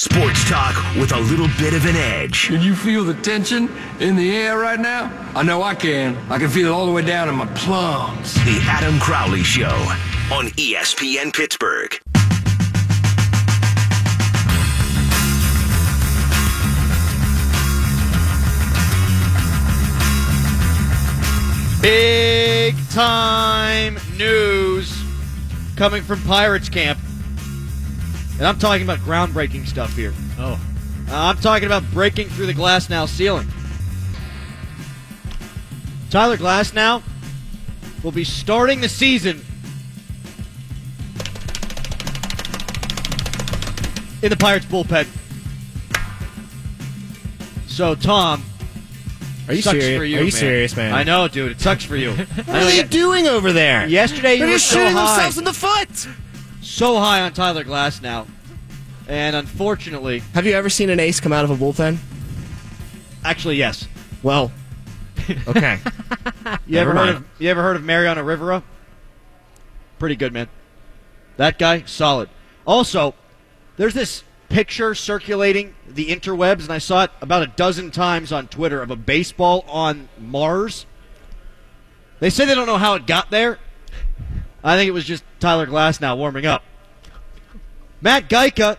Sports 0.00 0.48
talk 0.48 0.74
with 0.96 1.12
a 1.12 1.20
little 1.20 1.46
bit 1.58 1.74
of 1.74 1.84
an 1.84 1.94
edge. 1.94 2.46
Can 2.46 2.62
you 2.62 2.74
feel 2.74 3.04
the 3.04 3.12
tension 3.12 3.68
in 3.98 4.16
the 4.16 4.34
air 4.34 4.56
right 4.56 4.80
now? 4.80 5.12
I 5.34 5.42
know 5.42 5.62
I 5.62 5.74
can. 5.74 6.16
I 6.30 6.38
can 6.38 6.48
feel 6.48 6.68
it 6.68 6.70
all 6.70 6.86
the 6.86 6.92
way 6.92 7.02
down 7.02 7.28
in 7.28 7.34
my 7.34 7.44
plums. 7.48 8.32
The 8.46 8.58
Adam 8.62 8.98
Crowley 8.98 9.42
Show 9.42 9.66
on 10.32 10.46
ESPN 10.56 11.34
Pittsburgh. 11.34 12.00
Big 21.82 22.74
time 22.88 23.98
news 24.16 25.04
coming 25.76 26.02
from 26.02 26.22
Pirates 26.22 26.70
camp. 26.70 26.98
And 28.40 28.46
I'm 28.48 28.58
talking 28.58 28.82
about 28.82 29.00
groundbreaking 29.00 29.66
stuff 29.66 29.94
here. 29.94 30.14
Oh. 30.38 30.52
Uh, 31.10 31.14
I'm 31.14 31.36
talking 31.36 31.66
about 31.66 31.82
breaking 31.90 32.30
through 32.30 32.46
the 32.46 32.54
glass 32.54 32.88
now 32.88 33.04
ceiling. 33.04 33.46
Tyler 36.08 36.38
Glasnow 36.38 37.02
will 38.02 38.12
be 38.12 38.24
starting 38.24 38.80
the 38.80 38.88
season 38.88 39.44
in 44.22 44.30
the 44.30 44.36
Pirates 44.38 44.64
bullpen. 44.64 45.06
So, 47.66 47.94
Tom, 47.94 48.42
Are 49.48 49.52
you 49.54 49.60
sucks 49.60 49.80
serious? 49.80 49.98
for 49.98 50.04
you, 50.06 50.16
Are 50.16 50.20
you 50.20 50.24
man. 50.24 50.30
serious, 50.32 50.76
man? 50.76 50.94
I 50.94 51.02
know, 51.02 51.28
dude. 51.28 51.52
It 51.52 51.60
sucks 51.60 51.84
for 51.84 51.96
you. 51.96 52.12
What 52.46 52.48
are 52.48 52.74
you 52.74 52.84
doing 52.84 53.26
over 53.26 53.52
there? 53.52 53.86
Yesterday 53.86 54.32
you 54.36 54.38
They're 54.40 54.48
were 54.48 54.52
just 54.54 54.68
so 54.70 54.78
shooting 54.78 54.94
high, 54.94 55.14
themselves 55.14 55.36
in 55.36 55.44
the 55.44 55.52
foot. 55.52 56.08
So 56.80 56.98
high 56.98 57.20
on 57.20 57.34
Tyler 57.34 57.62
Glasnow, 57.62 58.26
and 59.06 59.36
unfortunately, 59.36 60.20
Have 60.32 60.46
you 60.46 60.54
ever 60.54 60.70
seen 60.70 60.88
an 60.88 60.98
ace 60.98 61.20
come 61.20 61.30
out 61.30 61.44
of 61.44 61.50
a 61.50 61.54
bullpen? 61.54 61.98
actually, 63.22 63.56
yes. 63.56 63.86
Well, 64.22 64.50
okay. 65.46 65.78
You 66.66 66.78
ever 66.78 66.94
Never 66.94 66.96
heard 66.96 67.08
of 67.16 67.24
you 67.38 67.50
ever 67.50 67.60
heard 67.60 67.76
of 67.76 67.84
Mariano 67.84 68.22
Rivera? 68.22 68.62
Pretty 69.98 70.16
good, 70.16 70.32
man. 70.32 70.48
That 71.36 71.58
guy, 71.58 71.82
solid. 71.82 72.30
Also, 72.66 73.14
there's 73.76 73.92
this 73.92 74.24
picture 74.48 74.94
circulating 74.94 75.74
the 75.86 76.06
interwebs, 76.06 76.62
and 76.62 76.70
I 76.70 76.78
saw 76.78 77.04
it 77.04 77.10
about 77.20 77.42
a 77.42 77.48
dozen 77.48 77.90
times 77.90 78.32
on 78.32 78.48
Twitter 78.48 78.80
of 78.80 78.90
a 78.90 78.96
baseball 78.96 79.66
on 79.68 80.08
Mars. 80.18 80.86
They 82.20 82.30
say 82.30 82.46
they 82.46 82.54
don't 82.54 82.66
know 82.66 82.78
how 82.78 82.94
it 82.94 83.06
got 83.06 83.30
there. 83.30 83.58
I 84.64 84.78
think 84.78 84.88
it 84.88 84.92
was 84.92 85.04
just 85.04 85.24
Tyler 85.40 85.66
Glasnow 85.66 86.16
warming 86.16 86.46
up. 86.46 86.62
Matt 88.00 88.28
Geika, 88.28 88.78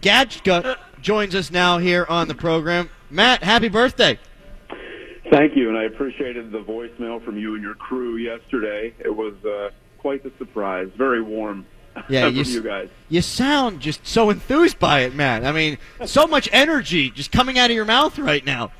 Gajtka, 0.00 0.76
joins 1.00 1.34
us 1.34 1.50
now 1.50 1.78
here 1.78 2.06
on 2.08 2.28
the 2.28 2.34
program. 2.34 2.90
Matt, 3.10 3.42
happy 3.42 3.68
birthday. 3.68 4.18
Thank 5.30 5.56
you, 5.56 5.68
and 5.68 5.78
I 5.78 5.84
appreciated 5.84 6.52
the 6.52 6.62
voicemail 6.62 7.24
from 7.24 7.38
you 7.38 7.54
and 7.54 7.62
your 7.62 7.74
crew 7.74 8.16
yesterday. 8.16 8.94
It 8.98 9.14
was 9.14 9.34
uh, 9.44 9.70
quite 9.98 10.22
the 10.22 10.32
surprise. 10.38 10.90
Very 10.96 11.22
warm 11.22 11.66
Yeah, 12.08 12.26
you 12.26 12.42
you, 12.42 12.62
guys. 12.62 12.88
You 13.08 13.22
sound 13.22 13.80
just 13.80 14.06
so 14.06 14.30
enthused 14.30 14.78
by 14.78 15.00
it, 15.00 15.14
man. 15.14 15.46
I 15.46 15.52
mean, 15.52 15.78
so 16.04 16.26
much 16.26 16.48
energy 16.52 17.10
just 17.10 17.32
coming 17.32 17.58
out 17.58 17.70
of 17.70 17.76
your 17.76 17.84
mouth 17.84 18.18
right 18.18 18.44
now. 18.44 18.72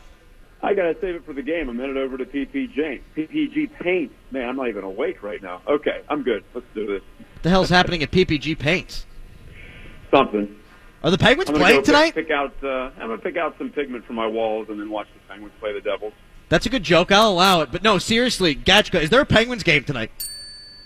I 0.63 0.75
gotta 0.75 0.97
save 1.01 1.15
it 1.15 1.27
for 1.27 1.35
the 1.35 1.43
game. 1.43 1.69
I'm 1.69 1.79
headed 1.79 1.97
over 1.97 2.17
to 2.17 2.25
PPG. 2.25 3.03
PPG 3.17 3.71
Paint. 3.79 4.13
Man, 4.31 4.49
I'm 4.49 4.57
not 4.57 4.69
even 4.69 4.83
awake 4.83 5.23
right 5.23 5.43
now. 5.43 5.61
Okay, 5.69 6.01
I'm 6.09 6.23
good. 6.23 6.43
Let's 6.55 6.67
do 6.75 6.87
this. 6.87 7.03
What 7.19 7.43
the 7.43 7.51
hell's 7.51 7.69
happening 7.69 8.03
at 8.03 8.11
PPG 8.11 8.59
Paints? 8.59 9.05
Something. 10.15 10.57
Are 11.03 11.11
the 11.11 11.19
Penguins 11.19 11.51
playing 11.51 11.83
tonight? 11.83 12.15
Pick, 12.15 12.29
pick 12.29 12.31
out. 12.31 12.55
Uh, 12.63 12.91
I'm 12.99 13.09
gonna 13.09 13.19
pick 13.19 13.37
out 13.37 13.59
some 13.59 13.71
pigment 13.71 14.05
from 14.07 14.17
my 14.17 14.27
walls 14.27 14.69
and 14.69 14.79
then 14.81 14.89
watch 14.91 15.09
the 15.13 15.21
Penguins 15.29 15.53
play 15.61 15.73
the 15.73 15.81
Devils. 15.81 16.13
That's 16.49 16.67
a 16.67 16.69
good 16.71 16.83
joke. 16.85 17.11
I'll 17.11 17.31
allow 17.31 17.63
it. 17.63 17.73
But 17.73 17.83
no, 17.83 17.99
seriously, 17.99 18.55
Gajtka, 18.55 19.03
is 19.03 19.11
there 19.11 19.21
a 19.21 19.27
Penguins 19.27 19.63
game 19.65 19.83
tonight? 19.85 20.11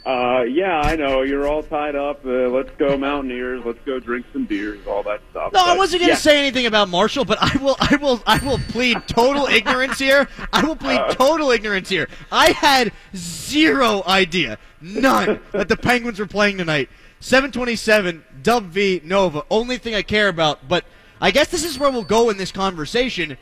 Uh, 0.06 0.42
yeah, 0.44 0.80
I 0.80 0.96
know 0.96 1.20
you're 1.20 1.46
all 1.46 1.62
tied 1.62 1.94
up. 1.94 2.24
Uh, 2.24 2.48
let's 2.48 2.70
go 2.78 2.96
Mountaineers. 2.96 3.62
Let's 3.66 3.80
go 3.84 4.00
drink 4.00 4.24
some 4.32 4.46
beers. 4.46 4.86
All 4.86 5.02
that 5.02 5.20
stuff. 5.30 5.52
No, 5.52 5.60
I 5.62 5.76
wasn't 5.76 6.00
going 6.00 6.08
to 6.08 6.12
yeah. 6.14 6.18
say 6.18 6.38
anything 6.38 6.64
about 6.64 6.88
Marshall, 6.88 7.26
but 7.26 7.36
I 7.42 7.54
will, 7.58 7.76
I 7.78 7.96
will, 7.96 8.22
I 8.26 8.38
will 8.42 8.58
plead 8.68 9.06
total 9.06 9.44
ignorance 9.50 9.98
here. 9.98 10.26
I 10.50 10.64
will 10.64 10.76
plead 10.76 10.98
Uh. 10.98 11.12
total 11.12 11.50
ignorance 11.50 11.90
here. 11.90 12.08
I 12.32 12.52
had 12.52 12.92
zero 13.14 14.02
idea, 14.06 14.56
none, 14.80 15.40
that 15.52 15.68
the 15.68 15.76
Penguins 15.76 16.18
were 16.18 16.26
playing 16.26 16.56
tonight. 16.56 16.88
727, 17.20 18.24
Dub 18.42 18.64
V, 18.66 19.00
Nova. 19.04 19.44
Only 19.50 19.78
thing 19.78 19.94
I 19.94 20.02
care 20.02 20.28
about, 20.28 20.66
but 20.68 20.84
I 21.20 21.30
guess 21.30 21.48
this 21.48 21.64
is 21.64 21.78
where 21.78 21.90
we'll 21.90 22.04
go 22.04 22.30
in 22.30 22.36
this 22.36 22.52
conversation. 22.52 23.36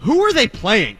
Who 0.00 0.20
are 0.22 0.32
they 0.32 0.48
playing? 0.48 0.98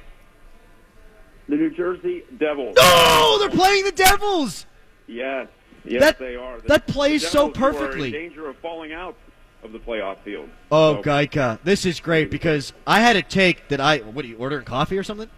the 1.49 1.57
New 1.57 1.71
Jersey 1.71 2.23
Devils. 2.39 2.77
No, 2.79 3.37
they're 3.41 3.51
playing 3.51 3.85
the 3.85 3.91
Devils. 3.91 4.67
Yes, 5.09 5.49
yes, 5.85 6.01
That- 6.01 6.19
they 6.21 6.37
are. 6.37 6.61
The- 6.61 6.69
that 6.69 6.87
plays 6.87 7.27
so 7.27 7.49
perfectly. 7.51 8.13
danger 8.13 8.49
of 8.49 8.57
falling 8.59 8.93
out 8.93 9.17
of 9.65 9.73
the 9.73 9.81
playoff 9.81 10.19
field. 10.25 10.49
Oh, 10.71 10.97
So- 10.97 11.03
Gaika, 11.03 11.59
this 11.65 11.85
is 11.85 11.99
great 11.99 12.31
because 12.31 12.73
I 12.87 13.01
had 13.01 13.17
a 13.17 13.23
take 13.23 13.67
that 13.67 13.81
I. 13.81 13.99
What 13.99 14.25
are 14.25 14.29
you 14.29 14.37
ordering 14.37 14.65
coffee 14.65 14.97
or 14.97 15.03
something? 15.03 15.29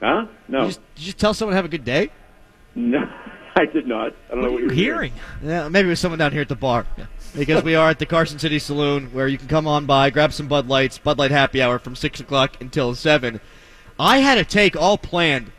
Huh? 0.00 0.26
No, 0.48 0.60
You 0.62 0.66
just, 0.68 0.80
you 0.96 1.04
just 1.04 1.18
tell 1.18 1.34
someone 1.34 1.52
to 1.52 1.56
have 1.56 1.64
a 1.66 1.68
good 1.68 1.84
day. 1.84 2.10
no, 2.74 3.06
I 3.56 3.66
did 3.66 3.86
not. 3.86 4.14
I 4.28 4.34
don't 4.34 4.42
know 4.42 4.52
what 4.52 4.62
you're 4.62 4.72
Hearing. 4.72 5.12
Yeah, 5.42 5.68
maybe 5.68 5.86
it 5.86 5.90
was 5.90 6.00
someone 6.00 6.18
down 6.18 6.32
here 6.32 6.42
at 6.42 6.48
the 6.48 6.56
bar. 6.56 6.86
Because 7.36 7.62
we 7.62 7.74
are 7.74 7.90
at 7.90 7.98
the 7.98 8.06
Carson 8.06 8.38
City 8.38 8.58
Saloon 8.58 9.06
where 9.12 9.28
you 9.28 9.38
can 9.38 9.48
come 9.48 9.66
on 9.66 9.86
by, 9.86 10.10
grab 10.10 10.32
some 10.32 10.48
Bud 10.48 10.68
Lights, 10.68 10.98
Bud 10.98 11.18
Light 11.18 11.30
happy 11.30 11.60
hour 11.60 11.78
from 11.78 11.96
6 11.96 12.20
o'clock 12.20 12.60
until 12.60 12.94
7. 12.94 13.40
I 13.98 14.18
had 14.18 14.38
a 14.38 14.44
take 14.44 14.76
all 14.76 14.98
planned 14.98 15.52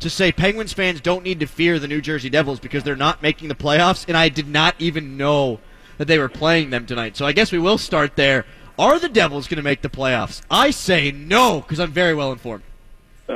to 0.00 0.10
say 0.10 0.32
Penguins 0.32 0.72
fans 0.72 1.00
don't 1.00 1.24
need 1.24 1.40
to 1.40 1.46
fear 1.46 1.78
the 1.78 1.88
New 1.88 2.00
Jersey 2.00 2.30
Devils 2.30 2.60
because 2.60 2.84
they're 2.84 2.96
not 2.96 3.22
making 3.22 3.48
the 3.48 3.54
playoffs, 3.54 4.06
and 4.06 4.16
I 4.16 4.28
did 4.28 4.48
not 4.48 4.74
even 4.78 5.16
know 5.16 5.60
that 5.98 6.06
they 6.06 6.18
were 6.18 6.28
playing 6.28 6.70
them 6.70 6.86
tonight. 6.86 7.16
So 7.16 7.26
I 7.26 7.32
guess 7.32 7.52
we 7.52 7.58
will 7.58 7.78
start 7.78 8.16
there. 8.16 8.46
Are 8.78 8.98
the 8.98 9.08
Devils 9.08 9.48
going 9.48 9.56
to 9.56 9.62
make 9.62 9.82
the 9.82 9.88
playoffs? 9.88 10.42
I 10.50 10.70
say 10.70 11.10
no 11.10 11.60
because 11.60 11.80
I'm 11.80 11.90
very 11.90 12.14
well 12.14 12.32
informed. 12.32 12.62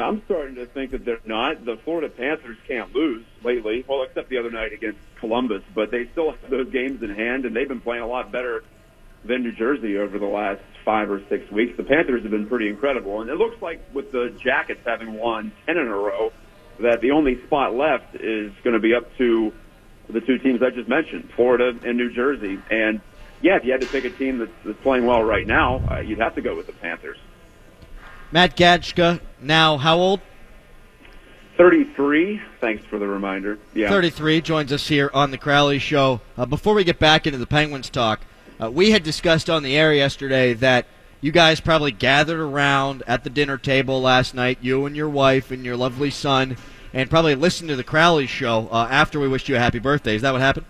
I'm 0.00 0.22
starting 0.24 0.54
to 0.56 0.66
think 0.66 0.92
that 0.92 1.04
they're 1.04 1.20
not. 1.24 1.64
The 1.64 1.76
Florida 1.76 2.08
Panthers 2.08 2.56
can't 2.66 2.94
lose 2.94 3.24
lately. 3.44 3.84
Well, 3.86 4.02
except 4.02 4.28
the 4.28 4.38
other 4.38 4.50
night 4.50 4.72
against 4.72 4.98
Columbus, 5.16 5.62
but 5.74 5.90
they 5.90 6.06
still 6.12 6.32
have 6.32 6.50
those 6.50 6.70
games 6.70 7.02
in 7.02 7.10
hand, 7.14 7.44
and 7.44 7.54
they've 7.54 7.68
been 7.68 7.80
playing 7.80 8.02
a 8.02 8.06
lot 8.06 8.32
better 8.32 8.64
than 9.24 9.42
New 9.42 9.52
Jersey 9.52 9.98
over 9.98 10.18
the 10.18 10.26
last 10.26 10.62
five 10.84 11.10
or 11.10 11.22
six 11.28 11.50
weeks. 11.50 11.76
The 11.76 11.84
Panthers 11.84 12.22
have 12.22 12.30
been 12.30 12.48
pretty 12.48 12.68
incredible, 12.68 13.20
and 13.20 13.30
it 13.30 13.36
looks 13.36 13.60
like 13.62 13.80
with 13.92 14.10
the 14.10 14.34
Jackets 14.42 14.80
having 14.84 15.14
won 15.14 15.52
ten 15.66 15.76
in 15.76 15.86
a 15.86 15.96
row, 15.96 16.32
that 16.80 17.00
the 17.00 17.12
only 17.12 17.40
spot 17.44 17.74
left 17.74 18.14
is 18.14 18.52
going 18.64 18.74
to 18.74 18.80
be 18.80 18.94
up 18.94 19.16
to 19.18 19.52
the 20.08 20.20
two 20.20 20.38
teams 20.38 20.62
I 20.62 20.70
just 20.70 20.88
mentioned, 20.88 21.30
Florida 21.36 21.78
and 21.84 21.96
New 21.96 22.10
Jersey. 22.12 22.58
And 22.70 23.00
yeah, 23.40 23.56
if 23.56 23.64
you 23.64 23.72
had 23.72 23.82
to 23.82 23.86
pick 23.86 24.04
a 24.04 24.10
team 24.10 24.38
that's, 24.38 24.50
that's 24.64 24.80
playing 24.80 25.06
well 25.06 25.22
right 25.22 25.46
now, 25.46 25.76
uh, 25.88 26.00
you'd 26.00 26.18
have 26.18 26.34
to 26.34 26.42
go 26.42 26.56
with 26.56 26.66
the 26.66 26.72
Panthers. 26.72 27.18
Matt 28.32 28.56
Gajtka, 28.56 29.20
now 29.42 29.76
how 29.76 29.98
old? 29.98 30.20
33. 31.58 32.40
Thanks 32.62 32.84
for 32.86 32.98
the 32.98 33.06
reminder. 33.06 33.58
Yeah. 33.74 33.90
33 33.90 34.40
joins 34.40 34.72
us 34.72 34.88
here 34.88 35.10
on 35.12 35.30
the 35.30 35.38
Crowley 35.38 35.78
Show. 35.78 36.22
Uh, 36.38 36.46
before 36.46 36.72
we 36.72 36.82
get 36.82 36.98
back 36.98 37.26
into 37.26 37.38
the 37.38 37.46
Penguins 37.46 37.90
talk, 37.90 38.20
uh, 38.60 38.70
we 38.70 38.92
had 38.92 39.02
discussed 39.02 39.50
on 39.50 39.62
the 39.62 39.76
air 39.76 39.92
yesterday 39.92 40.54
that 40.54 40.86
you 41.20 41.30
guys 41.30 41.60
probably 41.60 41.92
gathered 41.92 42.40
around 42.40 43.02
at 43.06 43.22
the 43.22 43.30
dinner 43.30 43.58
table 43.58 44.00
last 44.00 44.34
night, 44.34 44.58
you 44.62 44.86
and 44.86 44.96
your 44.96 45.10
wife 45.10 45.50
and 45.50 45.62
your 45.62 45.76
lovely 45.76 46.10
son, 46.10 46.56
and 46.94 47.10
probably 47.10 47.34
listened 47.34 47.68
to 47.68 47.76
the 47.76 47.84
Crowley 47.84 48.26
Show 48.26 48.68
uh, 48.72 48.88
after 48.90 49.20
we 49.20 49.28
wished 49.28 49.48
you 49.48 49.56
a 49.56 49.58
happy 49.58 49.78
birthday. 49.78 50.16
Is 50.16 50.22
that 50.22 50.32
what 50.32 50.40
happened? 50.40 50.66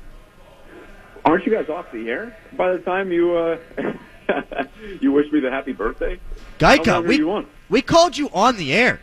Aren't 1.24 1.46
you 1.46 1.52
guys 1.52 1.68
off 1.68 1.86
the 1.92 2.08
air 2.10 2.36
by 2.54 2.72
the 2.72 2.78
time 2.78 3.12
you 3.12 3.36
uh, 3.36 3.58
you 5.00 5.12
wish 5.12 5.30
me 5.30 5.38
the 5.38 5.50
happy 5.50 5.72
birthday? 5.72 6.18
How 6.62 6.76
Geica, 6.76 7.06
we, 7.06 7.46
we 7.68 7.82
called 7.82 8.16
you 8.16 8.30
on 8.32 8.56
the 8.56 8.72
air. 8.72 9.00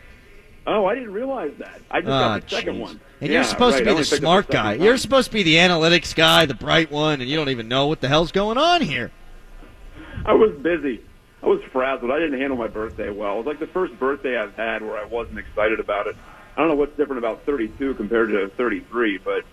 Oh, 0.66 0.86
I 0.86 0.94
didn't 0.94 1.12
realize 1.12 1.52
that. 1.58 1.80
I 1.90 2.00
just 2.00 2.10
Ah, 2.10 2.38
got 2.38 2.48
the 2.48 2.56
second 2.56 2.76
jeez. 2.76 2.80
one. 2.80 3.00
And 3.20 3.28
Yeah, 3.30 3.36
you're 3.36 3.44
supposed 3.44 3.76
right. 3.76 3.84
to 3.84 3.90
be 3.90 3.96
the 3.96 4.04
smart 4.04 4.46
second 4.46 4.78
guy. 4.78 4.84
You're 4.84 4.96
supposed 4.98 5.28
to 5.28 5.32
be 5.34 5.42
the 5.42 5.56
analytics 5.56 6.14
guy, 6.14 6.46
the 6.46 6.54
bright 6.54 6.90
one, 6.90 7.20
and 7.20 7.28
you 7.28 7.36
don't 7.36 7.48
even 7.48 7.68
know 7.68 7.86
what 7.86 8.00
the 8.00 8.08
hell's 8.08 8.32
going 8.32 8.58
on 8.58 8.80
here. 8.82 9.10
I 10.24 10.34
was 10.34 10.52
busy. 10.58 11.00
I 11.42 11.46
was 11.46 11.62
frazzled. 11.72 12.10
I 12.10 12.18
didn't 12.18 12.38
handle 12.38 12.58
my 12.58 12.68
birthday 12.68 13.08
well. 13.10 13.34
It 13.34 13.38
was 13.38 13.46
like 13.46 13.58
the 13.58 13.66
first 13.66 13.98
birthday 13.98 14.36
I've 14.38 14.54
had 14.54 14.82
where 14.82 14.98
I 14.98 15.04
wasn't 15.04 15.38
excited 15.38 15.80
about 15.80 16.06
it. 16.06 16.16
I 16.56 16.60
don't 16.60 16.68
know 16.68 16.74
what's 16.74 16.96
different 16.96 17.18
about 17.18 17.44
32 17.46 17.94
compared 17.94 18.30
to 18.30 18.48
33, 18.56 19.18
but 19.18 19.44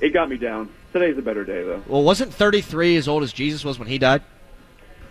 it 0.00 0.10
got 0.10 0.28
me 0.30 0.36
down. 0.36 0.68
Today's 0.92 1.18
a 1.18 1.22
better 1.22 1.44
day, 1.44 1.62
though. 1.64 1.82
Well, 1.88 2.04
wasn't 2.04 2.32
33 2.32 2.96
as 2.96 3.08
old 3.08 3.22
as 3.24 3.32
Jesus 3.32 3.64
was 3.64 3.78
when 3.78 3.88
he 3.88 3.98
died? 3.98 4.22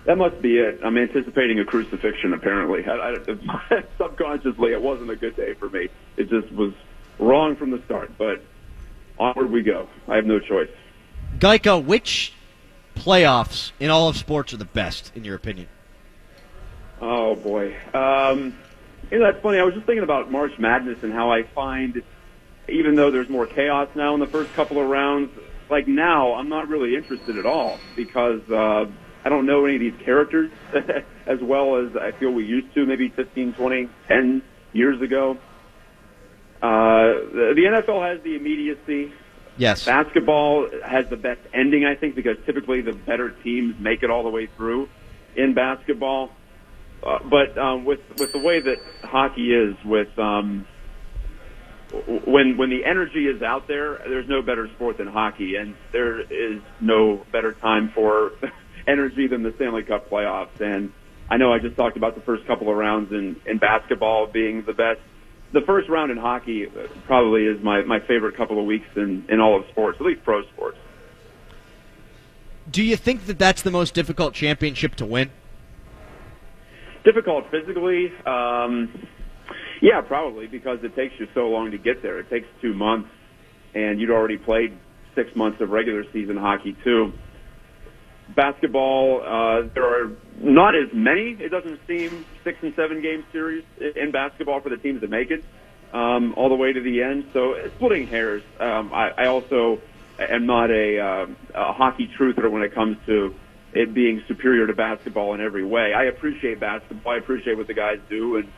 That 0.06 0.18
must 0.18 0.42
be 0.42 0.58
it. 0.58 0.80
I'm 0.84 0.98
anticipating 0.98 1.60
a 1.60 1.66
crucifixion. 1.66 2.34
Apparently, 2.34 2.84
I, 2.86 3.12
I, 3.12 3.84
subconsciously, 3.98 4.72
it 4.72 4.82
wasn't 4.82 5.12
a 5.12 5.16
good 5.16 5.36
day 5.36 5.54
for 5.54 5.70
me. 5.70 5.90
It 6.18 6.30
just 6.30 6.52
was 6.52 6.74
wrong 7.20 7.56
from 7.56 7.70
the 7.70 7.82
start. 7.86 8.18
But 8.18 8.42
onward 9.20 9.52
we 9.52 9.62
go. 9.62 9.88
I 10.08 10.16
have 10.16 10.26
no 10.26 10.40
choice. 10.40 10.70
Geico, 11.38 11.84
which 11.84 12.34
playoffs 12.96 13.72
in 13.80 13.90
all 13.90 14.10
of 14.10 14.18
sports 14.18 14.54
are 14.54 14.58
the 14.58 14.66
best, 14.66 15.12
in 15.16 15.24
your 15.24 15.36
opinion? 15.36 15.68
Oh 17.00 17.36
boy, 17.36 17.76
um, 17.94 18.56
you 19.10 19.20
know 19.20 19.32
that's 19.32 19.42
funny. 19.42 19.58
I 19.58 19.64
was 19.64 19.74
just 19.74 19.86
thinking 19.86 20.04
about 20.04 20.32
March 20.32 20.58
Madness 20.60 21.02
and 21.04 21.12
how 21.12 21.32
I 21.32 21.44
find, 21.44 22.04
even 22.70 22.96
though 22.96 23.10
there's 23.10 23.30
more 23.30 23.48
chaos 23.48 23.90
now 23.96 24.14
in 24.14 24.20
the 24.20 24.28
first 24.28 24.54
couple 24.54 24.80
of 24.80 24.88
rounds, 24.88 25.32
like 25.70 25.88
now 25.88 26.34
I'm 26.36 26.50
not 26.50 26.68
really 26.68 26.96
interested 26.96 27.38
at 27.38 27.46
all 27.46 27.80
because 27.96 28.48
uh, 28.52 28.86
I 29.24 29.30
don't 29.30 29.46
know 29.46 29.66
any 29.66 29.76
of 29.76 29.82
these 29.82 30.06
characters 30.06 30.52
as 31.28 31.40
well 31.42 31.78
as 31.78 31.96
I 31.96 32.12
feel 32.12 32.32
we 32.32 32.46
used 32.46 32.74
to 32.76 32.86
maybe 32.86 33.10
15, 33.10 33.54
20, 33.54 33.90
10 34.08 34.42
years 34.74 35.02
ago. 35.02 35.38
Uh, 36.62 37.26
the, 37.34 37.54
the 37.56 37.62
NFL 37.64 38.08
has 38.08 38.24
the 38.24 38.36
immediacy. 38.36 39.14
Yes. 39.58 39.86
Basketball 39.86 40.68
has 40.86 41.10
the 41.10 41.18
best 41.18 41.42
ending, 41.54 41.86
I 41.86 41.96
think, 41.96 42.16
because 42.16 42.38
typically 42.46 42.82
the 42.82 42.94
better 42.94 43.30
teams 43.30 43.76
make 43.80 44.04
it 44.04 44.10
all 44.10 44.24
the 44.24 44.30
way 44.30 44.48
through 44.58 44.90
in 45.36 45.54
basketball. 45.54 46.32
Uh, 47.04 47.18
but 47.30 47.58
um, 47.58 47.84
with 47.84 48.00
with 48.20 48.32
the 48.32 48.40
way 48.40 48.60
that 48.60 48.78
hockey 49.04 49.54
is, 49.54 49.76
with 49.84 50.18
um, 50.20 50.68
when 52.28 52.58
when 52.58 52.70
the 52.70 52.86
energy 52.86 53.26
is 53.26 53.42
out 53.42 53.68
there, 53.68 53.98
there's 54.08 54.30
no 54.30 54.44
better 54.44 54.70
sport 54.76 54.98
than 54.98 55.08
hockey, 55.08 55.56
and 55.56 55.76
there 55.92 56.22
is 56.22 56.62
no 56.80 57.26
better 57.32 57.54
time 57.54 57.92
for 57.96 58.34
energy 58.88 59.28
than 59.28 59.44
the 59.44 59.54
Stanley 59.56 59.84
Cup 59.84 60.10
playoffs. 60.10 60.60
And 60.60 60.92
I 61.30 61.38
know 61.38 61.54
I 61.54 61.60
just 61.60 61.76
talked 61.76 61.98
about 61.98 62.16
the 62.16 62.22
first 62.22 62.46
couple 62.48 62.70
of 62.70 62.78
rounds 62.78 63.12
in 63.12 63.36
in 63.46 63.58
basketball 63.58 64.28
being 64.28 64.64
the 64.66 64.74
best. 64.74 65.00
The 65.54 65.62
first 65.62 65.90
round 65.90 66.12
in 66.12 66.18
hockey 66.18 66.68
probably 67.06 67.46
is 67.46 67.62
my 67.64 67.82
my 67.84 68.00
favorite 68.00 68.38
couple 68.38 68.60
of 68.60 68.66
weeks 68.66 68.88
in 68.96 69.26
in 69.30 69.40
all 69.40 69.60
of 69.60 69.68
sports, 69.70 69.98
at 70.00 70.06
least 70.06 70.24
pro 70.24 70.44
sports. 70.54 70.78
Do 72.70 72.84
you 72.84 72.96
think 72.96 73.26
that 73.26 73.38
that's 73.38 73.62
the 73.64 73.72
most 73.72 73.94
difficult 73.94 74.34
championship 74.34 74.96
to 74.96 75.06
win? 75.06 75.32
difficult 77.04 77.50
physically. 77.52 78.12
Um, 78.26 79.08
yeah, 79.82 80.02
probably 80.02 80.48
because 80.48 80.80
it 80.84 80.96
takes 80.96 81.14
you 81.20 81.28
so 81.34 81.50
long 81.50 81.72
to 81.72 81.78
get 81.78 82.02
there. 82.02 82.20
It 82.20 82.30
takes 82.30 82.48
two 82.62 82.74
months, 82.74 83.10
and 83.74 84.00
you'd 84.00 84.12
already 84.12 84.38
played 84.38 84.78
six 85.16 85.36
months 85.36 85.60
of 85.62 85.70
regular 85.70 86.04
season 86.14 86.38
hockey 86.38 86.76
too. 86.84 87.12
Basketball, 88.36 89.22
uh, 89.22 89.68
there 89.74 89.86
are 89.86 90.12
not 90.40 90.76
as 90.76 90.90
many. 90.94 91.32
It 91.40 91.50
doesn't 91.50 91.80
seem 91.88 92.26
six 92.44 92.58
and 92.62 92.74
seven 92.76 93.02
game 93.02 93.24
series 93.32 93.64
in 93.80 94.12
basketball 94.12 94.62
for 94.62 94.70
the 94.70 94.78
teams 94.78 95.02
that 95.02 95.10
make 95.10 95.32
it 95.32 95.44
um, 95.94 96.34
all 96.36 96.50
the 96.50 96.56
way 96.56 96.74
to 96.74 96.82
the 96.82 97.04
end. 97.04 97.30
So 97.34 97.56
splitting 97.76 98.08
hairs. 98.08 98.44
Um, 98.60 98.94
I, 98.94 99.12
I 99.18 99.28
also 99.28 99.82
am 100.20 100.46
not 100.46 100.72
a, 100.72 101.00
uh, 101.00 101.28
a 101.56 101.74
hockey 101.74 102.10
truther 102.18 102.50
when 102.50 102.64
it 102.64 102.74
comes 102.74 102.98
to 103.06 103.36
it 103.74 103.94
being 103.94 104.22
superior 104.28 104.68
to 104.68 104.74
basketball 104.74 105.34
in 105.34 105.42
every 105.42 105.64
way. 105.64 105.94
I 105.94 106.06
appreciate 106.06 106.60
basketball. 106.60 107.14
I 107.14 107.18
appreciate 107.18 107.58
what 107.58 107.68
the 107.68 107.74
guys 107.74 108.00
do, 108.10 108.38
and 108.38 108.52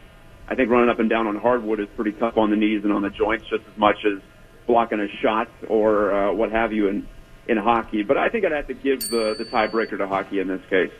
I 0.47 0.55
think 0.55 0.69
running 0.69 0.89
up 0.89 0.99
and 0.99 1.09
down 1.09 1.27
on 1.27 1.37
hardwood 1.37 1.79
is 1.79 1.87
pretty 1.95 2.13
tough 2.13 2.37
on 2.37 2.49
the 2.49 2.55
knees 2.55 2.83
and 2.83 2.91
on 2.91 3.03
the 3.03 3.09
joints, 3.09 3.45
just 3.49 3.63
as 3.71 3.77
much 3.77 3.97
as 4.05 4.21
blocking 4.65 4.99
a 4.99 5.07
shot 5.21 5.49
or 5.67 6.13
uh, 6.13 6.33
what 6.33 6.51
have 6.51 6.73
you 6.73 6.87
in 6.87 7.07
in 7.47 7.57
hockey. 7.57 8.03
But 8.03 8.17
I 8.17 8.29
think 8.29 8.45
I'd 8.45 8.51
have 8.51 8.67
to 8.67 8.73
give 8.73 9.09
the 9.09 9.35
the 9.37 9.45
tiebreaker 9.45 9.97
to 9.97 10.07
hockey 10.07 10.39
in 10.39 10.47
this 10.47 10.61
case. 10.69 10.91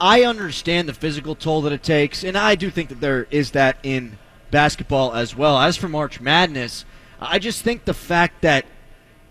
I 0.00 0.24
understand 0.24 0.88
the 0.88 0.94
physical 0.94 1.34
toll 1.34 1.62
that 1.62 1.72
it 1.72 1.82
takes, 1.82 2.24
and 2.24 2.36
I 2.36 2.56
do 2.56 2.70
think 2.70 2.88
that 2.88 3.00
there 3.00 3.26
is 3.30 3.52
that 3.52 3.78
in 3.82 4.18
basketball 4.50 5.14
as 5.14 5.36
well. 5.36 5.58
As 5.58 5.76
for 5.76 5.88
March 5.88 6.20
Madness, 6.20 6.84
I 7.20 7.38
just 7.38 7.62
think 7.62 7.84
the 7.84 7.94
fact 7.94 8.42
that 8.42 8.66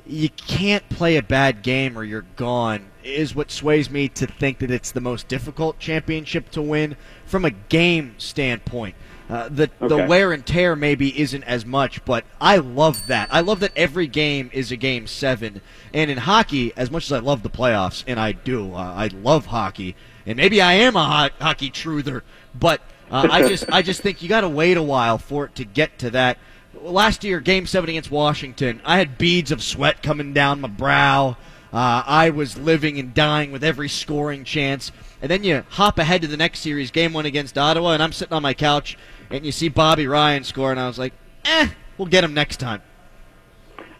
you 0.06 0.30
can't 0.30 0.88
play 0.89 1.18
a 1.18 1.24
bad 1.24 1.62
game 1.62 1.97
or 1.97 2.03
you're 2.03 2.25
gone 2.36 2.88
is 3.03 3.36
what 3.36 3.51
sways 3.51 3.89
me 3.89 4.07
to 4.09 4.27
think 4.27 4.59
that 4.59 4.71
it's 4.71 4.91
the 4.91 5.01
most 5.01 5.27
difficult 5.27 5.79
championship 5.79 6.50
to 6.51 6.62
win 6.62 6.95
from 7.25 7.45
a 7.45 7.51
game 7.51 8.15
standpoint. 8.18 8.95
Uh, 9.30 9.48
the 9.50 9.70
the 9.80 10.06
wear 10.06 10.34
and 10.34 10.46
tear 10.46 10.75
maybe 10.75 11.18
isn't 11.20 11.44
as 11.44 11.66
much, 11.66 12.04
but 12.04 12.25
I 12.42 12.58
love 12.58 13.08
that. 13.08 13.30
I 13.31 13.40
love 13.40 13.62
that 13.62 13.72
every 13.75 14.08
game 14.08 14.50
is 14.54 14.72
a 14.72 14.75
game 14.75 15.08
seven. 15.08 15.62
And 15.94 16.12
in 16.12 16.18
hockey, 16.18 16.74
as 16.75 16.92
much 16.92 17.06
as 17.06 17.14
I 17.14 17.20
love 17.20 17.42
the 17.42 17.50
playoffs, 17.50 18.04
and 18.06 18.20
I 18.20 18.34
do, 18.34 18.74
uh, 18.74 18.78
I 18.78 19.08
love 19.08 19.46
hockey, 19.48 19.96
and 20.25 20.36
maybe 20.36 20.62
I 20.62 20.74
am 20.74 20.96
a 20.96 21.06
ho- 21.06 21.36
hockey 21.40 21.70
truther, 21.70 22.22
but 22.54 22.81
uh, 23.10 23.28
I 23.31 23.48
just 23.48 23.72
I 23.72 23.81
just 23.81 24.02
think 24.02 24.22
you 24.22 24.30
got 24.30 24.42
to 24.42 24.50
wait 24.50 24.75
a 24.75 24.84
while 24.84 25.18
for 25.18 25.46
it 25.46 25.56
to 25.56 25.66
get 25.66 26.00
to 26.00 26.10
that. 26.12 26.38
Last 26.81 27.24
year, 27.24 27.40
Game 27.40 27.66
Seven 27.66 27.90
against 27.90 28.12
Washington, 28.12 28.81
I 28.84 28.98
had 28.98 29.18
beads 29.18 29.52
of 29.52 29.64
sweat 29.64 30.04
coming 30.04 30.34
down 30.34 30.60
my 30.60 30.68
brow. 30.68 31.38
Uh, 31.72 32.04
I 32.06 32.30
was 32.30 32.56
living 32.56 33.00
and 33.00 33.16
dying 33.16 33.52
with 33.52 33.64
every 33.64 33.90
scoring 33.90 34.44
chance. 34.44 34.92
And 35.24 35.31
then 35.31 35.44
you 35.44 35.64
hop 35.70 35.98
ahead 35.98 36.22
to 36.22 36.28
the 36.28 36.38
next 36.38 36.60
series, 36.60 36.92
game 36.92 37.14
one 37.14 37.25
against 37.25 37.58
Ottawa, 37.58 37.94
and 37.94 38.04
I'm 38.04 38.12
sitting 38.12 38.34
on 38.34 38.44
my 38.44 38.54
couch, 38.54 38.96
and 39.30 39.46
you 39.46 39.52
see 39.52 39.70
Bobby 39.70 40.08
Ryan 40.08 40.44
score, 40.44 40.72
and 40.72 40.80
I 40.80 40.88
was 40.88 40.98
like, 41.00 41.14
eh, 41.46 41.70
we'll 41.98 42.08
get 42.08 42.24
him 42.24 42.34
next 42.34 42.58
time. 42.58 42.81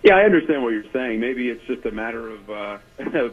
Yeah, 0.04 0.16
I 0.16 0.24
understand 0.24 0.64
what 0.64 0.70
you're 0.74 0.92
saying. 0.92 1.20
Maybe 1.20 1.50
it's 1.50 1.64
just 1.66 1.86
a 1.86 1.92
matter 1.92 2.30
of 2.30 2.50
uh, 2.50 2.78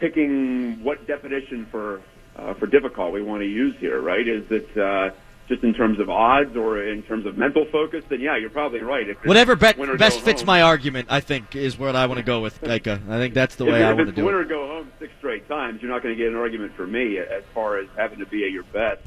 picking 0.00 0.82
what 0.82 1.06
definition 1.06 1.66
for 1.70 2.00
uh, 2.36 2.54
for 2.54 2.66
difficult 2.66 3.12
we 3.12 3.22
want 3.22 3.42
to 3.42 3.46
use 3.48 3.74
here, 3.78 4.00
right? 4.00 4.26
Is 4.26 4.44
it 4.50 4.78
uh, 4.78 5.10
just 5.48 5.62
in 5.64 5.74
terms 5.74 5.98
of 5.98 6.08
odds 6.08 6.56
or 6.56 6.82
in 6.82 7.02
terms 7.02 7.26
of 7.26 7.36
mental 7.36 7.66
focus? 7.70 8.04
Then 8.08 8.20
yeah, 8.20 8.36
you're 8.36 8.48
probably 8.50 8.80
right. 8.80 9.08
If 9.08 9.24
Whatever 9.24 9.56
bet, 9.56 9.76
best 9.98 10.20
fits 10.20 10.40
home- 10.42 10.46
my 10.46 10.62
argument, 10.62 11.08
I 11.10 11.20
think, 11.20 11.56
is 11.56 11.78
what 11.78 11.96
I 11.96 12.06
want 12.06 12.18
to 12.18 12.24
go 12.24 12.40
with, 12.40 12.60
Geica. 12.62 13.08
I 13.10 13.18
think 13.18 13.34
that's 13.34 13.56
the 13.56 13.66
if, 13.66 13.72
way 13.72 13.82
I 13.84 13.88
want 13.92 13.98
to 13.98 14.08
it's 14.08 14.16
do 14.16 14.24
win 14.24 14.34
it. 14.36 14.38
or 14.38 14.44
go 14.44 14.66
home 14.68 14.92
six 14.98 15.12
straight 15.18 15.48
times, 15.48 15.82
you're 15.82 15.90
not 15.90 16.02
going 16.02 16.14
to 16.16 16.18
get 16.22 16.30
an 16.30 16.36
argument 16.38 16.74
from 16.74 16.92
me 16.92 17.18
as 17.18 17.42
far 17.54 17.78
as 17.78 17.88
having 17.96 18.20
to 18.20 18.26
be 18.26 18.44
at 18.44 18.52
your 18.52 18.64
best. 18.64 19.02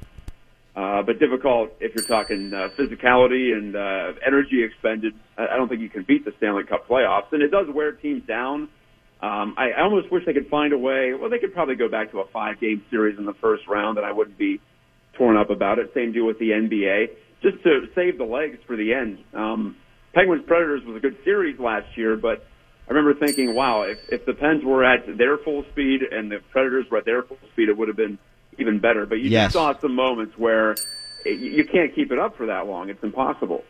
Uh, 0.74 1.02
but 1.04 1.20
difficult 1.20 1.72
if 1.82 1.94
you're 1.94 2.06
talking 2.06 2.54
uh, 2.54 2.70
physicality 2.80 3.52
and 3.52 3.76
uh, 3.76 4.14
energy 4.26 4.64
expended. 4.64 5.14
I 5.38 5.58
don't 5.58 5.68
think 5.68 5.82
you 5.82 5.90
can 5.90 6.04
beat 6.04 6.24
the 6.24 6.32
Stanley 6.38 6.64
Cup 6.64 6.88
playoffs, 6.88 7.34
and 7.34 7.42
it 7.42 7.52
does 7.52 7.68
wear 7.74 7.92
teams 7.92 8.26
down. 8.26 8.70
Um, 9.22 9.54
I, 9.58 9.72
I 9.78 9.82
almost 9.84 10.12
wish 10.12 10.26
they 10.26 10.34
could 10.34 10.48
find 10.48 10.72
a 10.74 10.78
way. 10.78 11.14
Well, 11.14 11.30
they 11.30 11.40
could 11.40 11.54
probably 11.54 11.76
go 11.76 11.90
back 11.90 12.12
to 12.12 12.22
a 12.22 12.28
five-game 12.32 12.86
series 12.90 13.20
in 13.20 13.26
the 13.26 13.36
first 13.42 13.68
round, 13.68 13.98
and 13.98 14.08
I 14.08 14.14
wouldn't 14.14 14.38
be 14.38 14.62
torn 15.18 15.36
up 15.36 15.50
about 15.50 15.78
it. 15.78 15.92
Same 15.94 16.14
deal 16.14 16.26
with 16.26 16.40
the 16.40 16.50
NBA, 16.50 17.08
just 17.42 17.62
to 17.64 17.88
save 17.94 18.18
the 18.18 18.24
legs 18.24 18.58
for 18.66 18.78
the 18.78 18.94
end. 18.94 19.20
Um, 19.34 19.76
Penguins 20.14 20.44
Predators 20.48 20.84
was 20.86 20.96
a 20.96 21.00
good 21.00 21.18
series 21.24 21.60
last 21.60 21.98
year, 21.98 22.16
but 22.16 22.46
I 22.88 22.94
remember 22.94 23.14
thinking, 23.20 23.54
wow, 23.54 23.84
if, 23.84 24.00
if 24.10 24.26
the 24.26 24.34
Pens 24.34 24.64
were 24.64 24.84
at 24.84 25.06
their 25.18 25.38
full 25.38 25.64
speed 25.72 26.02
and 26.10 26.32
the 26.32 26.40
Predators 26.52 26.86
were 26.90 26.98
at 26.98 27.06
their 27.06 27.24
full 27.24 27.38
speed, 27.54 27.70
it 27.70 27.78
would 27.78 27.88
have 27.90 27.98
been 27.98 28.18
even 28.62 28.80
better. 28.80 29.06
But 29.06 29.16
you 29.20 29.30
Yes. 29.30 29.48
just 29.48 29.54
saw 29.54 29.78
some 29.80 29.94
moments 29.96 30.38
where 30.38 30.72
it, 31.26 31.40
you 31.40 31.66
can't 31.66 31.94
keep 31.94 32.12
it 32.12 32.20
up 32.20 32.38
for 32.38 32.46
that 32.46 32.68
long. 32.68 32.90
It's 32.90 33.04
impossible. 33.04 33.64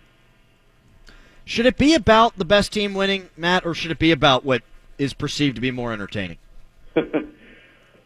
Should 1.45 1.65
it 1.65 1.77
be 1.77 1.95
about 1.95 2.37
the 2.37 2.45
best 2.45 2.71
team 2.71 2.93
winning, 2.93 3.29
Matt, 3.35 3.65
or 3.65 3.73
should 3.73 3.91
it 3.91 3.99
be 3.99 4.11
about 4.11 4.45
what 4.45 4.61
is 4.99 5.13
perceived 5.13 5.55
to 5.55 5.61
be 5.61 5.71
more 5.71 5.91
entertaining? 5.91 6.37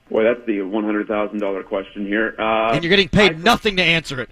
Boy, 0.09 0.23
that's 0.23 0.45
the 0.45 0.61
one 0.61 0.83
hundred 0.83 1.07
thousand 1.07 1.39
dollar 1.39 1.63
question 1.63 2.05
here. 2.05 2.35
Uh, 2.39 2.71
and 2.73 2.83
you're 2.83 2.89
getting 2.89 3.09
paid 3.09 3.33
I- 3.33 3.37
nothing 3.37 3.75
to 3.77 3.83
answer 3.83 4.21
it. 4.21 4.29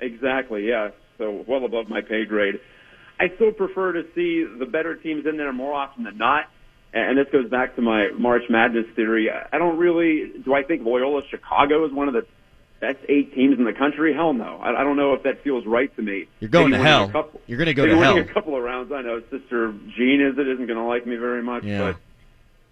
Exactly, 0.00 0.68
yeah. 0.68 0.90
So 1.18 1.44
well 1.46 1.64
above 1.64 1.88
my 1.88 2.00
pay 2.00 2.24
grade. 2.24 2.60
I 3.20 3.28
still 3.36 3.52
prefer 3.52 3.92
to 3.92 4.02
see 4.14 4.44
the 4.58 4.66
better 4.66 4.96
teams 4.96 5.24
in 5.24 5.36
there 5.36 5.52
more 5.52 5.72
often 5.72 6.02
than 6.02 6.18
not. 6.18 6.46
And 6.96 7.18
this 7.18 7.26
goes 7.32 7.50
back 7.50 7.74
to 7.74 7.82
my 7.82 8.10
March 8.16 8.42
Madness 8.48 8.86
theory. 8.94 9.28
I 9.28 9.58
don't 9.58 9.76
really, 9.78 10.30
do 10.44 10.54
I 10.54 10.62
think 10.62 10.82
Loyola 10.84 11.22
Chicago 11.28 11.84
is 11.84 11.92
one 11.92 12.06
of 12.06 12.14
the 12.14 12.24
best 12.80 12.98
eight 13.08 13.34
teams 13.34 13.58
in 13.58 13.64
the 13.64 13.72
country? 13.72 14.14
Hell 14.14 14.32
no. 14.32 14.58
I, 14.62 14.80
I 14.80 14.84
don't 14.84 14.96
know 14.96 15.12
if 15.14 15.24
that 15.24 15.42
feels 15.42 15.66
right 15.66 15.94
to 15.96 16.02
me. 16.02 16.26
You're 16.38 16.50
going 16.50 16.70
Maybe 16.70 16.84
to 16.84 16.88
hell. 16.88 17.08
Couple, 17.08 17.40
You're 17.48 17.58
gonna 17.58 17.74
go 17.74 17.84
to 17.86 17.96
hell. 17.98 18.16
a 18.18 18.24
couple 18.24 18.56
of 18.56 18.62
rounds. 18.62 18.92
I 18.92 19.02
know 19.02 19.20
Sister 19.28 19.72
Jean 19.96 20.20
is 20.20 20.38
it 20.38 20.46
isn't 20.46 20.66
going 20.66 20.78
to 20.78 20.84
like 20.84 21.04
me 21.04 21.16
very 21.16 21.42
much, 21.42 21.64
Yeah. 21.64 21.94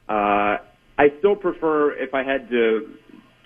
but 0.08 0.12
uh, 0.14 0.58
I 0.98 1.08
still 1.18 1.34
prefer 1.34 1.92
if 1.92 2.14
I 2.14 2.22
had 2.22 2.48
to 2.50 2.94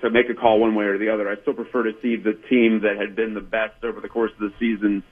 to 0.02 0.11
make 0.11 0.28
a 0.28 0.35
call 0.35 0.61
one 0.61 0.75
way 0.75 0.85
or 0.85 0.99
the 0.99 1.09
other. 1.09 1.26
I 1.26 1.40
still 1.40 1.54
prefer 1.54 1.85
to 1.85 1.92
see 2.02 2.16
the 2.16 2.35
team 2.50 2.83
that 2.83 2.99
had 3.00 3.16
been 3.16 3.33
the 3.33 3.40
best 3.40 3.83
over 3.83 4.02
the 4.02 4.09
course 4.09 4.30
of 4.33 4.40
the 4.40 4.52
season 4.61 5.02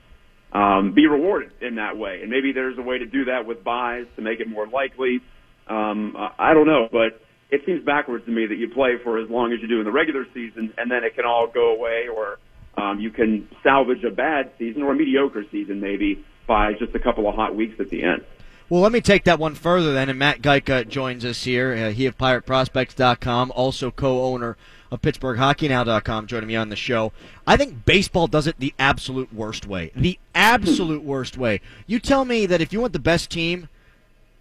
um, 0.53 0.93
be 0.93 1.07
rewarded 1.07 1.53
in 1.59 1.75
that 1.75 1.97
way. 1.97 2.19
And 2.21 2.29
maybe 2.29 2.51
there's 2.51 2.77
a 2.77 2.83
way 2.83 2.99
to 2.99 3.05
do 3.07 3.25
that 3.25 3.47
with 3.47 3.63
buys 3.63 4.05
to 4.15 4.21
make 4.21 4.39
it 4.41 4.47
more 4.47 4.67
likely. 4.67 5.21
Um, 5.67 6.15
I 6.37 6.53
don't 6.53 6.67
know, 6.67 6.87
but 6.91 7.21
it 7.49 7.61
seems 7.65 7.83
backwards 7.83 8.25
to 8.25 8.31
me 8.31 8.45
that 8.45 8.55
you 8.55 8.69
play 8.69 8.97
for 9.03 9.17
as 9.17 9.29
long 9.29 9.53
as 9.53 9.59
you 9.61 9.67
do 9.67 9.79
in 9.79 9.85
the 9.85 9.91
regular 9.91 10.25
season, 10.33 10.73
and 10.77 10.89
then 10.91 11.03
it 11.03 11.15
can 11.15 11.25
all 11.25 11.47
go 11.47 11.73
away, 11.73 12.07
or 12.07 12.39
um, 12.77 12.99
you 12.99 13.09
can 13.09 13.47
salvage 13.63 14.03
a 14.03 14.11
bad 14.11 14.51
season 14.57 14.83
or 14.83 14.91
a 14.91 14.95
mediocre 14.95 15.43
season 15.51 15.79
maybe 15.79 16.23
by 16.47 16.73
just 16.73 16.93
a 16.93 16.99
couple 16.99 17.27
of 17.27 17.35
hot 17.35 17.55
weeks 17.55 17.79
at 17.79 17.89
the 17.89 18.03
end. 18.03 18.23
Well, 18.67 18.81
let 18.81 18.91
me 18.91 19.01
take 19.01 19.25
that 19.25 19.37
one 19.37 19.53
further 19.53 19.93
then, 19.93 20.09
and 20.09 20.17
Matt 20.17 20.41
Geica 20.41 20.87
joins 20.87 21.23
us 21.23 21.43
here. 21.43 21.73
Uh, 21.73 21.91
he 21.91 22.07
of 22.07 22.17
PirateProspects.com, 22.17 23.51
also 23.51 23.91
co-owner 23.91 24.57
of 24.91 25.01
PittsburghHockeyNow.com, 25.01 26.25
joining 26.25 26.47
me 26.47 26.55
on 26.55 26.69
the 26.69 26.75
show. 26.75 27.11
I 27.45 27.57
think 27.57 27.85
baseball 27.85 28.25
does 28.25 28.47
it 28.47 28.59
the 28.59 28.73
absolute 28.79 29.31
worst 29.31 29.67
way. 29.67 29.91
The 29.95 30.17
absolute 30.33 31.03
worst 31.03 31.37
way. 31.37 31.61
You 31.85 31.99
tell 31.99 32.25
me 32.25 32.47
that 32.47 32.59
if 32.59 32.73
you 32.73 32.81
want 32.81 32.93
the 32.93 32.99
best 32.99 33.29
team, 33.29 33.69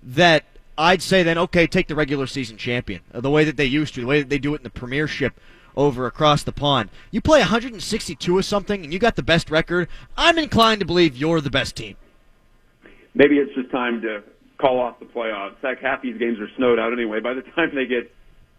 that 0.02 0.44
I'd 0.76 1.02
say 1.02 1.22
then, 1.22 1.38
okay, 1.38 1.66
take 1.66 1.88
the 1.88 1.94
regular 1.94 2.26
season 2.26 2.56
champion, 2.56 3.02
uh, 3.12 3.20
the 3.20 3.30
way 3.30 3.44
that 3.44 3.56
they 3.56 3.64
used 3.64 3.94
to, 3.94 4.00
the 4.00 4.06
way 4.06 4.20
that 4.20 4.28
they 4.28 4.38
do 4.38 4.54
it 4.54 4.58
in 4.58 4.64
the 4.64 4.70
Premiership 4.70 5.38
over 5.76 6.06
across 6.06 6.42
the 6.42 6.52
pond. 6.52 6.90
You 7.10 7.20
play 7.20 7.40
162 7.40 8.36
or 8.36 8.42
something, 8.42 8.84
and 8.84 8.92
you 8.92 8.98
got 8.98 9.16
the 9.16 9.22
best 9.22 9.50
record. 9.50 9.88
I'm 10.16 10.38
inclined 10.38 10.80
to 10.80 10.86
believe 10.86 11.16
you're 11.16 11.40
the 11.40 11.50
best 11.50 11.76
team. 11.76 11.96
Maybe 13.14 13.38
it's 13.38 13.54
just 13.54 13.70
time 13.70 14.00
to 14.02 14.22
call 14.58 14.80
off 14.80 14.98
the 14.98 15.06
playoffs. 15.06 15.54
Heck, 15.62 15.80
half 15.80 16.02
these 16.02 16.18
games 16.18 16.38
are 16.40 16.48
snowed 16.56 16.78
out 16.78 16.92
anyway. 16.92 17.20
By 17.20 17.34
the 17.34 17.42
time 17.54 17.74
they 17.74 17.86
get 17.86 18.12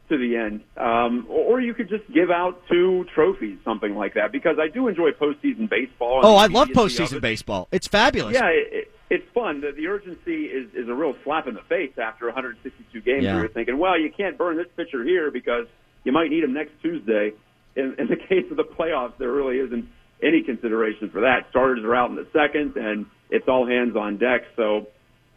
to 0.10 0.18
the 0.18 0.38
end, 0.38 0.62
um, 0.78 1.26
or 1.30 1.60
you 1.60 1.74
could 1.74 1.90
just 1.90 2.04
give 2.14 2.30
out 2.30 2.62
two 2.70 3.06
trophies, 3.16 3.58
something 3.66 3.96
like 3.96 4.14
that. 4.14 4.32
Because 4.32 4.58
I 4.60 4.68
do 4.68 4.88
enjoy 4.88 5.12
postseason 5.12 5.70
baseball. 5.70 6.22
Oh, 6.24 6.36
I 6.36 6.48
love 6.48 6.70
postseason 6.70 7.22
baseball. 7.22 7.68
It's 7.72 7.88
fabulous. 7.88 8.36
Yeah, 8.36 8.48
it, 8.48 8.68
it, 8.72 8.92
it's 9.10 9.28
fun. 9.34 9.62
The, 9.62 9.72
the 9.72 9.88
urgency 9.88 10.46
is, 10.46 10.74
is 10.74 10.90
a 10.90 10.94
real 10.94 11.16
slap 11.24 11.48
in 11.48 11.54
the 11.54 11.62
face 11.62 11.94
after 11.98 12.26
162 12.26 13.02
games. 13.02 13.24
Yeah. 13.24 13.38
You're 13.38 13.50
thinking, 13.50 13.78
well, 13.78 14.00
you 14.00 14.12
can't 14.12 14.38
burn 14.38 14.58
this 14.58 14.68
pitcher 14.76 15.04
here 15.04 15.32
because 15.32 15.68
you 16.04 16.12
might 16.12 16.30
need 16.30 16.44
him 16.44 16.54
next 16.54 16.72
Tuesday. 16.82 17.34
In, 17.76 17.96
in 18.00 18.08
the 18.08 18.16
case 18.30 18.50
of 18.50 18.58
the 18.58 18.64
playoffs, 18.64 19.18
there 19.18 19.32
really 19.32 19.58
isn't 19.60 19.88
any 20.24 20.42
consideration 20.44 21.10
for 21.10 21.22
that. 21.22 21.48
Starters 21.50 21.84
are 21.84 21.96
out 21.96 22.10
in 22.10 22.16
the 22.16 22.28
second, 22.34 22.78
and 22.78 23.06
it's 23.30 23.48
all 23.48 23.68
hands 23.68 23.96
on 23.96 24.18
deck. 24.18 24.42
So 24.56 24.88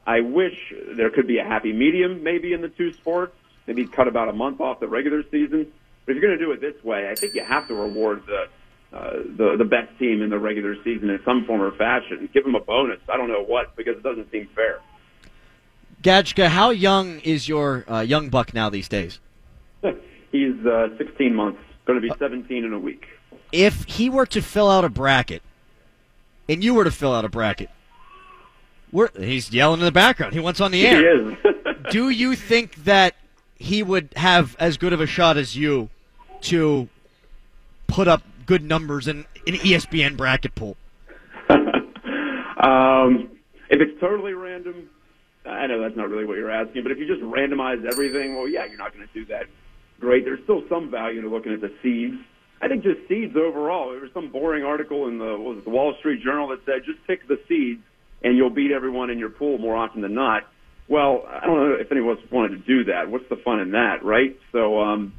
I 0.07 0.21
wish 0.21 0.73
there 0.97 1.11
could 1.11 1.27
be 1.27 1.39
a 1.39 1.45
happy 1.45 1.73
medium 1.73 2.23
maybe 2.23 2.53
in 2.53 2.63
the 2.63 2.69
two 2.69 2.93
sports. 2.93 3.35
Maybe 3.67 3.87
cut 3.87 4.09
about 4.09 4.29
a 4.29 4.33
month 4.33 4.63
off 4.63 4.81
the 4.81 4.89
regular 4.89 5.23
season. 5.31 5.71
But 6.07 6.17
if 6.17 6.23
you're 6.23 6.31
going 6.31 6.39
to 6.39 6.45
do 6.45 6.53
it 6.53 6.61
this 6.63 6.83
way, 6.83 7.07
I 7.11 7.15
think 7.15 7.35
you 7.35 7.45
have 7.45 7.69
to 7.69 7.75
reward 7.75 8.23
the 8.25 8.47
uh, 8.93 9.11
the 9.37 9.57
the 9.59 9.65
best 9.65 9.97
team 9.99 10.23
in 10.23 10.31
the 10.31 10.39
regular 10.39 10.75
season 10.83 11.11
in 11.11 11.21
some 11.25 11.45
form 11.45 11.61
or 11.61 11.73
fashion. 11.73 12.29
Give 12.33 12.45
them 12.45 12.55
a 12.55 12.61
bonus. 12.61 13.01
I 13.09 13.17
don't 13.17 13.29
know 13.29 13.45
what 13.45 13.77
because 13.77 13.97
it 13.97 14.03
doesn't 14.03 14.31
seem 14.31 14.49
fair. 14.55 14.81
Gajtka, 16.03 16.49
how 16.49 16.71
young 16.71 17.21
is 17.21 17.49
your 17.49 17.85
uh, 17.91 18.01
young 18.01 18.29
buck 18.29 18.55
now 18.55 18.71
these 18.71 18.89
days? 18.89 19.19
He's 20.33 20.55
uh, 20.65 20.89
16 20.97 21.35
months, 21.35 21.61
going 21.87 22.01
to 22.01 22.07
be 22.07 22.15
17 22.19 22.65
in 22.65 22.73
a 22.73 22.79
week. 22.79 23.07
If 23.51 23.85
he 23.85 24.11
were 24.11 24.27
to 24.27 24.43
fill 24.43 24.71
out 24.71 24.85
a 24.85 24.91
bracket, 24.91 25.43
and 26.49 26.63
you 26.63 26.75
were 26.75 26.85
to 26.85 26.91
fill 26.91 27.15
out 27.15 27.25
a 27.25 27.29
bracket, 27.29 27.71
we're, 28.93 29.09
he's 29.17 29.53
yelling 29.53 29.81
in 29.81 29.87
the 29.87 29.93
background. 29.93 30.35
He 30.35 30.41
wants 30.41 30.61
on 30.61 30.71
the 30.71 30.87
air. 30.87 30.99
He 30.99 31.31
is. 31.31 31.39
Do 31.91 32.11
you 32.11 32.35
think 32.37 32.85
that 32.85 33.15
he 33.57 33.83
would 33.83 34.11
have 34.17 34.57
as 34.61 34.77
good 34.77 34.93
of 34.93 35.01
a 35.01 35.07
shot 35.07 35.37
as 35.37 35.57
you 35.57 35.89
to 36.43 36.89
put 37.87 38.07
up 38.07 38.23
good 38.49 38.65
numbers 38.65 39.07
in 39.07 39.27
an 39.47 39.55
ESPN 39.55 40.17
bracket 40.17 40.55
pool? 40.57 40.77
um, 41.51 43.31
if 43.71 43.81
it's 43.81 44.01
totally 44.01 44.33
random, 44.33 44.89
I 45.47 45.67
know 45.67 45.81
that's 45.81 45.97
not 45.97 46.09
really 46.09 46.25
what 46.25 46.39
you're 46.39 46.51
asking, 46.51 46.83
but 46.83 46.91
if 46.91 46.99
you 46.99 47.07
just 47.07 47.23
randomize 47.23 47.85
everything, 47.85 48.35
well, 48.35 48.49
yeah, 48.49 48.65
you're 48.65 48.79
not 48.79 48.95
going 48.95 49.07
to 49.07 49.15
do 49.15 49.27
that. 49.27 49.45
Great. 50.01 50.25
There's 50.25 50.43
still 50.45 50.63
some 50.69 50.91
value 50.91 51.21
to 51.21 51.29
looking 51.29 51.53
at 51.53 51.61
the 51.61 51.73
seeds. 51.83 52.17
I 52.61 52.69
think 52.69 52.83
just 52.83 53.07
seeds 53.07 53.37
overall. 53.37 53.91
There 53.93 54.01
was 54.01 54.11
some 54.15 54.33
boring 54.33 54.65
article 54.65 55.07
in 55.07 55.19
the 55.19 55.37
was 55.39 55.59
it, 55.59 55.65
the 55.65 55.71
Wall 55.71 55.95
Street 56.01 56.23
Journal 56.25 56.49
that 56.49 56.59
said 56.67 56.85
just 56.85 56.99
pick 57.07 57.29
the 57.29 57.39
seeds 57.47 57.83
and 58.23 58.37
you'll 58.37 58.51
beat 58.51 58.73
everyone 58.73 59.11
in 59.11 59.19
your 59.19 59.31
pool 59.31 59.59
more 59.59 59.77
often 59.77 60.01
than 60.03 60.15
not. 60.15 60.43
Well, 60.89 61.25
I 61.29 61.47
don't 61.47 61.57
know 61.57 61.77
if 61.79 61.93
anyone 61.93 62.17
else 62.17 62.27
wanted 62.33 62.49
to 62.49 62.65
do 62.67 62.85
that. 62.85 63.11
What's 63.11 63.29
the 63.29 63.37
fun 63.37 63.61
in 63.61 63.73
that, 63.73 64.03
right? 64.03 64.37
So, 64.53 64.81
um, 64.81 65.13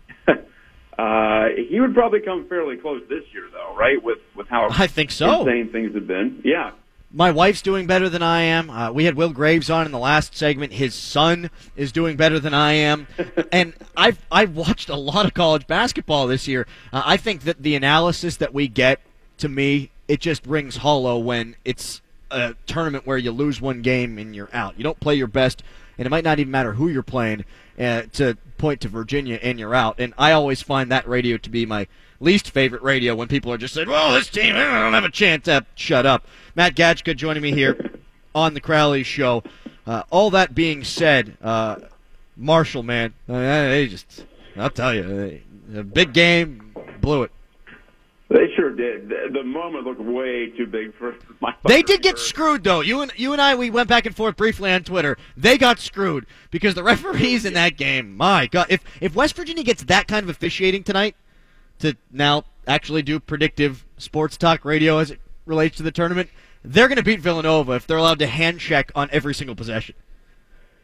uh, 1.00 1.48
he 1.70 1.80
would 1.80 1.94
probably 1.94 2.20
come 2.20 2.46
fairly 2.50 2.76
close 2.76 3.02
this 3.08 3.24
year, 3.32 3.44
though, 3.54 3.74
right? 3.76 4.04
With 4.04 4.20
with 4.36 4.48
how 4.50 4.68
I 4.70 4.88
think 4.88 5.12
so. 5.12 5.42
insane 5.42 5.72
things 5.72 5.94
have 5.96 6.08
been. 6.08 6.42
Yeah. 6.44 6.72
My 7.12 7.32
wife's 7.32 7.64
doing 7.64 7.88
better 7.88 8.08
than 8.08 8.22
I 8.22 8.42
am. 8.42 8.70
Uh, 8.70 8.92
we 8.92 9.06
had 9.06 9.16
Will 9.16 9.30
Graves 9.32 9.70
on 9.72 9.88
in 9.88 9.92
the 9.92 9.98
last 9.98 10.36
segment. 10.36 10.74
His 10.74 10.94
son 10.94 11.50
is 11.76 11.92
doing 11.92 12.18
better 12.18 12.40
than 12.40 12.54
I 12.54 12.74
am, 12.74 13.08
and 13.52 13.74
I've 13.96 14.20
I've 14.32 14.56
watched 14.56 14.90
a 14.90 14.96
lot 14.96 15.26
of 15.26 15.34
college 15.34 15.68
basketball 15.68 16.28
this 16.28 16.48
year. 16.48 16.68
Uh, 16.92 17.02
I 17.06 17.16
think 17.18 17.44
that 17.44 17.64
the 17.64 17.76
analysis 17.76 18.36
that 18.38 18.54
we 18.54 18.68
get, 18.68 19.00
to 19.38 19.48
me, 19.48 19.92
it 20.08 20.20
just 20.20 20.46
rings 20.46 20.78
hollow 20.78 21.18
when 21.18 21.56
it's 21.64 22.02
a 22.30 22.56
tournament 22.68 23.08
where 23.08 23.18
you 23.18 23.32
lose 23.32 23.62
one 23.62 23.82
game 23.82 24.18
and 24.18 24.36
you're 24.36 24.50
out. 24.54 24.78
You 24.78 24.84
don't 24.84 25.00
play 25.00 25.16
your 25.16 25.28
best, 25.28 25.64
and 26.00 26.06
it 26.06 26.10
might 26.10 26.24
not 26.24 26.40
even 26.40 26.50
matter 26.50 26.74
who 26.74 26.88
you're 26.88 27.04
playing 27.04 27.44
uh, 27.78 28.04
to 28.14 28.38
point 28.58 28.80
to 28.82 28.88
Virginia 28.88 29.38
and 29.44 29.60
you're 29.60 29.76
out. 29.76 30.00
And 30.00 30.14
I 30.18 30.32
always 30.32 30.62
find 30.62 30.90
that 30.92 31.08
radio 31.08 31.38
to 31.38 31.50
be 31.50 31.66
my 31.66 31.88
least 32.22 32.52
favorite 32.52 32.82
radio 32.82 33.14
when 33.16 33.28
people 33.28 33.52
are 33.52 33.58
just 33.58 33.74
saying, 33.74 33.90
"Well, 33.90 34.14
this 34.14 34.30
team, 34.30 34.56
I 34.56 34.80
don't 34.82 34.94
have 34.94 35.04
a 35.04 35.12
chance." 35.12 35.48
Uh, 35.48 35.62
shut 35.76 36.06
up. 36.06 36.26
Matt 36.56 36.76
Gajtka 36.76 37.16
joining 37.18 37.44
me 37.44 37.52
here 37.52 37.92
on 38.34 38.54
the 38.54 38.62
Crowley 38.62 39.04
Show. 39.04 39.44
Uh, 39.86 40.04
all 40.10 40.30
that 40.30 40.56
being 40.56 40.86
said, 40.86 41.36
uh, 41.42 41.76
Marshall, 42.38 42.84
man, 42.84 43.14
uh, 43.28 43.34
they 43.34 43.88
just, 43.88 44.24
I'll 44.56 44.70
tell 44.70 44.94
you, 44.94 45.04
they, 45.04 45.80
a 45.80 45.84
big 45.84 46.14
game, 46.14 46.74
blew 47.02 47.24
it. 47.24 47.32
They 48.30 48.46
sure 48.56 48.70
did. 48.76 49.10
The, 49.10 49.44
moment 49.44 49.86
looked 49.86 50.02
way 50.02 50.52
too 50.56 50.68
big 50.68 50.96
for 50.96 51.16
my. 51.40 51.56
They 51.66 51.82
did 51.82 52.04
get 52.04 52.20
screwed 52.20 52.64
though. 52.64 52.82
You 52.82 53.02
and 53.02 53.12
you 53.16 53.34
and 53.34 53.42
I 53.42 53.56
we 53.56 53.72
went 53.72 53.90
back 53.90 54.06
and 54.06 54.16
forth 54.16 54.38
briefly 54.38 54.72
on 54.72 54.84
Twitter. 54.84 55.18
They 55.36 55.58
got 55.58 55.80
screwed 55.80 56.28
because 56.52 56.76
the 56.76 56.84
referees 56.84 57.44
in 57.44 57.54
that 57.54 57.76
game. 57.76 58.16
My 58.16 58.46
God, 58.46 58.68
if 58.70 58.84
if 59.02 59.16
West 59.16 59.36
Virginia 59.36 59.64
gets 59.64 59.84
that 59.86 60.08
kind 60.08 60.24
of 60.24 60.30
officiating 60.30 60.84
tonight 60.84 61.16
to 61.80 61.98
now 62.12 62.44
actually 62.68 63.02
do 63.02 63.20
predictive 63.20 63.84
sports 63.98 64.38
talk 64.38 64.64
radio 64.64 65.00
as 65.00 65.10
it 65.10 65.20
relates 65.48 65.78
to 65.78 65.84
the 65.84 65.92
tournament, 65.92 66.30
they're 66.64 66.88
going 66.88 66.98
to 66.98 67.04
beat 67.04 67.22
Villanova 67.22 67.72
if 67.74 67.88
they're 67.88 67.98
allowed 67.98 68.20
to 68.20 68.28
hand 68.28 68.60
check 68.60 68.92
on 68.94 69.10
every 69.12 69.34
single 69.34 69.56
possession. 69.56 69.96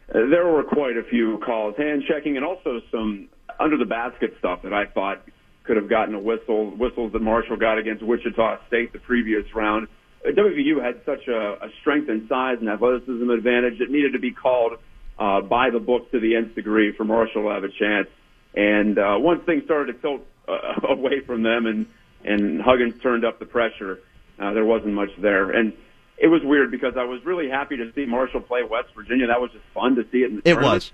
Uh, 0.10 0.25
there 0.32 0.48
were 0.48 0.64
quite 0.64 0.98
a 0.98 1.04
few 1.04 1.38
calls, 1.46 1.75
hand 1.78 2.04
checking, 2.08 2.38
and 2.38 2.46
also 2.46 2.82
some 2.92 3.30
under 3.60 3.78
the 3.78 3.86
basket 3.86 4.36
stuff 4.40 4.64
that 4.64 4.74
I 4.74 4.86
thought 4.88 5.22
could 5.65 5.77
have 5.77 5.89
gotten 5.89 6.15
a 6.15 6.19
whistle. 6.19 6.72
Whistles 6.72 7.12
that 7.13 7.22
Marshall 7.22 7.57
got 7.57 7.77
against 7.77 8.03
Wichita 8.03 8.60
State 8.67 8.93
the 8.93 9.00
previous 9.00 9.43
round. 9.55 9.88
WVU 10.25 10.84
had 10.84 11.01
such 11.05 11.27
a, 11.27 11.65
a 11.65 11.69
strength 11.81 12.10
and 12.10 12.27
size 12.27 12.57
and 12.60 12.69
athleticism 12.69 13.29
advantage 13.29 13.77
that 13.79 13.91
needed 13.91 14.13
to 14.13 14.19
be 14.19 14.31
called 14.31 14.74
uh, 15.19 15.41
by 15.41 15.69
the 15.69 15.79
book 15.79 16.12
to 16.12 16.19
the 16.19 16.36
nth 16.36 16.55
degree 16.55 16.91
for 16.91 17.03
Marshall 17.03 17.43
to 17.43 17.50
have 17.50 17.63
a 17.63 17.69
chance. 17.69 18.07
And 18.55 18.98
uh, 18.98 19.15
once 19.19 19.43
things 19.45 19.63
started 19.65 19.93
to 19.93 20.01
tilt 20.01 20.22
uh, 20.48 20.88
away 20.89 21.22
from 21.22 21.43
them, 21.43 21.65
and 21.65 21.86
and 22.24 22.62
Huggins 22.62 23.00
turned 23.01 23.24
up 23.24 23.38
the 23.39 23.45
pressure, 23.45 24.00
uh, 24.39 24.53
there 24.53 24.65
wasn't 24.65 24.93
much 24.93 25.10
there. 25.19 25.51
And 25.51 25.74
it 26.17 26.27
was 26.27 26.41
weird 26.43 26.72
because 26.72 26.93
I 26.98 27.03
was 27.03 27.24
really 27.24 27.50
happy 27.50 27.77
to 27.77 27.91
see 27.93 28.05
Marshall 28.05 28.41
play 28.41 28.63
West 28.63 28.89
Virginia. 28.95 29.27
That 29.27 29.41
was 29.41 29.51
just 29.51 29.65
fun 29.74 29.95
to 29.95 30.03
see 30.12 30.19
it 30.19 30.29
in 30.29 30.36
the 30.38 30.39
It 30.39 30.53
tournament. 30.53 30.74
was. 30.74 30.93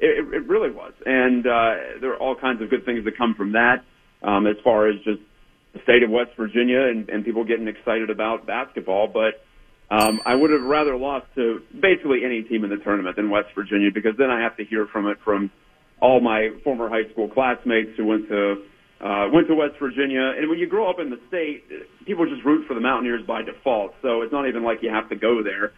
It, 0.00 0.34
it 0.34 0.48
really 0.48 0.72
was, 0.72 0.92
and 1.06 1.46
uh, 1.46 1.74
there 2.00 2.10
are 2.12 2.16
all 2.16 2.34
kinds 2.34 2.60
of 2.60 2.68
good 2.68 2.84
things 2.84 3.04
that 3.04 3.16
come 3.16 3.34
from 3.36 3.52
that. 3.52 3.84
Um, 4.24 4.46
as 4.46 4.56
far 4.64 4.88
as 4.88 4.96
just 5.04 5.20
the 5.74 5.80
state 5.82 6.02
of 6.02 6.10
West 6.10 6.30
Virginia 6.36 6.80
and, 6.80 7.08
and 7.10 7.24
people 7.24 7.44
getting 7.44 7.68
excited 7.68 8.08
about 8.08 8.46
basketball, 8.46 9.06
but 9.06 9.44
um, 9.90 10.20
I 10.24 10.34
would 10.34 10.50
have 10.50 10.62
rather 10.62 10.96
lost 10.96 11.26
to 11.34 11.62
basically 11.78 12.24
any 12.24 12.42
team 12.42 12.64
in 12.64 12.70
the 12.70 12.78
tournament 12.78 13.16
than 13.16 13.28
West 13.30 13.48
Virginia 13.54 13.90
because 13.92 14.16
then 14.16 14.30
I 14.30 14.40
have 14.40 14.56
to 14.56 14.64
hear 14.64 14.86
from 14.86 15.06
it 15.08 15.18
from 15.22 15.50
all 16.00 16.20
my 16.20 16.50
former 16.64 16.88
high 16.88 17.08
school 17.10 17.28
classmates 17.28 17.96
who 17.96 18.06
went 18.06 18.28
to 18.28 18.62
uh, 19.00 19.28
went 19.32 19.48
to 19.48 19.54
West 19.54 19.74
Virginia. 19.78 20.32
And 20.36 20.48
when 20.48 20.58
you 20.58 20.66
grow 20.66 20.88
up 20.88 20.98
in 20.98 21.10
the 21.10 21.20
state, 21.28 21.64
people 22.06 22.26
just 22.26 22.44
root 22.44 22.66
for 22.66 22.74
the 22.74 22.80
Mountaineers 22.80 23.26
by 23.26 23.42
default. 23.42 23.94
So 24.00 24.22
it's 24.22 24.32
not 24.32 24.48
even 24.48 24.62
like 24.62 24.82
you 24.82 24.90
have 24.90 25.08
to 25.10 25.16
go 25.16 25.42
there. 25.42 25.72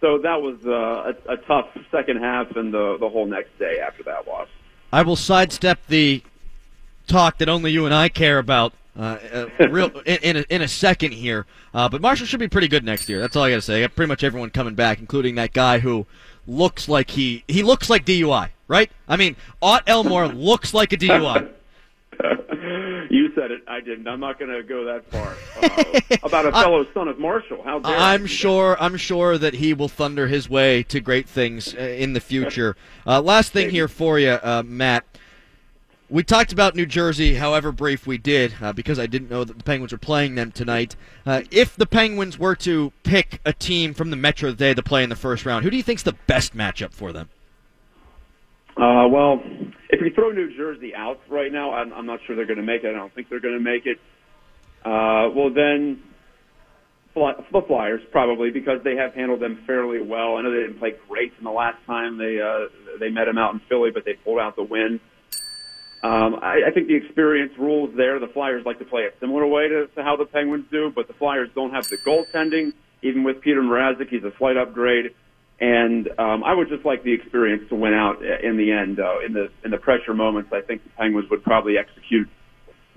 So 0.00 0.18
that 0.18 0.42
was 0.42 0.58
uh, 0.66 1.12
a, 1.30 1.34
a 1.34 1.36
tough 1.46 1.68
second 1.92 2.18
half 2.20 2.56
and 2.56 2.74
the 2.74 2.96
the 2.98 3.08
whole 3.08 3.26
next 3.26 3.56
day 3.58 3.78
after 3.78 4.02
that 4.04 4.26
loss. 4.26 4.48
I 4.92 5.02
will 5.02 5.16
sidestep 5.16 5.86
the 5.86 6.22
talk 7.06 7.38
that 7.38 7.48
only 7.48 7.72
you 7.72 7.84
and 7.86 7.94
I 7.94 8.08
care 8.08 8.38
about. 8.38 8.72
Uh, 8.94 9.48
uh, 9.58 9.68
real 9.70 9.86
in, 10.06 10.18
in, 10.18 10.36
a, 10.36 10.44
in 10.50 10.60
a 10.60 10.68
second 10.68 11.12
here, 11.12 11.46
uh, 11.72 11.88
but 11.88 12.02
Marshall 12.02 12.26
should 12.26 12.40
be 12.40 12.48
pretty 12.48 12.68
good 12.68 12.84
next 12.84 13.08
year. 13.08 13.20
That's 13.20 13.34
all 13.36 13.42
I 13.42 13.48
got 13.48 13.56
to 13.56 13.62
say. 13.62 13.78
I 13.78 13.80
got 13.80 13.96
pretty 13.96 14.08
much 14.08 14.22
everyone 14.22 14.50
coming 14.50 14.74
back, 14.74 14.98
including 14.98 15.36
that 15.36 15.54
guy 15.54 15.78
who 15.78 16.06
looks 16.46 16.88
like 16.88 17.10
he 17.10 17.42
he 17.48 17.62
looks 17.62 17.88
like 17.88 18.04
DUI, 18.04 18.50
right? 18.68 18.90
I 19.08 19.16
mean, 19.16 19.36
Ott 19.62 19.84
Elmore 19.86 20.28
looks 20.34 20.74
like 20.74 20.92
a 20.92 20.98
DUI. 20.98 21.48
you 23.10 23.32
said 23.34 23.50
it. 23.50 23.62
I 23.66 23.80
didn't. 23.80 24.06
I'm 24.06 24.20
not 24.20 24.38
going 24.38 24.50
to 24.50 24.62
go 24.62 24.84
that 24.84 25.10
far 25.10 25.36
uh, 25.62 26.16
about 26.22 26.46
a 26.46 26.52
fellow 26.52 26.86
son 26.92 27.08
of 27.08 27.18
Marshall. 27.18 27.62
How 27.64 27.78
dare 27.78 27.96
I'm 27.96 28.20
do 28.20 28.24
that? 28.24 28.28
sure. 28.28 28.76
I'm 28.78 28.96
sure 28.96 29.38
that 29.38 29.54
he 29.54 29.72
will 29.74 29.88
thunder 29.88 30.26
his 30.26 30.48
way 30.48 30.82
to 30.84 31.00
great 31.00 31.28
things 31.28 31.74
uh, 31.74 31.78
in 31.78 32.12
the 32.12 32.20
future. 32.20 32.76
Uh, 33.06 33.20
last 33.20 33.52
thing 33.52 33.70
here 33.70 33.88
for 33.88 34.18
you, 34.18 34.32
uh, 34.42 34.62
Matt. 34.64 35.04
We 36.12 36.22
talked 36.22 36.52
about 36.52 36.76
New 36.76 36.84
Jersey, 36.84 37.36
however 37.36 37.72
brief 37.72 38.06
we 38.06 38.18
did, 38.18 38.52
uh, 38.60 38.74
because 38.74 38.98
I 38.98 39.06
didn't 39.06 39.30
know 39.30 39.44
that 39.44 39.56
the 39.56 39.64
Penguins 39.64 39.92
were 39.92 39.98
playing 39.98 40.34
them 40.34 40.52
tonight. 40.52 40.94
Uh, 41.24 41.40
if 41.50 41.74
the 41.74 41.86
Penguins 41.86 42.38
were 42.38 42.54
to 42.56 42.92
pick 43.02 43.40
a 43.46 43.54
team 43.54 43.94
from 43.94 44.10
the 44.10 44.16
Metro 44.16 44.54
had 44.54 44.76
to 44.76 44.82
play 44.82 45.02
in 45.02 45.08
the 45.08 45.16
first 45.16 45.46
round, 45.46 45.64
who 45.64 45.70
do 45.70 45.76
you 45.78 45.82
think's 45.82 46.02
the 46.02 46.12
best 46.26 46.54
matchup 46.54 46.92
for 46.92 47.14
them? 47.14 47.30
Uh, 48.76 49.08
well, 49.08 49.40
if 49.88 50.02
you 50.02 50.10
throw 50.14 50.32
New 50.32 50.54
Jersey 50.54 50.94
out 50.94 51.18
right 51.30 51.50
now, 51.50 51.72
I'm, 51.72 51.94
I'm 51.94 52.04
not 52.04 52.20
sure 52.26 52.36
they're 52.36 52.44
going 52.44 52.58
to 52.58 52.62
make 52.62 52.84
it. 52.84 52.90
I 52.90 52.92
don't 52.92 53.14
think 53.14 53.30
they're 53.30 53.40
going 53.40 53.56
to 53.56 53.64
make 53.64 53.86
it. 53.86 53.96
Uh, 54.84 55.32
well, 55.34 55.48
then 55.48 56.02
the 57.14 57.62
Flyers 57.66 58.02
probably 58.10 58.50
because 58.50 58.80
they 58.84 58.96
have 58.96 59.14
handled 59.14 59.40
them 59.40 59.62
fairly 59.66 60.02
well. 60.02 60.36
I 60.36 60.42
know 60.42 60.50
they 60.50 60.60
didn't 60.60 60.78
play 60.78 60.92
great 61.08 61.32
in 61.38 61.44
the 61.44 61.50
last 61.50 61.78
time 61.86 62.18
they 62.18 62.38
uh, 62.38 62.68
they 63.00 63.08
met 63.08 63.24
them 63.24 63.38
out 63.38 63.54
in 63.54 63.60
Philly, 63.66 63.90
but 63.90 64.04
they 64.04 64.12
pulled 64.12 64.40
out 64.40 64.56
the 64.56 64.62
win. 64.62 65.00
Um, 66.02 66.36
I, 66.42 66.62
I 66.68 66.70
think 66.74 66.88
the 66.88 66.96
experience 66.96 67.52
rules 67.58 67.94
there. 67.96 68.18
The 68.18 68.26
Flyers 68.26 68.64
like 68.66 68.78
to 68.80 68.84
play 68.84 69.02
a 69.04 69.10
similar 69.20 69.46
way 69.46 69.68
to, 69.68 69.86
to 69.94 70.02
how 70.02 70.16
the 70.16 70.24
Penguins 70.24 70.66
do, 70.70 70.90
but 70.94 71.06
the 71.06 71.14
Flyers 71.14 71.48
don't 71.54 71.70
have 71.70 71.88
the 71.88 71.96
goaltending. 71.98 72.72
Even 73.02 73.22
with 73.24 73.40
Peter 73.40 73.62
Mrazek, 73.62 74.08
he's 74.08 74.24
a 74.24 74.32
slight 74.38 74.56
upgrade. 74.56 75.14
And 75.60 76.08
um, 76.18 76.42
I 76.42 76.54
would 76.54 76.68
just 76.68 76.84
like 76.84 77.04
the 77.04 77.12
experience 77.12 77.68
to 77.68 77.76
win 77.76 77.94
out 77.94 78.20
in 78.24 78.56
the 78.56 78.72
end. 78.72 78.98
Uh, 78.98 79.20
in 79.24 79.32
the 79.32 79.48
in 79.64 79.70
the 79.70 79.78
pressure 79.78 80.12
moments, 80.12 80.50
I 80.52 80.60
think 80.60 80.82
the 80.82 80.90
Penguins 80.90 81.30
would 81.30 81.44
probably 81.44 81.78
execute 81.78 82.28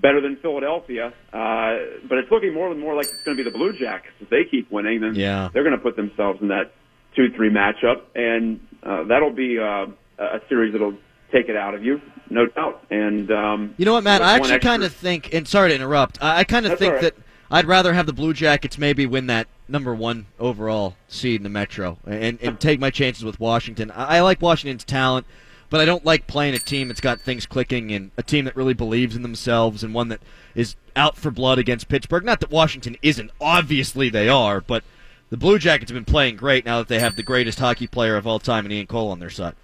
better 0.00 0.20
than 0.20 0.36
Philadelphia. 0.42 1.12
Uh, 1.32 1.76
but 2.08 2.18
it's 2.18 2.30
looking 2.30 2.52
more 2.54 2.70
and 2.72 2.80
more 2.80 2.96
like 2.96 3.06
it's 3.06 3.22
going 3.24 3.36
to 3.36 3.44
be 3.44 3.48
the 3.48 3.56
Blue 3.56 3.72
Jackets. 3.78 4.14
If 4.20 4.30
they 4.30 4.44
keep 4.50 4.70
winning, 4.72 5.00
then 5.00 5.14
Yeah. 5.14 5.48
they're 5.52 5.62
going 5.62 5.76
to 5.76 5.82
put 5.82 5.94
themselves 5.94 6.40
in 6.42 6.48
that 6.48 6.72
two-three 7.14 7.50
matchup, 7.50 8.02
and 8.14 8.60
uh, 8.82 9.04
that'll 9.04 9.32
be 9.32 9.58
uh, 9.58 9.86
a 10.18 10.40
series 10.48 10.72
that'll 10.72 10.98
take 11.32 11.48
it 11.48 11.56
out 11.56 11.74
of 11.74 11.84
you, 11.84 12.00
no 12.30 12.46
doubt. 12.46 12.84
And 12.90 13.30
um, 13.30 13.74
You 13.78 13.84
know 13.84 13.94
what, 13.94 14.04
Matt? 14.04 14.22
I 14.22 14.34
actually 14.34 14.60
kind 14.60 14.84
of 14.84 14.92
think, 14.92 15.32
and 15.34 15.46
sorry 15.46 15.70
to 15.70 15.74
interrupt, 15.74 16.22
I, 16.22 16.38
I 16.38 16.44
kind 16.44 16.66
of 16.66 16.78
think 16.78 16.94
right. 16.94 17.02
that 17.02 17.14
I'd 17.50 17.66
rather 17.66 17.92
have 17.92 18.06
the 18.06 18.12
Blue 18.12 18.32
Jackets 18.32 18.78
maybe 18.78 19.06
win 19.06 19.26
that 19.28 19.46
number 19.68 19.94
one 19.94 20.26
overall 20.38 20.96
seed 21.08 21.40
in 21.40 21.42
the 21.42 21.48
Metro 21.48 21.98
and, 22.06 22.38
and 22.40 22.58
take 22.58 22.80
my 22.80 22.90
chances 22.90 23.24
with 23.24 23.40
Washington. 23.40 23.90
I, 23.90 24.18
I 24.18 24.20
like 24.20 24.40
Washington's 24.40 24.84
talent, 24.84 25.26
but 25.70 25.80
I 25.80 25.84
don't 25.84 26.04
like 26.04 26.26
playing 26.26 26.54
a 26.54 26.58
team 26.58 26.88
that's 26.88 27.00
got 27.00 27.20
things 27.20 27.46
clicking 27.46 27.92
and 27.92 28.10
a 28.16 28.22
team 28.22 28.44
that 28.44 28.56
really 28.56 28.74
believes 28.74 29.16
in 29.16 29.22
themselves 29.22 29.82
and 29.82 29.94
one 29.94 30.08
that 30.08 30.20
is 30.54 30.76
out 30.94 31.16
for 31.16 31.30
blood 31.30 31.58
against 31.58 31.88
Pittsburgh. 31.88 32.24
Not 32.24 32.40
that 32.40 32.50
Washington 32.50 32.96
isn't, 33.02 33.30
obviously 33.40 34.08
they 34.08 34.28
are, 34.28 34.60
but 34.60 34.84
the 35.30 35.36
Blue 35.36 35.58
Jackets 35.58 35.90
have 35.90 35.96
been 35.96 36.04
playing 36.04 36.36
great 36.36 36.64
now 36.64 36.78
that 36.78 36.88
they 36.88 37.00
have 37.00 37.16
the 37.16 37.22
greatest 37.22 37.58
hockey 37.58 37.86
player 37.86 38.16
of 38.16 38.26
all 38.26 38.38
time 38.38 38.64
in 38.64 38.72
Ian 38.72 38.86
Cole 38.86 39.10
on 39.10 39.18
their 39.18 39.30
side. 39.30 39.54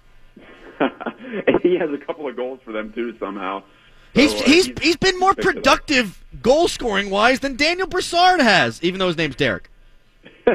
he 1.69 1.77
has 1.79 1.89
a 1.91 1.97
couple 1.97 2.27
of 2.27 2.35
goals 2.35 2.59
for 2.63 2.71
them 2.71 2.93
too 2.93 3.17
somehow. 3.19 3.63
He's, 4.13 4.29
So, 4.31 4.37
uh, 4.37 4.43
he's 4.43 4.65
he's 4.81 4.95
been 4.97 5.17
more 5.19 5.33
picked 5.33 5.45
it 5.47 5.47
up. 5.47 5.63
productive 5.63 6.23
goal 6.41 6.67
scoring 6.67 7.09
wise 7.09 7.39
than 7.39 7.55
Daniel 7.55 7.87
Brassard 7.87 8.39
has, 8.41 8.81
even 8.83 8.99
though 8.99 9.07
his 9.07 9.17
name's 9.17 9.35
Derek. 9.35 9.69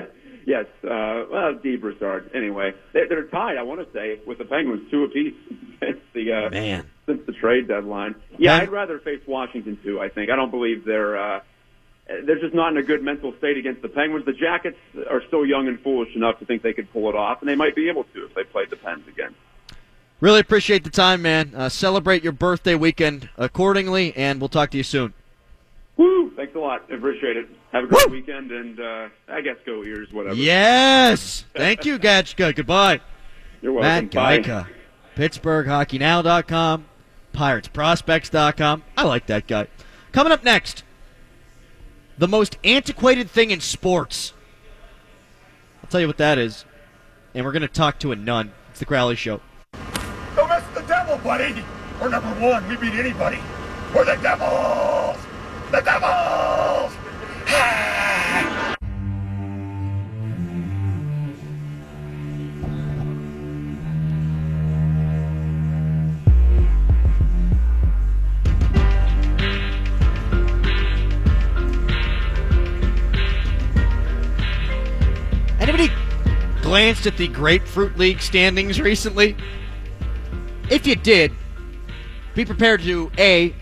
yes, 0.47 0.67
uh, 0.85 1.25
well, 1.31 1.55
D. 1.63 1.77
Broussard. 1.77 2.31
Anyway, 2.35 2.73
they're, 2.93 3.09
they're 3.09 3.25
tied. 3.25 3.57
I 3.57 3.63
want 3.63 3.81
to 3.85 3.93
say 3.93 4.21
with 4.27 4.39
the 4.39 4.45
Penguins, 4.45 4.89
two 4.91 5.05
apiece 5.05 5.35
since 5.81 5.99
the 6.15 6.33
uh, 6.33 6.51
Man. 6.51 6.87
since 7.07 7.21
the 7.27 7.33
trade 7.33 7.69
deadline. 7.69 8.15
Yeah, 8.39 8.59
Pen- 8.59 8.69
I'd 8.69 8.73
rather 8.73 8.99
face 9.01 9.21
Washington 9.27 9.79
too. 9.83 10.01
I 10.01 10.09
think 10.09 10.31
I 10.31 10.37
don't 10.37 10.51
believe 10.51 10.85
they're 10.85 11.19
uh, 11.19 11.41
they're 12.07 12.39
just 12.41 12.55
not 12.55 12.73
in 12.73 12.79
a 12.79 12.83
good 12.83 13.03
mental 13.03 13.35
state 13.39 13.57
against 13.59 13.83
the 13.83 13.89
Penguins. 13.89 14.25
The 14.25 14.33
Jackets 14.33 14.79
are 15.11 15.23
still 15.27 15.45
young 15.45 15.69
and 15.69 15.81
foolish 15.81 16.15
enough 16.15 16.39
to 16.39 16.45
think 16.47 16.63
they 16.63 16.73
could 16.73 16.91
pull 16.93 17.09
it 17.09 17.15
off, 17.17 17.41
and 17.41 17.49
they 17.49 17.57
might 17.57 17.75
be 17.75 17.89
able 17.89 18.05
to 18.05 18.25
if 18.25 18.35
they 18.35 18.45
played 18.45 18.71
the 18.71 18.77
Pens 18.77 19.07
again. 19.09 19.35
Really 20.21 20.41
appreciate 20.41 20.83
the 20.83 20.91
time, 20.91 21.23
man. 21.23 21.53
Uh, 21.55 21.69
celebrate 21.69 22.25
your 22.25 22.33
birthday 22.33 22.75
weekend 22.75 23.29
accordingly, 23.37 24.13
and 24.17 24.41
we'll 24.41 24.49
talk 24.49 24.71
to 24.73 24.77
you 24.77 24.83
soon. 24.83 25.15
Woo! 25.97 26.33
Thanks 26.35 26.55
a 26.55 26.59
lot. 26.59 26.91
Appreciate 26.93 27.37
it. 27.37 27.49
Have 27.73 27.85
a 27.85 27.87
great 27.87 28.07
Woo! 28.09 28.15
weekend, 28.15 28.51
and 28.51 28.81
uh, 28.81 29.09
I 29.29 29.41
guess 29.41 29.57
go 29.65 29.85
ears, 29.85 30.13
whatever. 30.13 30.35
Yes. 30.35 31.45
Thank 31.57 31.85
you, 31.85 31.99
Gajtka. 31.99 32.55
Goodbye. 32.55 33.01
You're 33.63 33.73
welcome. 33.73 34.11
Matt. 34.13 34.45
Geica. 34.45 34.67
PittsburghHockeyNow.com. 35.17 36.85
PiratesProspects.com. 37.33 38.83
I 38.97 39.05
like 39.05 39.27
that 39.27 39.47
guy. 39.47 39.69
Coming 40.11 40.33
up 40.33 40.43
next, 40.43 40.83
the 42.17 42.29
most 42.29 42.59
antiquated 42.65 43.31
thing 43.31 43.51
in 43.51 43.61
sports. 43.61 44.33
I'll 45.83 45.91
tell 45.91 46.01
you 46.01 46.07
what 46.07 46.19
that 46.19 46.39
is. 46.39 46.65
And 47.35 47.45
we're 47.45 47.53
going 47.53 47.63
to 47.63 47.69
talk 47.69 48.01
to 48.01 48.11
a 48.11 48.17
nun. 48.17 48.53
It's 48.71 48.81
the 48.81 48.85
Crowley 48.85 49.15
Show. 49.15 49.41
Buddy. 51.25 51.65
We're 52.01 52.09
number 52.09 52.29
one. 52.41 52.67
We 52.69 52.77
beat 52.77 52.95
anybody. 52.95 53.39
We're 53.95 54.05
the 54.05 54.17
devils. 54.23 55.19
The 55.71 55.81
devils. 55.81 56.95
Anybody 75.61 75.91
glanced 76.63 77.07
at 77.07 77.17
the 77.17 77.27
Grapefruit 77.29 77.99
League 77.99 78.21
standings 78.23 78.81
recently? 78.81 79.37
If 80.71 80.87
you 80.87 80.97
did, 80.97 81.33
be 82.35 82.45
prepared 82.45 82.83
to 82.83 83.11
A, 83.19 83.55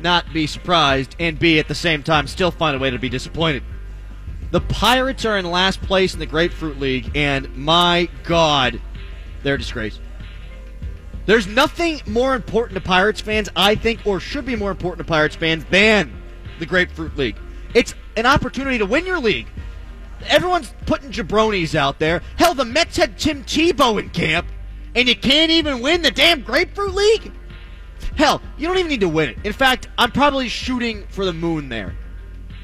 not 0.00 0.32
be 0.32 0.46
surprised, 0.46 1.16
and 1.18 1.38
B, 1.38 1.58
at 1.58 1.68
the 1.68 1.74
same 1.74 2.02
time, 2.02 2.26
still 2.26 2.50
find 2.50 2.74
a 2.74 2.78
way 2.78 2.90
to 2.90 2.98
be 2.98 3.08
disappointed. 3.08 3.62
The 4.50 4.60
Pirates 4.60 5.24
are 5.24 5.36
in 5.36 5.50
last 5.50 5.82
place 5.82 6.14
in 6.14 6.20
the 6.20 6.26
Grapefruit 6.26 6.78
League, 6.78 7.10
and 7.14 7.54
my 7.56 8.08
God, 8.24 8.80
they're 9.42 9.54
a 9.54 9.58
disgrace. 9.58 9.98
There's 11.26 11.46
nothing 11.46 12.00
more 12.06 12.34
important 12.34 12.74
to 12.76 12.80
Pirates 12.80 13.20
fans, 13.20 13.48
I 13.56 13.74
think, 13.74 14.06
or 14.06 14.20
should 14.20 14.46
be 14.46 14.54
more 14.54 14.70
important 14.70 15.06
to 15.06 15.10
Pirates 15.10 15.34
fans 15.34 15.64
than 15.66 16.22
the 16.58 16.66
Grapefruit 16.66 17.16
League. 17.16 17.36
It's 17.74 17.94
an 18.16 18.26
opportunity 18.26 18.78
to 18.78 18.86
win 18.86 19.04
your 19.04 19.18
league. 19.18 19.48
Everyone's 20.28 20.72
putting 20.86 21.10
jabronis 21.10 21.74
out 21.74 21.98
there. 21.98 22.22
Hell, 22.36 22.54
the 22.54 22.64
Mets 22.64 22.96
had 22.96 23.18
Tim 23.18 23.44
Tebow 23.44 24.00
in 24.00 24.08
camp, 24.10 24.46
and 24.96 25.06
you 25.06 25.14
can't 25.14 25.52
even 25.52 25.80
win 25.80 26.02
the 26.02 26.10
damn 26.10 26.42
Grapefruit 26.42 26.94
League? 26.94 27.30
Hell, 28.16 28.40
you 28.56 28.66
don't 28.66 28.78
even 28.78 28.90
need 28.90 29.02
to 29.02 29.08
win 29.08 29.28
it. 29.28 29.38
In 29.44 29.52
fact, 29.52 29.88
I'm 29.98 30.10
probably 30.10 30.48
shooting 30.48 31.06
for 31.10 31.26
the 31.26 31.34
moon 31.34 31.68
there. 31.68 31.94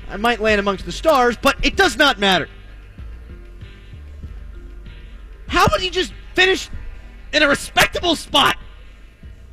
I 0.08 0.16
might 0.16 0.40
land 0.40 0.58
amongst 0.58 0.86
the 0.86 0.92
stars, 0.92 1.36
but 1.40 1.56
it 1.62 1.76
does 1.76 1.96
not 1.98 2.18
matter. 2.18 2.48
How 5.46 5.66
would 5.70 5.82
you 5.82 5.90
just 5.90 6.14
finish 6.34 6.70
in 7.34 7.42
a 7.42 7.48
respectable 7.48 8.16
spot 8.16 8.56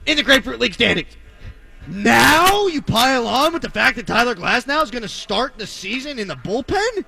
in 0.06 0.16
the 0.16 0.24
Grapefruit 0.24 0.60
League 0.60 0.74
standings? 0.74 1.18
Now 1.88 2.68
you 2.68 2.82
pile 2.82 3.28
on 3.28 3.52
with 3.52 3.62
the 3.62 3.70
fact 3.70 3.98
that 3.98 4.08
Tyler 4.08 4.36
Glasnow 4.36 4.82
is 4.84 4.92
going 4.92 5.02
to 5.02 5.10
start 5.10 5.58
the 5.58 5.68
season 5.68 6.18
in 6.18 6.30
the 6.30 6.36
bullpen? 6.36 7.04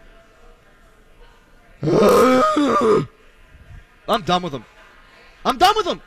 I'm 4.08 4.22
done 4.24 4.42
with 4.42 4.52
them. 4.52 4.66
I'm 5.46 5.58
done 5.58 5.76
with 5.76 5.86
them. 5.86 6.02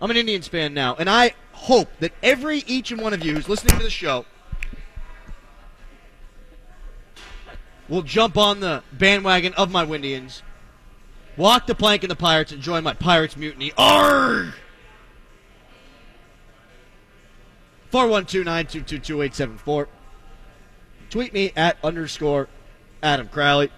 I'm 0.00 0.10
an 0.10 0.16
Indians 0.16 0.46
fan 0.46 0.74
now, 0.74 0.94
and 0.94 1.08
I 1.08 1.34
hope 1.52 1.88
that 2.00 2.12
every 2.22 2.58
each 2.66 2.90
and 2.90 3.00
one 3.00 3.12
of 3.12 3.24
you 3.24 3.34
who's 3.34 3.48
listening 3.48 3.76
to 3.78 3.82
the 3.82 3.90
show 3.90 4.26
will 7.88 8.02
jump 8.02 8.36
on 8.36 8.60
the 8.60 8.82
bandwagon 8.92 9.54
of 9.54 9.70
my 9.70 9.84
Windians, 9.84 10.42
walk 11.36 11.66
the 11.66 11.74
plank 11.74 12.02
in 12.02 12.08
the 12.08 12.16
Pirates, 12.16 12.52
and 12.52 12.60
join 12.60 12.84
my 12.84 12.92
Pirates 12.92 13.36
mutiny. 13.36 13.70
Arrgh! 13.72 14.52
412-922-2874. 17.92 19.86
Tweet 21.08 21.32
me 21.32 21.52
at 21.56 21.78
underscore 21.82 22.48
Adam 23.02 23.28
Crowley. 23.28 23.70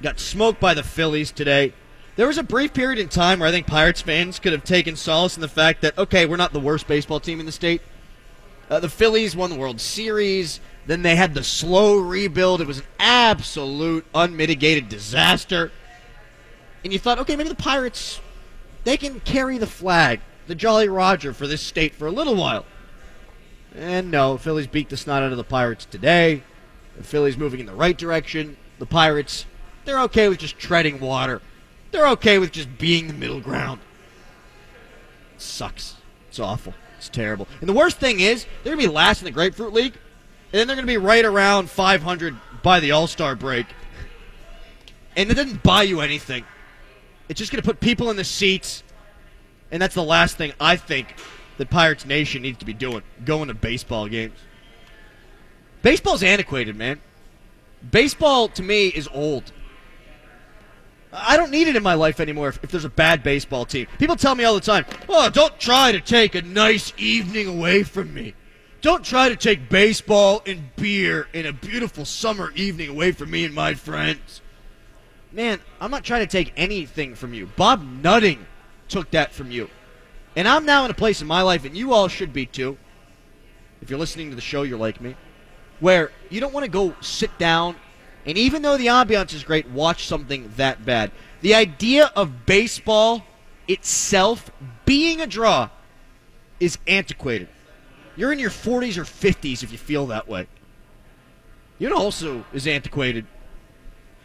Got 0.00 0.20
smoked 0.20 0.60
by 0.60 0.72
the 0.72 0.82
Phillies 0.84 1.32
today. 1.32 1.74
There 2.18 2.26
was 2.26 2.36
a 2.36 2.42
brief 2.42 2.74
period 2.74 2.98
in 2.98 3.08
time 3.08 3.38
where 3.38 3.48
I 3.48 3.52
think 3.52 3.68
Pirates 3.68 4.00
fans 4.00 4.40
could 4.40 4.50
have 4.50 4.64
taken 4.64 4.96
solace 4.96 5.36
in 5.36 5.40
the 5.40 5.46
fact 5.46 5.82
that, 5.82 5.96
okay, 5.96 6.26
we're 6.26 6.36
not 6.36 6.52
the 6.52 6.58
worst 6.58 6.88
baseball 6.88 7.20
team 7.20 7.38
in 7.38 7.46
the 7.46 7.52
state. 7.52 7.80
Uh, 8.68 8.80
the 8.80 8.88
Phillies 8.88 9.36
won 9.36 9.50
the 9.50 9.56
World 9.56 9.80
Series. 9.80 10.58
Then 10.84 11.02
they 11.02 11.14
had 11.14 11.32
the 11.32 11.44
slow 11.44 11.96
rebuild. 11.96 12.60
It 12.60 12.66
was 12.66 12.78
an 12.78 12.86
absolute 12.98 14.04
unmitigated 14.16 14.88
disaster. 14.88 15.70
And 16.82 16.92
you 16.92 16.98
thought, 16.98 17.20
okay, 17.20 17.36
maybe 17.36 17.50
the 17.50 17.54
Pirates, 17.54 18.20
they 18.82 18.96
can 18.96 19.20
carry 19.20 19.56
the 19.56 19.68
flag, 19.68 20.18
the 20.48 20.56
Jolly 20.56 20.88
Roger, 20.88 21.32
for 21.32 21.46
this 21.46 21.62
state 21.62 21.94
for 21.94 22.08
a 22.08 22.10
little 22.10 22.34
while. 22.34 22.66
And 23.76 24.10
no, 24.10 24.38
Phillies 24.38 24.66
beat 24.66 24.88
the 24.88 24.96
snot 24.96 25.22
out 25.22 25.30
of 25.30 25.38
the 25.38 25.44
Pirates 25.44 25.84
today. 25.84 26.42
The 26.96 27.04
Phillies 27.04 27.38
moving 27.38 27.60
in 27.60 27.66
the 27.66 27.74
right 27.74 27.96
direction. 27.96 28.56
The 28.80 28.86
Pirates, 28.86 29.46
they're 29.84 30.00
okay 30.00 30.28
with 30.28 30.38
just 30.38 30.58
treading 30.58 30.98
water. 30.98 31.40
They're 31.90 32.08
okay 32.08 32.38
with 32.38 32.52
just 32.52 32.78
being 32.78 33.06
the 33.06 33.14
middle 33.14 33.40
ground. 33.40 33.80
It 35.34 35.40
sucks. 35.40 35.96
It's 36.28 36.38
awful. 36.38 36.74
It's 36.98 37.08
terrible. 37.08 37.48
And 37.60 37.68
the 37.68 37.72
worst 37.72 37.98
thing 37.98 38.20
is, 38.20 38.44
they're 38.62 38.74
going 38.74 38.82
to 38.82 38.88
be 38.88 38.94
last 38.94 39.20
in 39.20 39.24
the 39.24 39.30
Grapefruit 39.30 39.72
League, 39.72 39.94
and 40.52 40.58
then 40.58 40.66
they're 40.66 40.76
going 40.76 40.86
to 40.86 40.92
be 40.92 40.98
right 40.98 41.24
around 41.24 41.70
500 41.70 42.36
by 42.62 42.80
the 42.80 42.90
All 42.90 43.06
Star 43.06 43.34
break. 43.34 43.66
And 45.16 45.30
it 45.30 45.34
doesn't 45.34 45.62
buy 45.62 45.82
you 45.82 46.00
anything. 46.00 46.44
It's 47.28 47.38
just 47.38 47.52
going 47.52 47.62
to 47.62 47.66
put 47.66 47.80
people 47.80 48.10
in 48.10 48.16
the 48.16 48.24
seats, 48.24 48.82
and 49.70 49.80
that's 49.80 49.94
the 49.94 50.02
last 50.02 50.36
thing 50.36 50.52
I 50.60 50.76
think 50.76 51.14
that 51.58 51.70
Pirates 51.70 52.06
Nation 52.06 52.42
needs 52.42 52.58
to 52.58 52.64
be 52.64 52.72
doing 52.72 53.02
going 53.24 53.48
to 53.48 53.54
baseball 53.54 54.08
games. 54.08 54.38
Baseball's 55.82 56.22
antiquated, 56.22 56.76
man. 56.76 57.00
Baseball 57.90 58.48
to 58.48 58.62
me 58.62 58.88
is 58.88 59.08
old. 59.12 59.52
I 61.26 61.36
don't 61.36 61.50
need 61.50 61.68
it 61.68 61.76
in 61.76 61.82
my 61.82 61.94
life 61.94 62.20
anymore 62.20 62.48
if, 62.48 62.62
if 62.62 62.70
there's 62.70 62.84
a 62.84 62.90
bad 62.90 63.22
baseball 63.22 63.64
team. 63.64 63.86
People 63.98 64.16
tell 64.16 64.34
me 64.34 64.44
all 64.44 64.54
the 64.54 64.60
time, 64.60 64.84
oh, 65.08 65.30
don't 65.30 65.58
try 65.58 65.92
to 65.92 66.00
take 66.00 66.34
a 66.34 66.42
nice 66.42 66.92
evening 66.96 67.46
away 67.46 67.82
from 67.82 68.12
me. 68.12 68.34
Don't 68.80 69.04
try 69.04 69.28
to 69.28 69.36
take 69.36 69.68
baseball 69.68 70.42
and 70.46 70.74
beer 70.76 71.28
and 71.34 71.46
a 71.46 71.52
beautiful 71.52 72.04
summer 72.04 72.52
evening 72.54 72.88
away 72.88 73.12
from 73.12 73.30
me 73.30 73.44
and 73.44 73.54
my 73.54 73.74
friends. 73.74 74.40
Man, 75.32 75.60
I'm 75.80 75.90
not 75.90 76.04
trying 76.04 76.20
to 76.20 76.30
take 76.30 76.52
anything 76.56 77.14
from 77.14 77.34
you. 77.34 77.46
Bob 77.56 77.82
Nutting 77.82 78.46
took 78.88 79.10
that 79.10 79.32
from 79.32 79.50
you. 79.50 79.68
And 80.36 80.46
I'm 80.46 80.64
now 80.64 80.84
in 80.84 80.90
a 80.90 80.94
place 80.94 81.20
in 81.20 81.26
my 81.26 81.42
life, 81.42 81.64
and 81.64 81.76
you 81.76 81.92
all 81.92 82.08
should 82.08 82.32
be 82.32 82.46
too. 82.46 82.78
If 83.82 83.90
you're 83.90 83.98
listening 83.98 84.30
to 84.30 84.36
the 84.36 84.42
show, 84.42 84.62
you're 84.62 84.78
like 84.78 85.00
me, 85.00 85.16
where 85.80 86.12
you 86.30 86.40
don't 86.40 86.54
want 86.54 86.64
to 86.64 86.70
go 86.70 86.94
sit 87.00 87.36
down 87.38 87.76
and 88.28 88.36
even 88.36 88.60
though 88.60 88.76
the 88.76 88.88
ambiance 88.88 89.32
is 89.32 89.42
great, 89.42 89.70
watch 89.70 90.06
something 90.06 90.52
that 90.58 90.84
bad. 90.84 91.10
The 91.40 91.54
idea 91.54 92.12
of 92.14 92.44
baseball 92.44 93.24
itself 93.66 94.50
being 94.84 95.22
a 95.22 95.26
draw 95.26 95.70
is 96.60 96.76
antiquated. 96.86 97.48
You're 98.16 98.30
in 98.30 98.38
your 98.38 98.50
40s 98.50 98.98
or 98.98 99.04
50s 99.04 99.62
if 99.62 99.72
you 99.72 99.78
feel 99.78 100.06
that 100.08 100.28
way. 100.28 100.46
You 101.78 101.88
know, 101.88 101.96
also 101.96 102.44
is 102.52 102.66
antiquated 102.66 103.24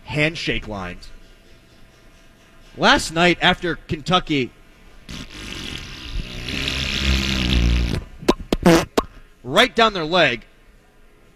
handshake 0.03 0.67
lines. 0.67 1.09
Last 2.75 3.13
night 3.13 3.37
after 3.41 3.77
Kentucky 3.87 4.51
right 9.43 9.73
down 9.73 9.93
their 9.93 10.03
leg, 10.03 10.43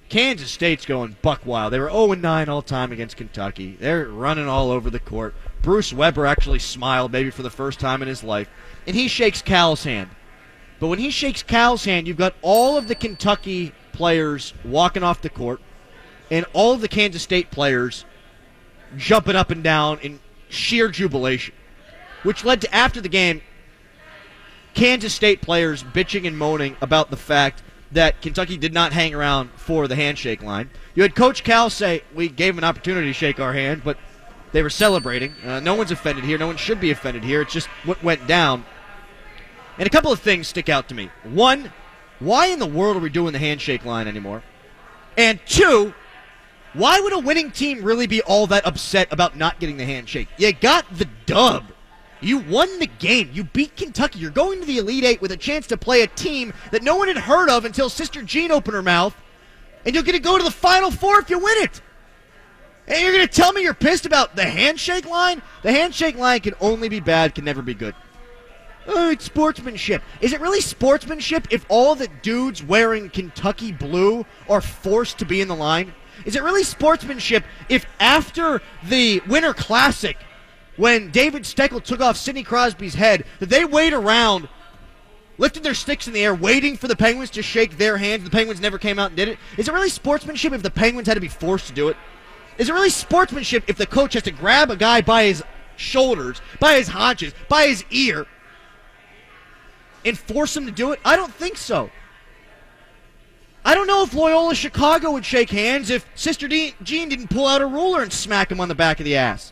Kansas 0.10 0.52
State's 0.52 0.86
going 0.86 1.18
buck 1.22 1.46
wild. 1.46 1.74
They 1.74 1.80
were 1.80 1.90
0 1.90 2.14
9 2.14 2.50
all 2.50 2.62
time 2.62 2.92
against 2.92 3.18
Kentucky. 3.18 3.76
They're 3.80 4.06
running 4.06 4.48
all 4.48 4.72
over 4.72 4.90
the 4.90 5.00
court. 5.00 5.36
Bruce 5.62 5.92
Weber 5.92 6.26
actually 6.26 6.60
smiled, 6.60 7.12
maybe 7.12 7.30
for 7.30 7.44
the 7.44 7.50
first 7.50 7.80
time 7.80 8.02
in 8.02 8.08
his 8.08 8.24
life, 8.24 8.50
and 8.86 8.96
he 8.96 9.08
shakes 9.08 9.42
Cal's 9.42 9.84
hand. 9.84 10.10
But 10.80 10.88
when 10.88 11.00
he 11.00 11.10
shakes 11.10 11.44
Cal's 11.44 11.84
hand, 11.84 12.08
you've 12.08 12.18
got 12.18 12.36
all 12.42 12.78
of 12.78 12.88
the 12.88 12.96
Kentucky 12.96 13.74
players 13.92 14.54
walking 14.64 15.04
off 15.04 15.22
the 15.22 15.30
court, 15.30 15.60
and 16.32 16.46
all 16.54 16.74
of 16.74 16.82
the 16.82 16.88
Kansas 16.88 17.24
State 17.24 17.52
players 17.52 18.06
jumping 18.96 19.36
up 19.36 19.52
and 19.52 19.64
down 19.64 20.00
in 20.00 20.20
sheer 20.48 20.88
jubilation, 20.88 21.54
which 22.24 22.46
led 22.46 22.62
to 22.62 22.74
after 22.74 23.02
the 23.02 23.10
game, 23.10 23.42
Kansas 24.74 25.14
State 25.14 25.42
players 25.42 25.84
bitching 25.84 26.26
and 26.26 26.38
moaning 26.38 26.78
about 26.80 27.10
the 27.10 27.18
fact 27.18 27.64
that 27.92 28.22
Kentucky 28.22 28.58
did 28.58 28.74
not 28.74 28.94
hang 28.94 29.16
around 29.16 29.50
for 29.56 29.88
the 29.88 29.96
handshake 29.96 30.44
line. 30.44 30.70
You 30.96 31.04
had 31.04 31.16
Coach 31.16 31.44
Cal 31.44 31.70
say, 31.70 32.04
We 32.14 32.30
gave 32.30 32.54
him 32.54 32.60
an 32.60 32.64
opportunity 32.64 33.08
to 33.08 33.14
shake 33.14 33.40
our 33.40 33.54
hand, 33.54 33.82
but 33.84 33.98
they 34.52 34.64
were 34.64 34.70
celebrating. 34.70 35.36
Uh, 35.46 35.60
no 35.60 35.76
one's 35.76 35.92
offended 35.92 36.26
here. 36.26 36.38
No 36.38 36.48
one 36.48 36.58
should 36.58 36.80
be 36.80 36.92
offended 36.92 37.24
here. 37.24 37.42
It's 37.42 37.54
just 37.54 37.68
what 37.86 38.04
went 38.04 38.28
down. 38.28 38.66
And 39.78 39.86
a 39.86 39.90
couple 39.90 40.12
of 40.12 40.20
things 40.20 40.48
stick 40.48 40.70
out 40.70 40.90
to 40.90 40.96
me. 40.96 41.12
One, 41.24 41.72
why 42.20 42.48
in 42.48 42.60
the 42.60 42.66
world 42.66 42.98
are 42.98 43.02
we 43.02 43.10
doing 43.10 43.34
the 43.34 43.40
handshake 43.40 43.86
line 43.86 44.08
anymore? 44.08 44.44
And 45.16 45.40
two, 45.46 45.94
why 46.74 47.00
would 47.00 47.14
a 47.14 47.20
winning 47.20 47.52
team 47.52 47.84
really 47.84 48.08
be 48.08 48.22
all 48.22 48.48
that 48.48 48.66
upset 48.66 49.12
about 49.12 49.36
not 49.36 49.60
getting 49.60 49.78
the 49.78 49.86
handshake? 49.86 50.28
You 50.38 50.54
got 50.54 50.86
the 50.98 51.08
dub. 51.26 51.66
You 52.22 52.40
won 52.40 52.80
the 52.80 52.88
game. 52.88 53.30
You 53.34 53.44
beat 53.44 53.76
Kentucky. 53.76 54.20
You're 54.20 54.32
going 54.32 54.60
to 54.60 54.66
the 54.66 54.78
Elite 54.80 55.04
Eight 55.04 55.22
with 55.22 55.32
a 55.32 55.38
chance 55.38 55.68
to 55.68 55.78
play 55.78 56.02
a 56.02 56.08
team 56.08 56.54
that 56.72 56.84
no 56.84 56.96
one 56.96 57.08
had 57.08 57.18
heard 57.18 57.50
of 57.50 57.66
until 57.66 57.90
Sister 57.90 58.22
Jean 58.22 58.52
opened 58.52 58.76
her 58.76 58.82
mouth. 58.82 59.16
And 59.86 59.94
you're 59.94 60.04
going 60.04 60.18
to 60.18 60.22
go 60.22 60.38
to 60.38 60.44
the 60.44 60.52
Final 60.52 60.92
Four 60.92 61.20
if 61.20 61.30
you 61.30 61.40
win 61.40 61.58
it. 61.60 61.82
And 62.88 63.02
you're 63.02 63.14
going 63.14 63.28
to 63.28 63.34
tell 63.34 63.54
me 63.54 63.62
you're 63.62 63.74
pissed 63.74 64.06
about 64.06 64.36
the 64.36 64.46
handshake 64.46 65.06
line? 65.06 65.42
The 65.62 65.72
handshake 65.72 66.16
line 66.18 66.40
can 66.40 66.56
only 66.62 66.90
be 66.90 67.00
bad, 67.00 67.36
can 67.36 67.46
never 67.46 67.62
be 67.62 67.74
good. 67.74 67.96
Oh, 68.88 69.10
it's 69.10 69.26
sportsmanship. 69.26 70.02
Is 70.22 70.32
it 70.32 70.40
really 70.40 70.62
sportsmanship 70.62 71.48
if 71.52 71.66
all 71.68 71.94
the 71.94 72.08
dudes 72.22 72.64
wearing 72.64 73.10
Kentucky 73.10 73.74
blue 73.74 74.26
are 74.50 74.62
forced 74.62 75.20
to 75.20 75.26
be 75.26 75.42
in 75.42 75.50
the 75.50 75.56
line? 75.56 75.94
Is 76.26 76.38
it 76.38 76.44
really 76.44 76.64
sportsmanship 76.64 77.44
if 77.68 77.86
after 78.00 78.62
the 78.88 79.22
Winter 79.28 79.54
Classic, 79.54 80.18
when 80.78 81.12
David 81.12 81.44
Steckel 81.44 81.84
took 81.84 82.00
off 82.00 82.18
Sidney 82.18 82.44
Crosby's 82.44 82.96
head, 82.96 83.26
that 83.40 83.50
they 83.50 83.66
wait 83.66 83.94
around, 83.94 84.48
lifted 85.38 85.64
their 85.64 85.74
sticks 85.74 86.08
in 86.08 86.14
the 86.14 86.24
air, 86.24 86.34
waiting 86.34 86.78
for 86.78 86.88
the 86.88 86.96
Penguins 86.96 87.32
to 87.32 87.42
shake 87.42 87.78
their 87.78 87.98
hands? 87.98 88.24
The 88.24 88.30
Penguins 88.30 88.62
never 88.62 88.78
came 88.78 89.00
out 89.00 89.08
and 89.08 89.18
did 89.18 89.28
it. 89.28 89.40
Is 89.58 89.68
it 89.68 89.74
really 89.74 89.90
sportsmanship 89.90 90.54
if 90.54 90.64
the 90.64 90.72
Penguins 90.72 91.08
had 91.08 91.16
to 91.16 91.22
be 91.22 91.28
forced 91.28 91.68
to 91.68 91.74
do 91.74 91.90
it? 91.90 91.98
Is 92.58 92.70
it 92.70 92.74
really 92.74 92.90
sportsmanship 92.90 93.64
if 93.68 93.78
the 93.78 93.86
coach 93.86 94.14
has 94.14 94.24
to 94.24 94.32
grab 94.32 94.72
a 94.72 94.76
guy 94.76 95.02
by 95.02 95.26
his 95.26 95.44
shoulders, 95.76 96.42
by 96.60 96.76
his 96.76 96.88
haunches, 96.88 97.34
by 97.50 97.68
his 97.68 97.84
ear, 97.92 98.26
and 100.06 100.18
force 100.18 100.56
him 100.56 100.66
to 100.66 100.72
do 100.72 100.92
it? 100.92 101.00
I 101.04 101.16
don't 101.16 101.34
think 101.34 101.58
so. 101.58 101.92
I 103.66 103.76
don't 103.76 103.88
know 103.88 104.02
if 104.04 104.14
Loyola 104.14 104.56
Chicago 104.56 105.12
would 105.12 105.26
shake 105.26 105.50
hands 105.50 105.90
if 105.90 106.06
Sister 106.16 106.48
Jean 106.48 107.10
didn't 107.10 107.28
pull 107.28 107.46
out 107.46 107.62
a 107.62 107.66
ruler 107.66 108.02
and 108.02 108.14
smack 108.14 108.50
him 108.52 108.62
on 108.62 108.70
the 108.70 108.76
back 108.76 109.00
of 109.00 109.04
the 109.04 109.18
ass. 109.18 109.52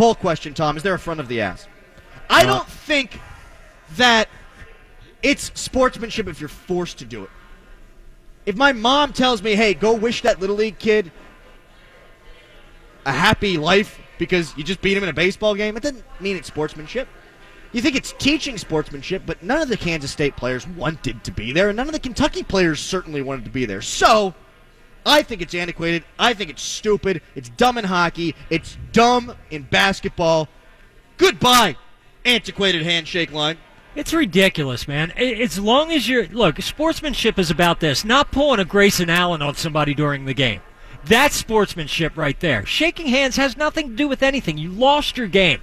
Poll 0.00 0.14
question, 0.14 0.54
Tom. 0.54 0.78
Is 0.78 0.82
there 0.82 0.94
a 0.94 0.98
front 0.98 1.20
of 1.20 1.28
the 1.28 1.42
ass? 1.42 1.68
I 2.30 2.46
don't 2.46 2.66
think 2.66 3.20
that 3.96 4.30
it's 5.22 5.52
sportsmanship 5.60 6.26
if 6.26 6.40
you're 6.40 6.48
forced 6.48 7.00
to 7.00 7.04
do 7.04 7.24
it. 7.24 7.30
If 8.46 8.56
my 8.56 8.72
mom 8.72 9.12
tells 9.12 9.42
me, 9.42 9.54
hey, 9.54 9.74
go 9.74 9.92
wish 9.92 10.22
that 10.22 10.40
Little 10.40 10.56
League 10.56 10.78
kid 10.78 11.12
a 13.04 13.12
happy 13.12 13.58
life 13.58 14.00
because 14.16 14.56
you 14.56 14.64
just 14.64 14.80
beat 14.80 14.96
him 14.96 15.02
in 15.02 15.10
a 15.10 15.12
baseball 15.12 15.54
game, 15.54 15.76
it 15.76 15.82
doesn't 15.82 16.02
mean 16.18 16.34
it's 16.34 16.48
sportsmanship. 16.48 17.06
You 17.72 17.82
think 17.82 17.94
it's 17.94 18.14
teaching 18.18 18.56
sportsmanship, 18.56 19.24
but 19.26 19.42
none 19.42 19.60
of 19.60 19.68
the 19.68 19.76
Kansas 19.76 20.10
State 20.10 20.34
players 20.34 20.66
wanted 20.66 21.22
to 21.24 21.30
be 21.30 21.52
there, 21.52 21.68
and 21.68 21.76
none 21.76 21.88
of 21.88 21.92
the 21.92 22.00
Kentucky 22.00 22.42
players 22.42 22.80
certainly 22.80 23.20
wanted 23.20 23.44
to 23.44 23.50
be 23.50 23.66
there. 23.66 23.82
So, 23.82 24.34
I 25.04 25.22
think 25.22 25.42
it's 25.42 25.54
antiquated. 25.54 26.04
I 26.18 26.34
think 26.34 26.50
it's 26.50 26.62
stupid. 26.62 27.22
It's 27.34 27.48
dumb 27.50 27.78
in 27.78 27.84
hockey. 27.84 28.34
It's 28.50 28.76
dumb 28.92 29.34
in 29.50 29.62
basketball. 29.62 30.48
Goodbye, 31.16 31.76
antiquated 32.24 32.82
handshake 32.82 33.32
line. 33.32 33.58
It's 33.94 34.14
ridiculous, 34.14 34.86
man. 34.86 35.10
As 35.12 35.58
long 35.58 35.90
as 35.90 36.08
you're 36.08 36.28
look, 36.28 36.60
sportsmanship 36.62 37.38
is 37.38 37.50
about 37.50 37.80
this, 37.80 38.04
not 38.04 38.30
pulling 38.30 38.60
a 38.60 38.64
Grayson 38.64 39.10
Allen 39.10 39.42
on 39.42 39.56
somebody 39.56 39.94
during 39.94 40.24
the 40.24 40.34
game. 40.34 40.60
That's 41.04 41.34
sportsmanship 41.34 42.16
right 42.16 42.38
there. 42.38 42.64
Shaking 42.66 43.06
hands 43.08 43.36
has 43.36 43.56
nothing 43.56 43.88
to 43.90 43.96
do 43.96 44.06
with 44.06 44.22
anything. 44.22 44.58
You 44.58 44.70
lost 44.70 45.16
your 45.16 45.26
game. 45.26 45.60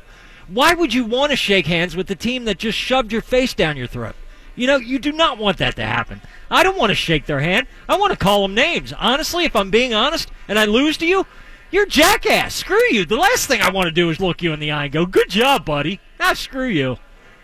Why 0.48 0.74
would 0.74 0.94
you 0.94 1.06
want 1.06 1.32
to 1.32 1.36
shake 1.36 1.68
hands 1.68 1.96
with 1.96 2.08
the 2.08 2.16
team 2.16 2.46
that 2.46 2.58
just 2.58 2.78
shoved 2.78 3.12
your 3.12 3.22
face 3.22 3.54
down 3.54 3.78
your 3.78 3.88
throat? 3.88 4.16
You 4.58 4.68
know, 4.68 4.76
you 4.78 5.00
do 5.00 5.14
not 5.14 5.38
want 5.38 5.58
that 5.60 5.76
to 5.78 5.86
happen. 5.86 6.20
I 6.52 6.64
don't 6.64 6.78
want 6.78 6.90
to 6.90 6.96
shake 6.96 7.26
their 7.28 7.40
hand. 7.40 7.68
I 7.88 7.96
want 7.98 8.12
to 8.12 8.18
call 8.18 8.42
them 8.42 8.56
names. 8.56 8.92
Honestly, 8.92 9.46
if 9.46 9.56
I'm 9.56 9.70
being 9.70 9.94
honest 9.94 10.30
and 10.50 10.58
I 10.60 10.66
lose 10.66 10.98
to 10.98 11.06
you, 11.06 11.26
you're 11.72 11.86
jackass. 11.86 12.56
Screw 12.56 12.82
you. 12.92 13.06
The 13.06 13.16
last 13.18 13.46
thing 13.48 13.62
I 13.62 13.70
want 13.70 13.86
to 13.86 13.92
do 13.92 14.10
is 14.10 14.20
look 14.20 14.42
you 14.42 14.52
in 14.54 14.60
the 14.60 14.72
eye 14.72 14.86
and 14.86 14.92
go, 14.94 15.06
good 15.06 15.30
job, 15.30 15.64
buddy. 15.64 16.00
Now 16.20 16.34
screw 16.34 16.68
you. 16.68 16.98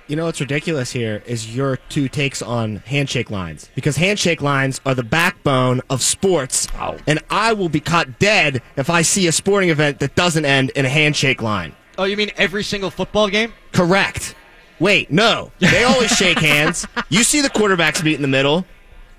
You 0.07 0.17
know 0.17 0.25
what's 0.25 0.41
ridiculous 0.41 0.91
here 0.91 1.23
is 1.25 1.55
your 1.55 1.77
two 1.77 2.09
takes 2.09 2.41
on 2.41 2.77
handshake 2.77 3.31
lines 3.31 3.69
because 3.73 3.95
handshake 3.95 4.41
lines 4.41 4.81
are 4.85 4.93
the 4.93 5.03
backbone 5.03 5.79
of 5.89 6.01
sports, 6.01 6.67
Oh. 6.77 6.97
and 7.07 7.19
I 7.29 7.53
will 7.53 7.69
be 7.69 7.79
caught 7.79 8.19
dead 8.19 8.61
if 8.75 8.89
I 8.89 9.01
see 9.01 9.27
a 9.27 9.31
sporting 9.31 9.69
event 9.69 9.99
that 9.99 10.13
doesn't 10.15 10.43
end 10.43 10.71
in 10.71 10.85
a 10.85 10.89
handshake 10.89 11.41
line. 11.41 11.73
Oh, 11.97 12.03
you 12.03 12.17
mean 12.17 12.31
every 12.35 12.63
single 12.63 12.89
football 12.91 13.29
game? 13.29 13.53
Correct. 13.71 14.35
Wait, 14.83 15.09
no. 15.09 15.49
They 15.59 15.85
always 15.85 16.11
shake 16.11 16.39
hands. 16.39 16.85
You 17.07 17.23
see 17.23 17.39
the 17.39 17.49
quarterbacks 17.49 18.03
meet 18.03 18.15
in 18.15 18.21
the 18.21 18.27
middle. 18.27 18.65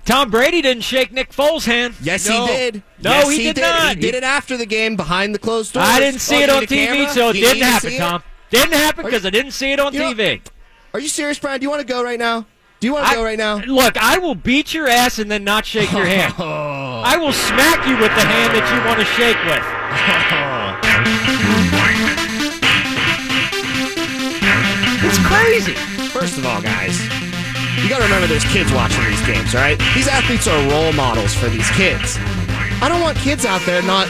Tom 0.05 0.29
Brady 0.29 0.61
didn't 0.61 0.83
shake 0.83 1.11
Nick 1.11 1.31
Foles' 1.31 1.65
hand. 1.65 1.95
Yes, 2.03 2.29
No. 2.29 2.45
he 2.45 2.53
did. 2.53 2.83
No, 3.01 3.09
yes, 3.11 3.31
he 3.31 3.43
did 3.51 3.57
not. 3.61 3.95
He 3.95 4.01
did 4.01 4.13
it 4.13 4.23
after 4.23 4.57
the 4.57 4.67
game 4.67 4.95
behind 4.95 5.33
the 5.33 5.39
closed 5.39 5.73
doors. 5.73 5.87
I 5.87 5.99
didn't 5.99 6.19
see 6.21 6.43
it 6.43 6.51
on 6.51 6.61
TV, 6.67 6.85
camera? 6.85 7.09
so 7.09 7.29
it 7.29 7.33
didn't 7.33 7.63
happen, 7.63 7.93
it? 7.93 7.97
Tom. 7.97 8.21
Didn't 8.51 8.73
happen 8.73 9.05
because 9.05 9.25
I 9.25 9.31
didn't 9.31 9.51
see 9.53 9.71
it 9.71 9.79
on 9.79 9.91
You 9.91 10.01
know- 10.01 10.13
TV. 10.13 10.41
Are 10.93 10.99
you 10.99 11.07
serious, 11.07 11.39
Brian? 11.39 11.59
Do 11.59 11.63
you 11.63 11.71
want 11.71 11.81
to 11.81 11.87
go 11.91 12.03
right 12.03 12.19
now? 12.19 12.45
Do 12.79 12.85
you 12.87 12.93
want 12.93 13.07
to 13.07 13.11
I- 13.13 13.15
go 13.15 13.23
right 13.23 13.37
now? 13.39 13.55
Look, 13.65 13.97
I 13.97 14.19
will 14.19 14.35
beat 14.35 14.71
your 14.71 14.87
ass 14.87 15.17
and 15.17 15.31
then 15.31 15.43
not 15.43 15.65
shake 15.65 15.91
your 15.91 16.05
hand. 16.05 16.35
I 16.37 17.17
will 17.17 17.33
smack 17.33 17.87
you 17.87 17.93
with 17.97 18.13
the 18.13 18.21
hand 18.21 18.53
that 18.53 18.69
you 18.71 18.85
want 18.87 18.99
to 18.99 19.05
shake 19.17 19.43
with. 19.45 20.41
It's 25.17 25.27
crazy. 25.27 25.73
First 26.09 26.37
of 26.37 26.45
all, 26.45 26.61
guys, 26.61 26.99
you 27.81 27.87
got 27.89 27.99
to 27.99 28.03
remember 28.03 28.27
there's 28.27 28.43
kids 28.45 28.71
watching 28.73 29.03
these 29.05 29.25
games, 29.25 29.53
right? 29.53 29.79
These 29.95 30.07
athletes 30.09 30.45
are 30.47 30.69
role 30.69 30.91
models 30.93 31.33
for 31.33 31.47
these 31.47 31.69
kids. 31.71 32.17
I 32.81 32.87
don't 32.89 32.99
want 33.01 33.17
kids 33.17 33.45
out 33.45 33.61
there 33.65 33.81
not 33.83 34.07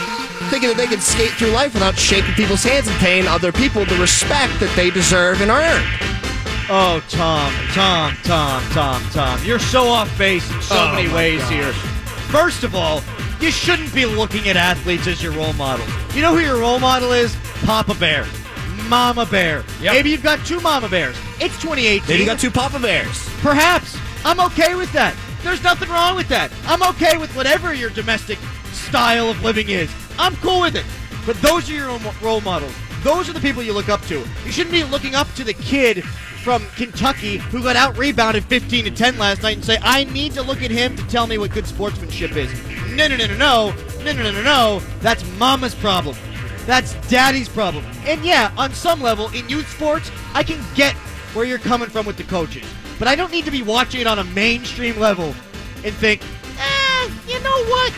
thinking 0.50 0.68
that 0.68 0.76
they 0.76 0.86
can 0.88 1.00
skate 1.00 1.30
through 1.30 1.50
life 1.50 1.74
without 1.74 1.96
shaking 1.96 2.34
people's 2.34 2.64
hands 2.64 2.88
and 2.88 2.96
paying 2.98 3.26
other 3.28 3.52
people 3.52 3.84
the 3.84 3.94
respect 3.96 4.58
that 4.58 4.72
they 4.74 4.90
deserve 4.90 5.40
and 5.42 5.50
earn. 5.50 5.82
Oh, 6.68 7.00
Tom, 7.08 7.52
Tom, 7.72 8.16
Tom, 8.24 8.62
Tom, 8.72 9.02
Tom. 9.12 9.44
You're 9.44 9.60
so 9.60 9.86
off 9.86 10.10
base 10.18 10.50
in 10.52 10.60
so 10.60 10.74
Oh, 10.76 10.94
many 10.94 11.12
ways 11.14 11.40
God. 11.42 11.52
here. 11.52 11.72
First 12.34 12.64
of 12.64 12.74
all, 12.74 13.00
you 13.40 13.52
shouldn't 13.52 13.94
be 13.94 14.06
looking 14.06 14.48
at 14.48 14.56
athletes 14.56 15.06
as 15.06 15.22
your 15.22 15.32
role 15.32 15.52
model. 15.52 15.86
You 16.14 16.22
know 16.22 16.34
who 16.34 16.40
your 16.40 16.58
role 16.58 16.80
model 16.80 17.12
is? 17.12 17.36
Papa 17.64 17.94
Bear. 17.94 18.26
Mama 18.88 19.26
Bear. 19.26 19.64
Yep. 19.80 19.92
Maybe 19.94 20.10
you've 20.10 20.22
got 20.22 20.44
two 20.46 20.60
Mama 20.60 20.88
Bears. 20.88 21.16
It's 21.40 21.60
2018. 21.60 22.06
Then 22.06 22.20
you 22.20 22.26
got 22.26 22.38
two 22.38 22.50
Papa 22.50 22.78
Bears. 22.78 23.28
Perhaps. 23.40 23.96
I'm 24.24 24.40
okay 24.40 24.74
with 24.74 24.92
that. 24.92 25.16
There's 25.42 25.62
nothing 25.62 25.88
wrong 25.88 26.16
with 26.16 26.28
that. 26.28 26.50
I'm 26.66 26.82
okay 26.94 27.16
with 27.16 27.34
whatever 27.36 27.72
your 27.72 27.90
domestic 27.90 28.38
style 28.72 29.30
of 29.30 29.42
living 29.42 29.68
is. 29.68 29.90
I'm 30.18 30.34
cool 30.36 30.60
with 30.62 30.74
it. 30.74 30.84
But 31.24 31.40
those 31.42 31.68
are 31.70 31.74
your 31.74 31.98
role 32.22 32.40
models. 32.40 32.74
Those 33.02 33.28
are 33.28 33.32
the 33.32 33.40
people 33.40 33.62
you 33.62 33.72
look 33.72 33.88
up 33.88 34.02
to. 34.06 34.24
You 34.44 34.52
shouldn't 34.52 34.72
be 34.72 34.82
looking 34.84 35.14
up 35.14 35.32
to 35.34 35.44
the 35.44 35.54
kid 35.54 36.04
from 36.04 36.64
Kentucky 36.76 37.38
who 37.38 37.62
got 37.62 37.76
out 37.76 37.98
rebounded 37.98 38.44
15 38.44 38.84
to 38.84 38.90
10 38.90 39.18
last 39.18 39.42
night 39.42 39.56
and 39.56 39.64
say, 39.64 39.78
I 39.82 40.04
need 40.04 40.32
to 40.32 40.42
look 40.42 40.62
at 40.62 40.70
him 40.70 40.96
to 40.96 41.06
tell 41.08 41.26
me 41.26 41.38
what 41.38 41.52
good 41.52 41.66
sportsmanship 41.66 42.36
is. 42.36 42.52
No, 42.94 43.08
no, 43.08 43.16
no, 43.16 43.26
no, 43.26 43.36
no. 43.36 43.74
No, 44.04 44.12
no, 44.12 44.22
no, 44.22 44.30
no, 44.30 44.42
no. 44.42 44.82
That's 45.00 45.24
mama's 45.38 45.74
problem. 45.74 46.16
That's 46.66 46.94
daddy's 47.08 47.48
problem. 47.48 47.84
And 48.04 48.24
yeah, 48.24 48.52
on 48.56 48.72
some 48.72 49.00
level, 49.00 49.28
in 49.30 49.48
youth 49.48 49.68
sports, 49.70 50.10
I 50.34 50.42
can 50.42 50.62
get 50.74 50.94
where 51.34 51.44
you're 51.44 51.58
coming 51.58 51.88
from 51.88 52.06
with 52.06 52.16
the 52.16 52.24
coaches. 52.24 52.64
But 52.98 53.08
I 53.08 53.14
don't 53.14 53.30
need 53.30 53.44
to 53.44 53.50
be 53.50 53.62
watching 53.62 54.00
it 54.00 54.06
on 54.06 54.18
a 54.18 54.24
mainstream 54.24 54.98
level 54.98 55.34
and 55.84 55.94
think, 55.94 56.22
eh, 56.58 57.10
you 57.28 57.40
know 57.40 57.64
what? 57.66 57.92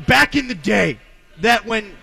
back 0.07 0.35
in 0.35 0.47
the 0.47 0.55
day, 0.55 0.99
that 1.39 1.65
when 1.65 1.95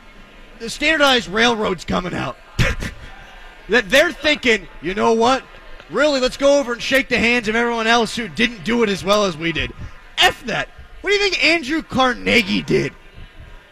the 0.59 0.71
standardized 0.71 1.29
railroad's 1.29 1.85
coming 1.85 2.15
out, 2.15 2.37
that 3.69 3.91
they're 3.91 4.13
thinking, 4.13 4.67
you 4.83 4.95
know 4.95 5.13
what? 5.13 5.45
Really, 5.91 6.21
let's 6.21 6.37
go 6.37 6.59
over 6.59 6.73
and 6.73 6.83
shake 6.83 7.09
the 7.09 7.19
hands 7.19 7.49
of 7.49 7.55
everyone 7.55 7.87
else 7.87 8.17
who 8.17 8.29
didn't 8.29 8.65
do 8.65 8.83
it 8.83 8.89
as 8.89 9.05
well 9.05 9.25
as 9.25 9.37
we 9.37 9.53
did. 9.53 9.73
F 10.19 10.45
that. 10.47 10.69
What 11.01 11.11
do 11.11 11.17
you 11.17 11.23
think 11.23 11.45
Andrew 11.45 11.83
Carnegie 11.83 12.63
did? 12.63 12.93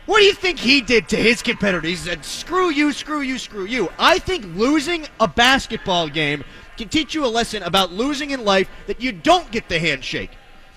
What 0.07 0.19
do 0.21 0.25
you 0.25 0.33
think 0.35 0.59
he 0.59 0.81
did 0.81 1.09
to 1.09 1.17
his 1.17 1.43
competitors? 1.43 1.91
He 1.91 1.97
said, 1.97 2.25
screw 2.25 2.71
you, 2.71 2.93
screw 2.93 3.21
you, 3.23 3.39
screw 3.39 3.65
you. 3.65 3.91
I 3.99 4.19
think 4.21 4.45
losing 4.57 5.07
a 5.19 5.27
basketball 5.27 6.09
game 6.09 6.45
can 6.77 6.89
teach 6.89 7.15
you 7.15 7.25
a 7.25 7.29
lesson 7.29 7.63
about 7.65 7.93
losing 7.93 8.31
in 8.31 8.45
life 8.45 8.69
that 8.87 9.01
you 9.01 9.11
don't 9.11 9.51
get 9.51 9.69
the 9.69 9.79
handshake. 9.81 10.31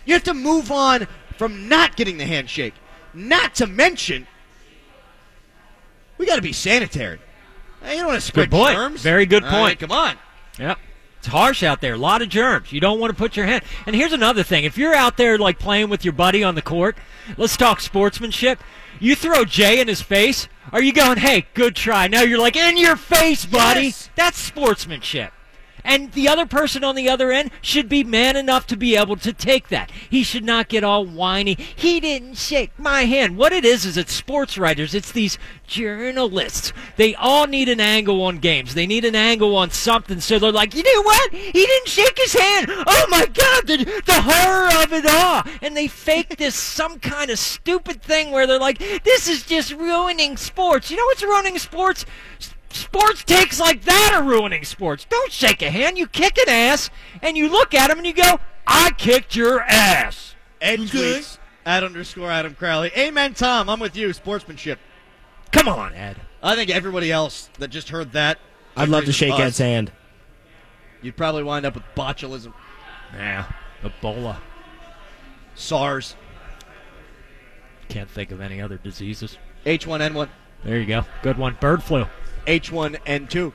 You 0.06 0.14
have 0.16 0.24
to 0.24 0.34
move 0.34 0.72
on 0.72 1.08
from 1.38 1.70
not 1.70 1.96
getting 1.96 2.18
the 2.18 2.26
handshake. 2.26 2.74
Not 3.14 3.56
to 3.56 3.68
mention, 3.68 4.26
we 6.18 6.26
got 6.26 6.36
to 6.38 6.42
be 6.42 6.54
sanitary. 6.54 7.20
You 7.84 7.98
don't 7.98 8.08
want 8.08 8.20
to 8.22 8.26
spread 8.26 8.50
Good 8.50 8.58
point. 8.58 8.76
germs. 8.76 9.02
Very 9.02 9.26
good 9.26 9.44
All 9.44 9.52
right, 9.52 9.78
point. 9.78 9.80
come 9.80 9.92
on. 9.92 10.16
Yep. 10.58 10.80
It's 11.20 11.28
harsh 11.28 11.64
out 11.64 11.82
there. 11.82 11.96
A 11.96 11.98
lot 11.98 12.22
of 12.22 12.30
germs. 12.30 12.72
You 12.72 12.80
don't 12.80 13.00
want 13.00 13.12
to 13.12 13.18
put 13.18 13.36
your 13.36 13.46
hand. 13.46 13.64
And 13.86 13.96
here's 13.96 14.14
another 14.14 14.42
thing. 14.42 14.64
If 14.64 14.78
you're 14.78 14.96
out 14.96 15.18
there 15.18 15.38
like 15.38 15.60
playing 15.60 15.90
with 15.90 16.06
your 16.06 16.14
buddy 16.14 16.44
on 16.44 16.56
the 16.56 16.62
court, 16.62 16.98
let's 17.38 17.58
talk 17.58 17.82
sportsmanship. 17.82 18.60
You 19.02 19.16
throw 19.16 19.44
Jay 19.44 19.82
in 19.82 19.90
his 19.90 20.02
face. 20.02 20.48
Are 20.72 20.82
you 20.82 20.94
going, 20.94 21.18
hey, 21.18 21.46
good 21.54 21.76
try? 21.76 22.08
No, 22.08 22.22
you're 22.22 22.40
like, 22.40 22.56
in 22.56 22.78
your 22.78 22.96
face, 22.96 23.46
buddy. 23.46 23.88
Yes. 23.88 24.10
That's 24.16 24.38
sportsmanship. 24.38 25.34
And 25.84 26.12
the 26.14 26.28
other 26.28 26.46
person 26.46 26.84
on 26.84 26.96
the 26.96 27.10
other 27.10 27.32
end 27.32 27.52
should 27.62 27.90
be 27.90 28.04
man 28.04 28.36
enough 28.36 28.68
to 28.68 28.78
be 28.78 28.96
able 28.96 29.16
to 29.18 29.34
take 29.34 29.70
that. 29.70 29.92
He 30.10 30.24
should 30.24 30.44
not 30.44 30.70
get 30.70 30.84
all 30.84 31.06
whiny. 31.06 31.58
He 31.76 32.00
didn't 32.00 32.36
shake 32.36 32.78
my 32.78 33.04
hand. 33.06 33.38
What 33.38 33.54
it 33.54 33.66
is 33.66 33.86
is 33.86 33.98
it's 33.98 34.14
sports 34.14 34.58
writers. 34.58 34.94
It's 34.94 35.12
these 35.12 35.38
journalists. 35.68 36.74
They 36.98 37.16
all 37.16 37.48
need 37.48 37.70
an 37.70 37.80
angle 37.80 38.22
on 38.24 38.40
games. 38.40 38.74
They 38.74 38.88
need 38.88 39.06
an 39.06 39.16
angle 39.16 39.56
on 39.56 39.72
something. 39.72 40.20
So 40.20 40.40
they're 40.40 40.52
like, 40.52 40.74
you 40.74 40.84
know 40.84 41.04
what? 41.04 41.34
He 41.34 41.52
didn't 41.52 41.88
shake 41.88 42.18
his 42.18 42.34
hand. 42.34 42.68
Oh 42.70 43.06
my 43.10 43.26
God, 43.26 43.68
the, 43.68 44.02
the 44.06 44.22
horror 44.22 44.84
of 44.84 44.94
it 44.94 45.06
all. 45.06 45.44
And 45.62 45.76
they 45.76 45.88
fake 45.88 46.38
this 46.38 46.56
some 46.80 47.00
kind 47.00 47.30
of 47.30 47.40
stupid 47.40 48.02
thing 48.02 48.32
where 48.32 48.48
they're 48.48 48.60
like, 48.60 48.80
this 49.04 49.28
is 49.28 49.44
just 49.44 49.72
ruining 49.74 50.38
sports. 50.38 50.90
You 50.90 50.98
know 50.98 51.06
what's 51.06 51.24
ruining 51.24 51.58
sports? 51.58 52.06
Sports 52.72 53.24
takes 53.24 53.60
like 53.60 53.84
that 53.84 54.12
are 54.14 54.24
ruining 54.24 54.64
sports. 54.64 55.06
Don't 55.10 55.32
shake 55.32 55.62
a 55.62 55.70
hand. 55.72 55.98
You 55.98 56.08
kick 56.08 56.38
an 56.38 56.50
ass, 56.50 56.90
and 57.22 57.36
you 57.36 57.50
look 57.50 57.74
at 57.74 57.90
him 57.90 57.98
and 57.98 58.06
you 58.08 58.14
go, 58.14 58.40
I 58.68 58.92
kicked 58.98 59.36
your 59.36 59.62
ass. 59.62 60.36
Ed 60.62 60.80
tweets 60.82 61.40
at 61.66 61.84
underscore 61.84 62.30
Adam 62.30 62.54
Crowley. 62.54 62.92
Amen, 62.98 63.34
Tom. 63.34 63.70
I'm 63.70 63.80
with 63.80 63.96
you. 63.96 64.14
Sportsmanship. 64.14 64.78
Come 65.52 65.68
on, 65.68 65.94
Ed. 65.96 66.18
I 66.44 66.56
think 66.56 66.70
everybody 66.70 67.12
else 67.12 67.50
that 67.60 67.70
just 67.70 67.90
heard 67.90 68.12
that. 68.12 68.38
I'd 68.76 68.90
love 68.90 69.06
to 69.06 69.12
shake 69.12 69.34
us. 69.34 69.40
Ed's 69.40 69.58
hand. 69.58 69.92
You'd 71.02 71.18
probably 71.18 71.44
wind 71.44 71.66
up 71.66 71.74
with 71.76 71.84
botulism, 71.96 72.54
Yeah, 73.14 73.46
Ebola. 73.84 74.38
SARS, 75.56 76.16
Can't 77.90 78.10
think 78.10 78.32
of 78.32 78.40
any 78.42 78.62
other 78.62 78.78
diseases. 78.78 79.38
H1N1, 79.66 80.30
There 80.64 80.78
you 80.80 80.86
go. 80.86 81.06
Good 81.24 81.38
one. 81.38 81.58
Bird 81.60 81.82
flu. 81.84 82.06
H1N2, 82.46 83.54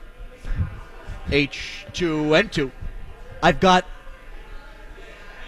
H2N2. 1.27 2.71
I've 3.41 3.59
got 3.59 3.85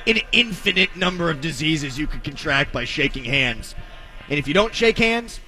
an 0.06 0.20
infinite 0.32 0.96
number 0.96 1.30
of 1.30 1.42
diseases 1.42 2.00
you 2.00 2.08
could 2.08 2.24
contract 2.24 2.72
by 2.72 2.86
shaking 2.86 3.26
hands. 3.26 3.76
And 4.30 4.40
if 4.40 4.48
you 4.48 4.54
don't 4.54 4.74
shake 4.74 4.98
hands, 4.98 5.40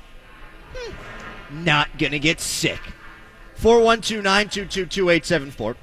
hmm, 0.73 1.63
not 1.63 1.97
going 1.97 2.11
to 2.11 2.19
get 2.19 2.39
sick. 2.39 2.79
412 3.55 4.23
922 4.23 4.85
2874. 4.85 5.75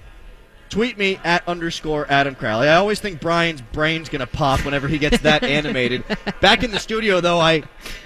Tweet 0.69 0.99
me 0.99 1.19
at 1.23 1.47
underscore 1.47 2.07
Adam 2.11 2.35
Crowley. 2.35 2.69
I 2.69 2.77
always 2.77 2.99
think 2.99 3.21
Brian's 3.21 3.61
brain's 3.61 4.09
going 4.09 4.21
to 4.21 4.27
pop 4.27 4.64
whenever 4.64 4.88
he 4.88 4.99
gets 4.99 5.19
that 5.19 5.45
animated. 5.45 6.03
Back 6.40 6.64
in 6.64 6.73
the 6.73 6.81
studio, 6.81 7.21
though, 7.21 7.38
I 7.38 7.62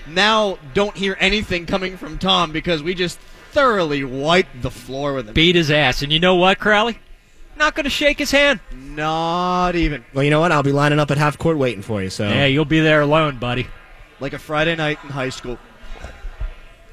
now 0.07 0.59
don't 0.75 0.97
hear 0.97 1.17
anything 1.21 1.67
coming 1.67 1.97
from 1.97 2.19
Tom 2.19 2.53
because 2.53 2.83
we 2.83 2.95
just 2.95 3.19
thoroughly 3.51 4.05
wiped 4.05 4.63
the 4.63 4.71
floor 4.71 5.15
with 5.15 5.29
him. 5.29 5.35
Beat 5.35 5.57
his 5.57 5.71
ass. 5.71 6.03
And 6.03 6.13
you 6.13 6.21
know 6.21 6.35
what, 6.37 6.59
Crowley? 6.59 6.99
Not 7.57 7.75
going 7.75 7.85
to 7.85 7.91
shake 7.91 8.19
his 8.19 8.31
hand. 8.31 8.61
Not 8.75 9.75
even. 9.75 10.05
Well, 10.15 10.25
you 10.25 10.31
know 10.31 10.41
what? 10.41 10.51
I'll 10.53 10.63
be 10.63 10.73
lining 10.73 10.99
up 10.99 11.11
at 11.11 11.19
half 11.19 11.37
court 11.37 11.59
waiting 11.59 11.83
for 11.83 12.03
you. 12.03 12.11
So 12.11 12.27
Yeah, 12.27 12.47
you'll 12.47 12.65
be 12.65 12.81
there 12.81 13.03
alone, 13.03 13.39
buddy. 13.39 13.67
Like 14.19 14.33
a 14.33 14.39
Friday 14.39 14.77
night 14.77 14.99
in 15.03 15.11
high 15.11 15.29
school. 15.29 15.59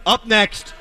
Up 0.05 0.25
next, 0.25 0.73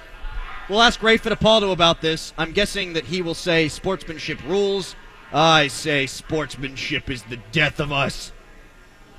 we'll 0.69 0.83
ask 0.83 1.03
Ray 1.03 1.19
Fittipaldo 1.19 1.73
about 1.73 2.01
this. 2.01 2.33
I'm 2.39 2.53
guessing 2.53 2.93
that 2.95 3.05
he 3.05 3.23
will 3.23 3.35
say 3.35 3.69
sportsmanship 3.69 4.43
rules. 4.45 4.95
I 5.33 5.69
say 5.69 6.07
sportsmanship 6.07 7.11
is 7.11 7.23
the 7.25 7.39
death 7.53 7.81
of 7.81 7.93
us. 7.93 8.33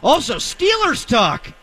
Also, 0.01 0.35
Steelers 0.35 1.05
talk. 1.05 1.53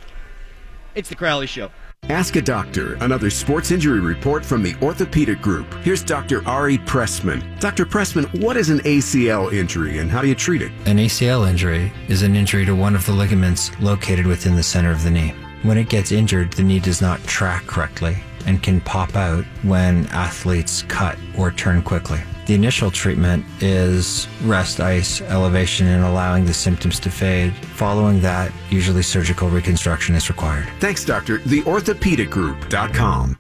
It's 0.95 1.09
the 1.09 1.15
Crowley 1.15 1.47
Show. 1.47 1.71
Ask 2.11 2.37
a 2.37 2.43
Doctor, 2.43 2.95
another 2.97 3.31
sports 3.31 3.71
injury 3.71 4.01
report 4.01 4.45
from 4.45 4.63
the 4.63 4.75
Orthopedic 4.83 5.41
Group. 5.41 5.73
Here's 5.83 6.03
Dr. 6.03 6.47
Ari 6.47 6.77
Pressman. 6.79 7.43
Dr. 7.61 7.87
Pressman, 7.87 8.27
what 8.43 8.59
is 8.59 8.69
an 8.69 8.81
ACL 8.81 9.51
injury 9.53 9.99
and 9.99 10.11
how 10.11 10.21
do 10.21 10.29
you 10.29 10.35
treat 10.35 10.61
it? 10.61 10.71
An 10.85 10.99
ACL 10.99 11.49
injury 11.49 11.91
is 12.09 12.23
an 12.23 12.37
injury 12.37 12.67
to 12.67 12.75
one 12.75 12.95
of 12.95 13.07
the 13.07 13.13
ligaments 13.13 13.71
located 13.81 14.27
within 14.27 14.55
the 14.55 14.63
center 14.63 14.91
of 14.91 15.03
the 15.03 15.11
knee. 15.11 15.33
When 15.63 15.79
it 15.79 15.89
gets 15.89 16.13
injured, 16.13 16.53
the 16.53 16.63
knee 16.63 16.79
does 16.79 17.01
not 17.01 17.25
track 17.25 17.67
correctly 17.67 18.19
and 18.47 18.63
can 18.63 18.81
pop 18.81 19.17
out 19.17 19.45
when 19.63 20.07
athletes 20.09 20.83
cut 20.83 21.17
or 21.39 21.51
turn 21.51 21.83
quickly. 21.83 22.21
The 22.47 22.55
initial 22.55 22.91
treatment 22.91 23.45
is 23.61 24.29
rest, 24.43 24.79
ice, 24.81 25.23
elevation, 25.23 25.87
and 25.87 26.05
allowing 26.05 26.45
the 26.45 26.53
symptoms 26.53 27.01
to 27.01 27.11
fade. 27.11 27.55
Following 27.55 28.21
that, 28.21 28.53
usually 28.69 29.03
surgical 29.03 29.49
reconstruction 29.49 30.15
is 30.15 30.29
required. 30.29 30.69
Thanks, 30.79 31.07
Doctor. 31.07 31.39
TheOrthopedicGroup.com. 31.39 33.39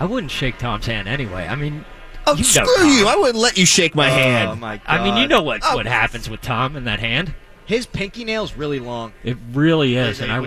I 0.00 0.04
wouldn't 0.04 0.30
shake 0.30 0.58
Tom's 0.58 0.86
hand 0.86 1.08
anyway. 1.08 1.46
I 1.48 1.56
mean, 1.56 1.84
Oh, 2.26 2.32
you 2.32 2.38
know 2.38 2.42
screw 2.44 2.74
Tom. 2.76 2.88
you! 2.90 3.08
I 3.08 3.16
wouldn't 3.16 3.38
let 3.38 3.56
you 3.56 3.64
shake 3.64 3.94
my 3.94 4.08
Oh 4.08 4.12
hand. 4.14 4.60
my 4.60 4.76
god! 4.76 4.84
I 4.86 5.02
mean, 5.02 5.16
you 5.16 5.26
know 5.26 5.40
what 5.42 5.62
Oh. 5.64 5.76
what 5.76 5.86
happens 5.86 6.28
with 6.28 6.42
Tom 6.42 6.76
and 6.76 6.86
that 6.86 7.00
hand. 7.00 7.34
his 7.64 7.86
pinky 7.86 8.22
nail's 8.24 8.54
really 8.54 8.78
long. 8.80 9.12
It 9.24 9.38
really 9.52 9.96
is, 9.96 10.20
and 10.20 10.30
I 10.30 10.46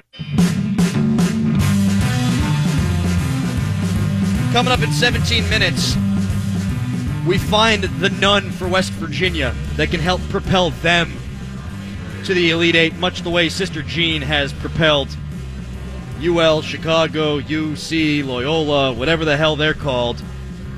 Coming 4.52 4.74
up 4.74 4.82
in 4.82 4.92
17 4.92 5.50
minutes, 5.50 5.96
we 7.26 7.38
find 7.38 7.86
the 7.86 8.10
nun 8.20 8.52
for 8.52 8.68
West 8.68 8.92
Virginia 8.92 9.56
that 9.78 9.92
can 9.92 10.02
help 10.02 10.20
propel 10.24 10.72
them 10.72 11.14
to 12.26 12.34
the 12.34 12.50
Elite 12.50 12.76
Eight, 12.76 12.94
much 12.96 13.22
the 13.22 13.30
way 13.30 13.48
Sister 13.48 13.82
Jean 13.82 14.22
has 14.22 14.52
propelled 14.52 15.08
UL, 16.22 16.62
Chicago, 16.62 17.40
UC, 17.40 18.26
Loyola, 18.26 18.92
whatever 18.92 19.24
the 19.24 19.38
hell 19.38 19.56
they're 19.56 19.74
called, 19.74 20.22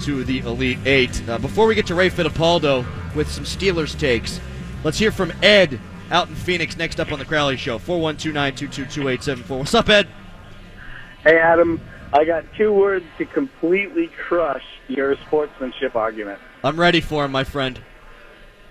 to 0.01 0.23
the 0.23 0.41
Elite 0.41 0.77
Eight. 0.85 1.27
Uh, 1.27 1.39
before 1.39 1.65
we 1.65 1.73
get 1.73 1.87
to 1.87 1.95
Ray 1.95 2.11
Fittipaldo 2.11 2.85
with 3.15 3.27
some 3.31 3.43
Steelers 3.43 3.99
takes, 3.99 4.39
let's 4.83 4.99
hear 4.99 5.11
from 5.11 5.33
Ed 5.41 5.79
out 6.11 6.29
in 6.29 6.35
Phoenix 6.35 6.77
next 6.77 6.99
up 6.99 7.11
on 7.11 7.17
the 7.17 7.25
Crowley 7.25 7.57
Show. 7.57 7.79
412 7.79 8.35
922 8.35 8.83
2874. 8.83 9.57
What's 9.57 9.73
up, 9.73 9.89
Ed? 9.89 10.07
Hey, 11.23 11.39
Adam. 11.39 11.81
I 12.13 12.25
got 12.25 12.45
two 12.55 12.71
words 12.71 13.05
to 13.17 13.25
completely 13.25 14.07
crush 14.27 14.63
your 14.87 15.15
sportsmanship 15.25 15.95
argument. 15.95 16.39
I'm 16.63 16.79
ready 16.79 17.01
for 17.01 17.25
him, 17.25 17.31
my 17.31 17.43
friend. 17.43 17.81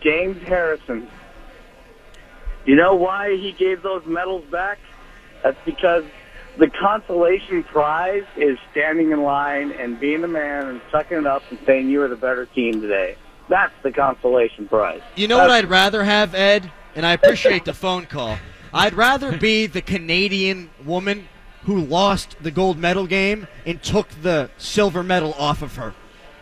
James 0.01 0.41
Harrison. 0.47 1.09
You 2.65 2.77
know 2.77 2.95
why 2.95 3.37
he 3.37 3.51
gave 3.51 3.83
those 3.83 4.07
medals 4.07 4.45
back? 4.45 4.79
That's 5.43 5.59
because 5.65 6.05
the 6.57 6.69
consolation 6.69 7.65
prize 7.65 8.25
is 8.37 8.59
standing 8.71 9.11
in 9.11 9.25
line 9.25 9.73
and 9.73 9.99
being 9.99 10.21
the 10.21 10.29
man 10.29 10.69
and 10.69 10.81
sucking 10.93 11.19
it 11.19 11.27
up 11.27 11.43
and 11.51 11.59
saying 11.67 11.89
you 11.89 11.99
were 11.99 12.09
the 12.09 12.15
better 12.17 12.47
team 12.47 12.81
today. 12.81 13.17
That's 13.49 13.75
the 13.83 13.91
consolation 13.91 14.69
prize. 14.69 15.03
You 15.17 15.27
know 15.27 15.39
what 15.39 15.51
I'd 15.51 15.69
rather 15.69 16.05
have, 16.05 16.37
Ed? 16.37 16.71
And 16.95 17.05
I 17.05 17.13
appreciate 17.15 17.65
the 17.65 17.75
phone 17.75 18.07
call. 18.07 18.39
I'd 18.73 18.95
rather 18.95 19.37
be 19.37 19.67
the 19.67 19.83
Canadian 19.83 20.71
woman 20.85 21.27
who 21.65 21.79
lost 21.81 22.37
the 22.41 22.51
gold 22.51 22.79
medal 22.79 23.07
game 23.07 23.47
and 23.65 23.83
took 23.83 24.09
the 24.23 24.51
silver 24.59 25.03
medal 25.03 25.33
off 25.35 25.63
of 25.63 25.77
her. 25.77 25.95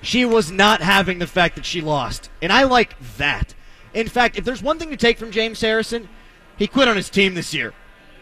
She 0.02 0.24
was 0.24 0.50
not 0.50 0.80
having 0.80 1.18
the 1.18 1.26
fact 1.26 1.56
that 1.56 1.66
she 1.66 1.80
lost. 1.80 2.30
And 2.40 2.52
I 2.52 2.62
like 2.62 2.98
that. 3.18 3.54
In 3.92 4.08
fact, 4.08 4.38
if 4.38 4.44
there's 4.44 4.62
one 4.62 4.78
thing 4.78 4.90
to 4.90 4.96
take 4.96 5.18
from 5.18 5.30
James 5.30 5.60
Harrison, 5.60 6.08
he 6.56 6.66
quit 6.66 6.88
on 6.88 6.96
his 6.96 7.10
team 7.10 7.34
this 7.34 7.52
year. 7.52 7.74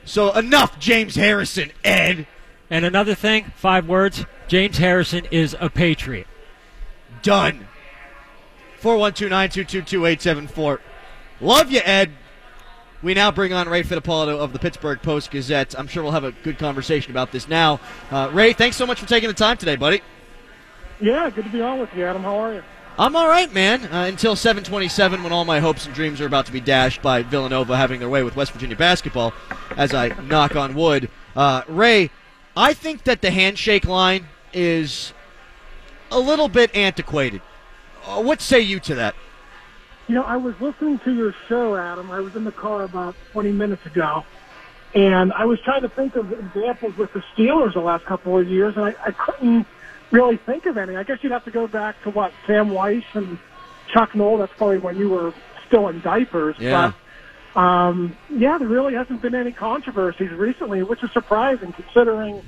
So 0.04 0.32
enough, 0.32 0.78
James 0.78 1.14
Harrison, 1.14 1.70
Ed. 1.84 2.26
and 2.70 2.84
another 2.84 3.14
thing, 3.14 3.52
five 3.54 3.87
words. 3.87 4.24
James 4.48 4.78
Harrison 4.78 5.26
is 5.30 5.54
a 5.61 5.68
patriot. 5.68 6.26
Done. 7.22 7.68
412-922-2874. 8.80 10.78
Love 11.40 11.70
you, 11.70 11.80
Ed. 11.84 12.11
We 13.00 13.14
now 13.14 13.30
bring 13.30 13.52
on 13.52 13.68
Ray 13.68 13.84
Fittipaldo 13.84 14.38
of 14.38 14.52
the 14.52 14.58
Pittsburgh 14.58 15.00
Post 15.00 15.30
Gazette. 15.30 15.78
I'm 15.78 15.87
sure 15.87 16.02
we'll 16.02 16.12
have 16.12 16.24
a 16.24 16.32
good 16.32 16.58
conversation 16.58 17.12
about 17.12 17.30
this 17.30 17.48
now. 17.48 17.78
Uh, 18.11 18.28
Ray, 18.32 18.52
thanks 18.52 18.76
so 18.76 18.87
much 18.87 18.98
for 18.98 19.06
taking 19.06 19.28
the 19.28 19.34
time 19.34 19.56
today, 19.56 19.76
buddy. 19.76 20.00
Yeah, 21.00 21.30
good 21.30 21.44
to 21.44 21.50
be 21.50 21.61
on 21.61 21.78
with 21.78 21.94
you, 21.94 22.04
Adam. 22.04 22.24
How 22.24 22.37
are 22.37 22.54
you? 22.54 22.62
I'm 22.98 23.14
all 23.14 23.28
right, 23.28 23.52
man. 23.54 23.84
Uh, 23.84 24.06
until 24.06 24.34
7:27, 24.34 25.22
when 25.22 25.32
all 25.32 25.44
my 25.44 25.61
hopes 25.61 25.87
and 25.87 25.94
dreams 25.94 26.20
are 26.20 26.26
about 26.26 26.46
to 26.46 26.52
be 26.52 26.61
dashed 26.61 27.00
by 27.00 27.22
Villanova 27.22 27.76
having 27.76 28.00
their 28.00 28.08
way 28.08 28.24
with 28.24 28.34
West 28.34 28.50
Virginia 28.50 28.74
basketball, 28.74 29.32
as 29.76 29.94
I 29.94 30.08
knock 30.26 30.56
on 30.56 30.74
wood. 30.74 31.08
Uh, 31.37 31.62
Ray, 31.68 32.11
I 32.56 32.74
think 32.74 33.04
that 33.04 33.22
the 33.22 33.30
handshake 33.30 33.84
line 33.84 34.26
is 34.52 35.12
a 36.11 36.18
little 36.18 36.48
bit 36.48 36.74
antiquated. 36.74 37.42
Uh, 38.04 38.20
what 38.20 38.40
say 38.40 38.61
you 38.61 38.80
to 38.80 38.96
that? 38.96 39.14
You 40.08 40.14
know, 40.14 40.22
I 40.22 40.38
was 40.38 40.58
listening 40.58 40.98
to 41.00 41.12
your 41.12 41.34
show, 41.48 41.76
Adam. 41.76 42.10
I 42.10 42.20
was 42.20 42.34
in 42.34 42.44
the 42.44 42.52
car 42.52 42.82
about 42.82 43.14
20 43.32 43.52
minutes 43.52 43.84
ago, 43.84 44.24
and 44.94 45.34
I 45.34 45.44
was 45.44 45.60
trying 45.60 45.82
to 45.82 45.90
think 45.90 46.16
of 46.16 46.32
examples 46.32 46.96
with 46.96 47.12
the 47.12 47.22
Steelers 47.34 47.74
the 47.74 47.80
last 47.80 48.06
couple 48.06 48.38
of 48.38 48.48
years, 48.48 48.74
and 48.76 48.86
I, 48.86 48.94
I 49.04 49.10
couldn't 49.10 49.66
really 50.10 50.38
think 50.38 50.64
of 50.64 50.78
any. 50.78 50.96
I 50.96 51.02
guess 51.02 51.18
you'd 51.22 51.32
have 51.32 51.44
to 51.44 51.50
go 51.50 51.66
back 51.66 52.02
to 52.04 52.10
what 52.10 52.32
Sam 52.46 52.70
Wyche 52.70 53.04
and 53.14 53.38
Chuck 53.92 54.14
Noll. 54.14 54.38
That's 54.38 54.52
probably 54.56 54.78
when 54.78 54.96
you 54.96 55.10
were 55.10 55.34
still 55.66 55.88
in 55.88 56.00
diapers. 56.00 56.56
Yeah. 56.58 56.92
But 57.52 57.60
um, 57.60 58.16
yeah, 58.30 58.56
there 58.56 58.68
really 58.68 58.94
hasn't 58.94 59.20
been 59.20 59.34
any 59.34 59.52
controversies 59.52 60.30
recently, 60.30 60.82
which 60.82 61.04
is 61.04 61.12
surprising 61.12 61.72
considering 61.72 62.42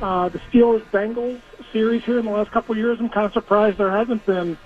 uh, 0.00 0.30
the 0.30 0.38
Steelers 0.38 0.84
Bengals 0.90 1.42
series 1.70 2.02
here 2.04 2.18
in 2.18 2.24
the 2.24 2.30
last 2.30 2.50
couple 2.50 2.72
of 2.72 2.78
years. 2.78 2.98
I'm 2.98 3.10
kind 3.10 3.26
of 3.26 3.34
surprised 3.34 3.76
there 3.76 3.90
hasn't 3.90 4.24
been 4.24 4.56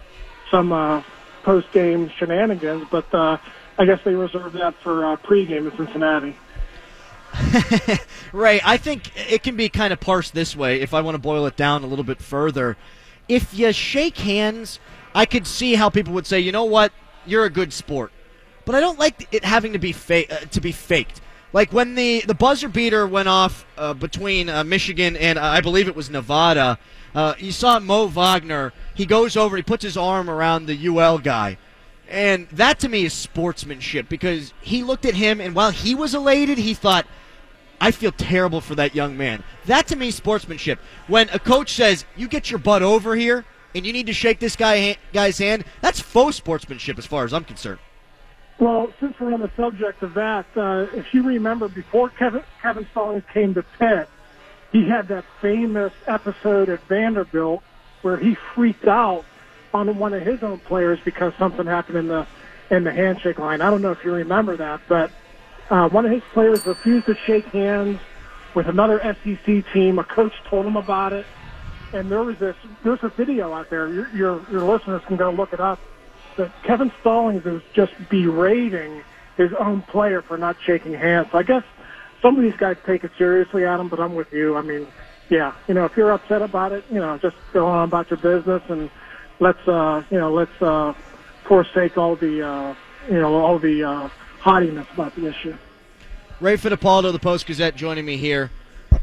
some 0.53 0.73
uh, 0.73 1.03
post 1.43 1.71
game 1.73 2.11
shenanigans, 2.11 2.87
but 2.91 3.13
uh, 3.15 3.39
I 3.79 3.85
guess 3.85 4.01
they 4.05 4.15
reserve 4.15 4.53
that 4.55 4.75
for 4.83 5.05
uh, 5.05 5.17
pregame 5.17 5.71
in 5.71 5.77
Cincinnati. 5.77 6.37
Ray, 8.33 8.61
I 8.65 8.77
think 8.77 9.11
it 9.31 9.43
can 9.43 9.57
be 9.57 9.69
kind 9.69 9.93
of 9.93 10.01
parsed 10.01 10.35
this 10.35 10.57
way 10.57 10.81
if 10.81 10.95
I 10.95 11.01
want 11.01 11.15
to 11.15 11.19
boil 11.19 11.47
it 11.47 11.57
down 11.57 11.85
a 11.85 11.87
little 11.87 12.05
bit 12.05 12.21
further. 12.21 12.77
If 13.29 13.53
you 13.53 13.73
shake 13.73 14.19
hands, 14.19 14.81
I 15.15 15.27
could 15.27 15.47
see 15.47 15.75
how 15.75 15.91
people 15.91 16.15
would 16.15 16.27
say, 16.27 16.41
"You 16.41 16.53
know 16.53 16.65
what? 16.65 16.93
You're 17.27 17.45
a 17.45 17.51
good 17.51 17.73
sport." 17.73 18.13
But 18.65 18.75
I 18.75 18.81
don't 18.81 18.99
like 18.99 19.29
it 19.33 19.45
having 19.45 19.73
to 19.73 19.79
be 19.79 19.93
fa- 19.93 20.31
uh, 20.31 20.45
to 20.47 20.61
be 20.61 20.73
faked. 20.73 21.21
Like 21.53 21.73
when 21.73 21.95
the, 21.95 22.23
the 22.27 22.35
buzzer 22.35 22.69
beater 22.69 23.07
went 23.07 23.29
off 23.29 23.65
uh, 23.77 23.95
between 23.95 24.49
uh, 24.49 24.65
Michigan 24.65 25.17
and 25.17 25.39
uh, 25.39 25.45
I 25.45 25.61
believe 25.61 25.89
it 25.89 25.97
was 25.97 26.11
Nevada, 26.11 26.79
uh, 27.15 27.35
you 27.39 27.53
saw 27.53 27.79
Mo 27.79 28.07
Wagner. 28.07 28.73
He 28.95 29.07
goes 29.07 29.37
over, 29.37 29.57
he 29.57 29.63
puts 29.63 29.83
his 29.83 29.97
arm 29.97 30.29
around 30.29 30.67
the 30.67 30.89
UL 30.89 31.19
guy. 31.19 31.57
And 32.09 32.49
that 32.51 32.79
to 32.81 32.89
me 32.89 33.05
is 33.05 33.13
sportsmanship 33.13 34.09
because 34.09 34.53
he 34.61 34.83
looked 34.83 35.07
at 35.07 35.15
him 35.15 35.41
and 35.41 35.55
while 35.55 35.71
he 35.71 35.95
was 35.95 36.15
elated, 36.15 36.59
he 36.59 36.75
thought, 36.75 37.07
I 37.81 37.93
feel 37.93 38.13
terrible 38.13 38.61
for 38.61 38.75
that 38.75 38.95
young 38.95 39.17
man. 39.17 39.45
That 39.67 39.87
to 39.89 39.97
me 39.97 40.09
is 40.09 40.17
sportsmanship. 40.17 40.81
When 41.07 41.29
a 41.31 41.39
coach 41.39 41.73
says, 41.75 42.05
"You 42.17 42.27
get 42.27 42.51
your 42.51 42.59
butt 42.59 42.83
over 42.83 43.15
here 43.15 43.45
and 43.75 43.87
you 43.87 43.93
need 43.93 44.07
to 44.07 44.13
shake 44.13 44.41
this 44.41 44.57
guy 44.57 44.97
guy's 45.13 45.39
hand," 45.39 45.65
that's 45.81 46.01
faux 46.01 46.37
sportsmanship 46.37 46.99
as 46.99 47.07
far 47.07 47.25
as 47.25 47.33
I'm 47.33 47.45
concerned. 47.45 47.79
Well, 48.59 48.93
since 48.99 49.19
we're 49.21 49.33
on 49.33 49.41
the 49.41 49.51
subject 49.57 50.03
of 50.03 50.15
that, 50.15 50.47
uh, 50.57 50.87
if 50.93 51.15
you 51.15 51.23
remember, 51.23 51.69
before 51.69 52.09
Kevin 52.09 52.43
Kevin 52.61 52.87
Stallings 52.91 53.23
came 53.33 53.55
to 53.55 53.63
Pitt, 53.79 54.09
he 54.73 54.89
had 54.89 55.09
that 55.09 55.25
famous 55.41 55.93
episode 56.07 56.69
at 56.69 56.81
Vanderbilt 56.89 57.63
where 58.03 58.17
he 58.17 58.35
freaked 58.55 58.87
out 58.87 59.25
on 59.73 59.97
one 59.99 60.13
of 60.13 60.23
his 60.23 60.43
own 60.43 60.59
players 60.59 60.99
because 61.05 61.33
something 61.39 61.67
happened 61.67 61.99
in 61.99 62.09
the 62.09 62.27
in 62.71 62.83
the 62.85 62.93
handshake 62.93 63.39
line. 63.39 63.61
I 63.61 63.71
don't 63.71 63.81
know 63.81 63.93
if 63.93 64.05
you 64.05 64.13
remember 64.13 64.57
that, 64.57 64.81
but 64.89 65.13
uh, 65.71 65.89
one 65.89 66.05
of 66.05 66.11
his 66.11 66.23
players 66.33 66.67
refused 66.67 67.07
to 67.07 67.15
shake 67.15 67.47
hands 67.47 68.01
with 68.55 68.67
another 68.67 69.01
SEC 69.23 69.65
team. 69.73 69.99
A 70.01 70.05
coach 70.05 70.33
told 70.45 70.67
him 70.67 70.77
about 70.77 71.13
it, 71.13 71.27
and 71.93 72.11
there 72.11 72.25
was 72.25 72.39
this. 72.39 72.57
There's 72.83 73.03
a 73.03 73.09
video 73.09 73.53
out 73.53 73.71
there. 73.71 73.89
Your 73.89 74.09
your, 74.09 74.47
your 74.51 74.63
listeners 74.63 75.03
can 75.07 75.17
go 75.17 75.31
look 75.31 75.53
it 75.53 75.61
up. 75.61 75.79
That 76.39 76.51
Kevin 76.63 76.91
Stallings 77.01 77.45
is 77.45 77.63
just 77.75 77.93
berating 78.09 79.03
his 79.37 79.53
own 79.55 79.83
player 79.83 80.23
for 80.23 80.39
not 80.39 80.57
shaking 80.65 80.95
hands. 80.95 81.29
So 81.31 81.39
I 81.39 81.43
guess 81.43 81.65
some 82.23 82.37
of 82.37 82.43
these 82.43 82.57
guys 82.57 82.77
take 82.87 83.05
it 83.05 83.11
seriously, 83.19 83.65
Adam. 83.65 83.89
But 83.89 84.01
I'm 84.01 84.15
with 84.15 84.33
you. 84.33 84.57
I 84.57 84.63
mean, 84.63 84.87
yeah, 85.29 85.53
you 85.67 85.75
know, 85.75 85.85
if 85.85 85.97
you're 85.97 86.13
upset 86.13 86.43
about 86.43 86.73
it, 86.73 86.85
you 86.91 87.01
know, 87.01 87.19
just 87.19 87.37
go 87.53 87.67
on 87.67 87.89
about 87.89 88.11
your 88.11 88.19
business 88.19 88.63
and 88.69 88.91
let's, 89.41 89.69
uh, 89.69 90.03
you 90.11 90.19
know, 90.19 90.33
let's 90.33 90.63
uh, 90.63 90.95
forsake 91.45 91.99
all 91.99 92.17
the, 92.17 92.47
uh, 92.47 92.75
you 93.09 93.21
know, 93.21 93.35
all 93.35 93.59
the 93.59 93.85
uh, 93.85 94.09
haughtiness 94.41 94.87
about 94.95 95.15
the 95.15 95.27
issue. 95.27 95.57
Ray 96.41 96.57
Fittipaldo, 96.57 97.13
the 97.13 97.19
Post 97.19 97.47
Gazette, 97.47 97.77
joining 97.77 98.05
me 98.05 98.17
here 98.17 98.51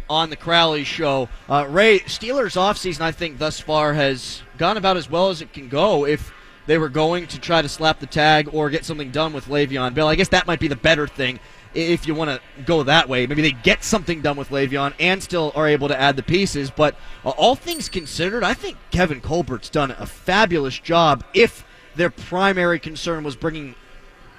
on 0.10 0.30
the 0.30 0.36
Crowley 0.36 0.84
Show. 0.84 1.30
Uh, 1.50 1.68
Ray, 1.70 2.00
Steelers 2.00 2.56
offseason, 2.56 3.02
I 3.02 3.12
think, 3.12 3.38
thus 3.38 3.60
far 3.60 3.94
has 3.94 4.42
gone 4.58 4.78
about 4.78 4.98
as 4.98 5.10
well 5.10 5.30
as 5.30 5.42
it 5.42 5.52
can 5.52 5.68
go 5.68 6.06
if 6.06 6.32
they 6.68 6.78
were 6.78 6.90
going 6.90 7.28
to 7.28 7.40
try 7.40 7.62
to 7.62 7.70
slap 7.70 8.00
the 8.00 8.08
tag 8.08 8.50
or 8.52 8.70
get 8.70 8.86
something 8.86 9.12
done 9.12 9.34
with 9.34 9.48
Le'Veon 9.48 9.94
Bell. 9.94 10.08
I 10.08 10.16
guess 10.16 10.30
that 10.30 10.48
might 10.48 10.60
be 10.60 10.68
the 10.68 10.76
better 10.76 11.08
thing. 11.08 11.40
if 11.74 12.08
you 12.08 12.16
want 12.16 12.32
to 12.32 12.64
go 12.64 12.84
that 12.84 13.10
way. 13.10 13.28
Maybe 13.28 13.42
they 13.42 13.52
get 13.52 13.84
something 13.84 14.22
done 14.22 14.38
with 14.38 14.50
Le'Veon 14.50 14.94
and 15.00 15.22
still 15.22 15.52
are 15.56 15.68
able 15.68 15.88
to 15.90 16.00
add 16.00 16.16
the 16.16 16.24
pieces. 16.24 16.72
But 16.72 16.96
uh, 17.24 17.30
all 17.32 17.56
things 17.56 17.90
considered, 17.90 18.44
I 18.44 18.54
think 18.54 18.78
Kevin 18.92 19.22
Colbert's 19.22 19.70
done 19.70 19.92
a 19.92 20.06
fabulous 20.06 20.80
job. 20.80 21.24
If 21.34 21.66
their 21.96 22.10
primary 22.10 22.80
concern 22.80 23.24
was 23.24 23.36
bringing 23.36 23.76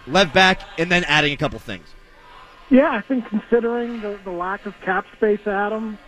Lev 0.07 0.33
back 0.33 0.61
and 0.79 0.91
then 0.91 1.05
adding 1.05 1.33
a 1.33 1.37
couple 1.37 1.59
things. 1.59 1.87
Yeah, 2.71 2.91
I 2.91 3.01
think 3.01 3.27
considering 3.27 4.01
the, 4.01 4.19
the 4.25 4.31
lack 4.31 4.67
of 4.67 4.75
cap 4.81 5.07
space, 5.17 5.47
Adam, 5.47 5.99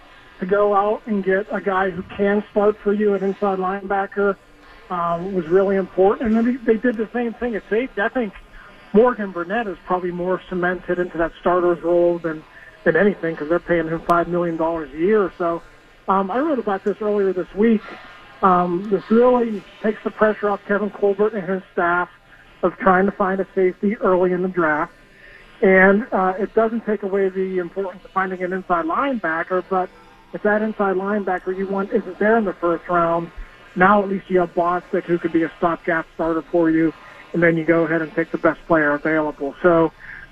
to 0.40 0.46
go 0.46 0.74
out 0.74 1.02
and 1.06 1.22
get 1.22 1.46
a 1.50 1.60
guy 1.60 1.90
who 1.90 2.02
can 2.16 2.44
start 2.50 2.76
for 2.78 2.92
you 2.92 3.14
at 3.14 3.22
inside 3.22 3.58
linebacker 3.58 4.36
um, 4.90 5.34
was 5.34 5.46
really 5.48 5.76
important. 5.76 6.28
And 6.28 6.36
then 6.36 6.60
they, 6.64 6.76
did 6.76 6.96
the 6.96 7.08
same 7.12 7.34
thing 7.34 7.54
at 7.54 7.62
safety. 7.68 8.00
I 8.00 8.08
think 8.08 8.32
Morgan 8.92 9.32
Burnett 9.32 9.66
is 9.66 9.76
probably 9.86 10.10
more 10.10 10.40
cemented 10.48 10.98
into 10.98 11.18
that 11.18 11.32
starter's 11.40 11.82
role 11.82 12.18
than 12.18 12.42
than 12.84 12.96
anything 12.96 13.34
because 13.34 13.48
they're 13.48 13.58
paying 13.58 13.88
him 13.88 14.00
five 14.02 14.28
million 14.28 14.56
dollars 14.56 14.92
a 14.94 14.96
year. 14.96 15.32
So 15.36 15.62
um, 16.06 16.30
I 16.30 16.38
wrote 16.38 16.58
about 16.58 16.84
this 16.84 16.96
earlier 17.00 17.32
this 17.32 17.52
week. 17.54 17.82
Um, 18.42 18.88
this 18.90 19.10
really 19.10 19.62
takes 19.82 20.02
the 20.04 20.10
pressure 20.10 20.48
off 20.48 20.64
Kevin 20.66 20.90
Colbert 20.90 21.34
and 21.34 21.48
his 21.48 21.62
staff 21.72 22.08
of 22.62 22.76
trying 22.78 23.06
to 23.06 23.12
find 23.12 23.40
a 23.40 23.46
safety 23.54 23.96
early 23.96 24.32
in 24.32 24.42
the 24.42 24.48
draft. 24.48 24.92
And 25.60 26.06
uh, 26.12 26.34
it 26.38 26.54
doesn't 26.54 26.86
take 26.86 27.02
away 27.02 27.28
the 27.28 27.58
importance 27.58 28.04
of 28.04 28.10
finding 28.12 28.42
an 28.42 28.52
inside 28.52 28.84
linebacker, 28.84 29.64
but 29.68 29.90
if 30.32 30.42
that 30.42 30.62
inside 30.62 30.96
linebacker 30.96 31.56
you 31.56 31.66
want 31.66 31.92
isn't 31.92 32.18
there 32.18 32.36
in 32.38 32.44
the 32.44 32.52
first 32.52 32.88
round, 32.88 33.30
now 33.78 34.02
at 34.02 34.08
least 34.08 34.26
you 34.28 34.40
have 34.40 34.50
Bostic 34.50 35.06
who 35.06 35.18
could 35.18 35.32
be 35.32 35.44
a 35.44 35.52
stopgap 35.56 36.06
starter 36.14 36.42
for 36.50 36.70
you, 36.70 36.92
and 37.32 37.42
then 37.42 37.56
you 37.56 37.64
go 37.64 37.86
ahead 37.86 38.02
and 38.02 38.12
take 38.14 38.30
the 38.32 38.38
best 38.38 38.58
player 38.66 38.94
available. 38.94 39.54
So 39.62 39.90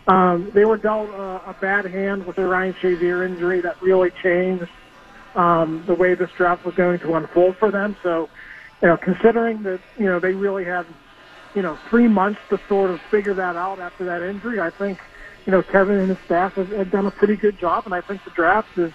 um, 0.08 0.50
they 0.54 0.64
were 0.64 0.78
dealt 0.78 1.10
uh, 1.10 1.40
a 1.46 1.54
bad 1.60 1.86
hand 1.86 2.26
with 2.26 2.36
the 2.36 2.44
Ryan 2.44 2.74
Shazier 2.82 3.26
injury 3.26 3.60
that 3.62 3.76
really 3.80 4.10
changed 4.22 4.70
um, 5.34 5.84
the 5.86 5.94
way 5.94 6.14
this 6.14 6.30
draft 6.36 6.64
was 6.64 6.74
going 6.74 6.98
to 7.00 7.14
unfold 7.14 7.56
for 7.58 7.70
them. 7.70 7.96
So, 8.02 8.30
you 8.82 8.88
know, 8.88 8.96
considering 8.96 9.62
that 9.64 9.80
you 9.96 10.06
know 10.06 10.20
they 10.20 10.32
really 10.32 10.64
had 10.64 10.84
you 11.54 11.62
know 11.62 11.78
three 11.88 12.08
months 12.08 12.40
to 12.50 12.58
sort 12.68 12.90
of 12.90 13.00
figure 13.10 13.34
that 13.34 13.56
out 13.56 13.80
after 13.80 14.04
that 14.06 14.28
injury, 14.28 14.60
I 14.60 14.70
think 14.70 14.98
you 15.46 15.52
know 15.52 15.62
Kevin 15.62 15.96
and 15.96 16.10
his 16.10 16.18
staff 16.24 16.54
have, 16.56 16.70
have 16.70 16.90
done 16.90 17.06
a 17.06 17.10
pretty 17.12 17.36
good 17.36 17.58
job, 17.58 17.84
and 17.84 17.94
I 17.94 18.00
think 18.00 18.24
the 18.24 18.30
draft 18.30 18.70
is 18.76 18.92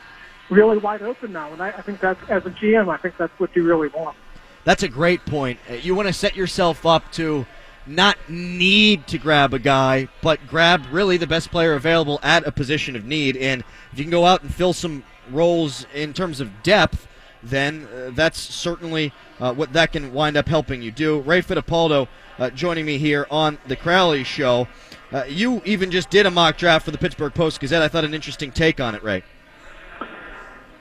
really 0.49 0.77
wide 0.77 1.01
open 1.01 1.31
now. 1.31 1.53
And 1.53 1.61
I, 1.61 1.71
I 1.77 1.81
think 1.81 2.01
that's 2.01 2.19
as 2.29 2.43
a 2.45 2.49
GM, 2.49 2.93
I 2.93 2.97
think 2.97 3.15
that's 3.17 3.33
what 3.37 3.51
you 3.55 3.63
really 3.63 3.87
want. 3.89 4.17
That's 4.63 4.83
a 4.83 4.87
great 4.87 5.25
point. 5.25 5.59
Uh, 5.69 5.75
You 5.75 5.95
want 5.95 6.07
to 6.07 6.13
set 6.13 6.35
yourself 6.35 6.85
up 6.85 7.11
to 7.13 7.45
not 7.87 8.17
need 8.29 9.07
to 9.07 9.17
grab 9.17 9.53
a 9.53 9.59
guy, 9.59 10.07
but 10.21 10.45
grab 10.47 10.85
really 10.91 11.17
the 11.17 11.27
best 11.27 11.49
player 11.51 11.73
available 11.73 12.19
at 12.21 12.45
a 12.45 12.51
position 12.51 12.95
of 12.95 13.05
need. 13.05 13.35
And 13.37 13.63
if 13.91 13.97
you 13.97 14.03
can 14.03 14.11
go 14.11 14.25
out 14.25 14.43
and 14.43 14.53
fill 14.53 14.73
some 14.73 15.03
roles 15.31 15.85
in 15.93 16.13
terms 16.13 16.39
of 16.39 16.63
depth, 16.63 17.07
then 17.43 17.87
uh, 17.87 18.11
that's 18.13 18.39
certainly 18.39 19.11
uh, 19.39 19.53
what 19.53 19.73
that 19.73 19.91
can 19.91 20.13
wind 20.13 20.37
up 20.37 20.47
helping 20.47 20.81
you 20.81 20.91
do. 20.91 21.21
Ray 21.21 21.41
Fittipaldo 21.41 22.07
uh, 22.37 22.49
joining 22.51 22.85
me 22.85 22.99
here 22.99 23.25
on 23.31 23.57
the 23.67 23.75
Crowley 23.75 24.23
Show. 24.23 24.67
Uh, 25.11 25.23
you 25.27 25.61
even 25.65 25.91
just 25.91 26.09
did 26.09 26.25
a 26.25 26.31
mock 26.31 26.57
draft 26.57 26.85
for 26.85 26.91
the 26.91 26.97
Pittsburgh 26.97 27.33
Post 27.33 27.59
Gazette. 27.59 27.81
I 27.81 27.87
thought 27.87 28.05
an 28.05 28.13
interesting 28.13 28.51
take 28.51 28.79
on 28.79 28.95
it, 28.95 29.03
Ray. 29.03 29.23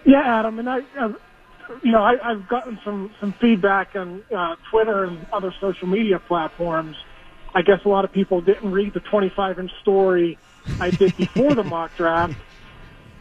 Yeah, 0.05 0.23
Adam, 0.25 0.59
and 0.59 0.69
I, 0.69 0.81
uh, 0.99 1.13
you 1.83 1.93
know, 1.93 2.03
I, 2.03 2.15
I've 2.23 2.49
gotten 2.49 2.79
some 2.85 3.15
some 3.21 3.35
feedback 3.41 3.91
on 3.95 4.23
uh, 4.37 4.57
Twitter 4.71 5.05
and 5.05 5.27
other 5.33 5.53
social 5.61 5.89
media 5.89 6.19
platforms. 6.19 6.97
I 7.55 7.63
guess 7.63 7.79
a 7.85 7.89
lot 7.89 8.05
of 8.05 8.13
people 8.13 8.41
didn't 8.41 8.71
read 8.71 8.95
the 8.95 9.01
25 9.11 9.59
inch 9.59 9.71
story 9.83 10.39
I 10.81 10.91
did 10.91 11.17
before 11.17 11.55
the 11.55 11.65
mock 11.65 11.97
draft. 11.97 12.35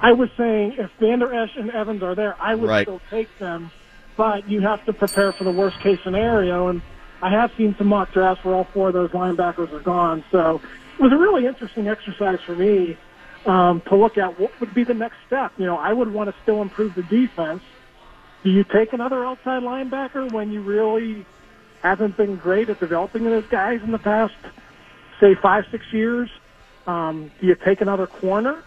I 0.02 0.14
was 0.14 0.30
saying 0.38 0.76
if 0.80 0.92
Vander 1.00 1.34
Esch 1.34 1.52
and 1.58 1.72
Evans 1.72 2.04
are 2.04 2.16
there, 2.16 2.36
I 2.42 2.56
would 2.56 2.70
Right. 2.70 2.84
still 2.84 3.02
take 3.12 3.38
them, 3.40 3.72
but 4.18 4.48
you 4.48 4.62
have 4.62 4.84
to 4.86 4.94
prepare 4.94 5.34
for 5.34 5.44
the 5.44 5.52
worst 5.52 5.80
case 5.82 6.00
scenario. 6.04 6.70
And 6.70 6.82
I 7.22 7.32
have 7.32 7.52
seen 7.58 7.76
some 7.78 7.88
mock 7.88 8.14
drafts 8.14 8.44
where 8.46 8.56
all 8.56 8.70
four 8.74 8.90
of 8.90 8.94
those 8.94 9.12
linebackers 9.12 9.74
are 9.74 9.82
gone. 9.82 10.24
So 10.32 10.62
it 11.00 11.02
was 11.02 11.12
a 11.14 11.18
really 11.18 11.46
interesting 11.48 11.88
exercise 11.88 12.40
for 12.46 12.56
me 12.56 12.98
um, 13.46 13.82
to 13.90 13.96
look 13.96 14.18
at 14.18 14.40
what 14.40 14.60
would 14.60 14.74
be 14.74 14.84
the 14.86 14.94
next 14.94 15.18
step. 15.28 15.54
You 15.58 15.66
know, 15.66 15.78
I 15.78 15.94
would 15.94 16.10
want 16.12 16.30
to 16.30 16.36
still 16.44 16.62
improve 16.62 16.96
the 16.96 17.04
defense. 17.04 17.62
Do 18.44 18.50
you 18.50 18.64
take 18.64 18.94
another 18.94 19.26
outside 19.26 19.64
linebacker 19.64 20.32
when 20.32 20.52
you 20.52 20.62
really 20.62 21.26
haven't 21.82 22.18
been 22.18 22.38
great 22.38 22.70
at 22.70 22.80
developing 22.80 23.24
those 23.26 23.46
guys 23.48 23.82
in 23.84 23.92
the 23.92 24.00
past, 24.00 24.34
say, 25.20 25.36
five, 25.36 25.66
six 25.72 25.92
years? 25.92 26.30
Um, 26.88 27.32
do 27.40 27.48
you 27.48 27.56
take 27.56 27.82
another 27.82 28.08
corner? 28.08 28.64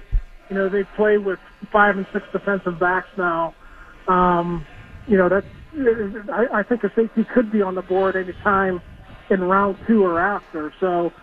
you 0.49 0.56
know, 0.56 0.70
they 0.70 0.84
play 0.84 1.18
with 1.18 1.39
five 1.72 1.97
and 1.97 2.06
six 2.14 2.26
defensive 2.32 2.78
backs 2.80 3.08
now. 3.18 3.56
Um, 4.08 4.66
you 5.08 5.18
know, 5.18 5.30
that's 5.30 5.47
I, 6.34 6.59
I 6.59 6.63
think 6.63 6.84
a 6.84 6.89
safety 6.95 7.26
could 7.34 7.51
be 7.51 7.61
on 7.61 7.76
the 7.76 7.84
board 7.84 8.15
any 8.15 8.34
time 8.43 8.82
in 9.30 9.41
round 9.41 9.78
two 9.88 10.03
or 10.03 10.19
after. 10.19 10.74
So 10.80 11.13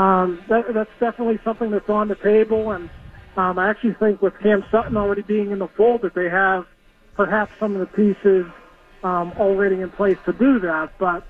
um, 0.00 0.44
that, 0.48 0.62
that's 0.74 0.90
definitely 1.00 1.40
something 1.44 1.70
that's 1.70 1.88
on 1.88 2.08
the 2.08 2.16
table. 2.16 2.72
And 2.72 2.90
um, 3.36 3.58
I 3.58 3.70
actually 3.70 3.96
think 4.00 4.22
with 4.22 4.34
Cam 4.42 4.64
Sutton 4.70 4.96
already 4.96 5.22
being 5.22 5.52
in 5.52 5.60
the 5.60 5.68
fold, 5.76 6.02
that 6.02 6.14
they 6.14 6.30
have 6.30 6.64
perhaps 7.16 7.54
some 7.60 7.74
of 7.76 7.80
the 7.80 7.86
pieces 7.96 8.52
um, 9.04 9.32
already 9.38 9.80
in 9.82 9.90
place 9.90 10.18
to 10.26 10.32
do 10.32 10.60
that. 10.60 10.90
But 10.98 11.26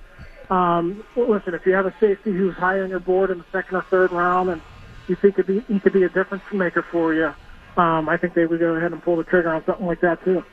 um, 0.53 1.03
listen, 1.15 1.53
if 1.55 1.63
you 1.65 1.73
have 1.73 1.87
a 1.87 1.95
safety 2.01 2.31
who's 2.33 2.55
high 2.59 2.79
on 2.81 2.89
your 2.89 2.99
board 3.01 3.31
in 3.31 3.39
the 3.39 3.45
second 3.51 3.75
or 3.77 3.85
third 3.91 4.11
round, 4.11 4.49
and 4.49 4.61
you 5.07 5.17
think 5.21 5.35
could 5.35 5.47
be, 5.47 5.61
he 5.67 5.79
could 5.79 5.93
be 5.93 6.03
a 6.03 6.09
difference 6.09 6.43
maker 6.53 6.85
for 6.91 7.13
you, 7.13 7.29
um, 7.77 8.09
I 8.09 8.17
think 8.17 8.35
they 8.35 8.45
would 8.45 8.59
go 8.59 8.75
ahead 8.75 8.93
and 8.93 9.03
pull 9.03 9.17
the 9.17 9.23
trigger 9.25 9.53
on 9.53 9.63
something 9.65 9.85
like 9.87 10.01
that 10.01 10.23
too. 10.25 10.43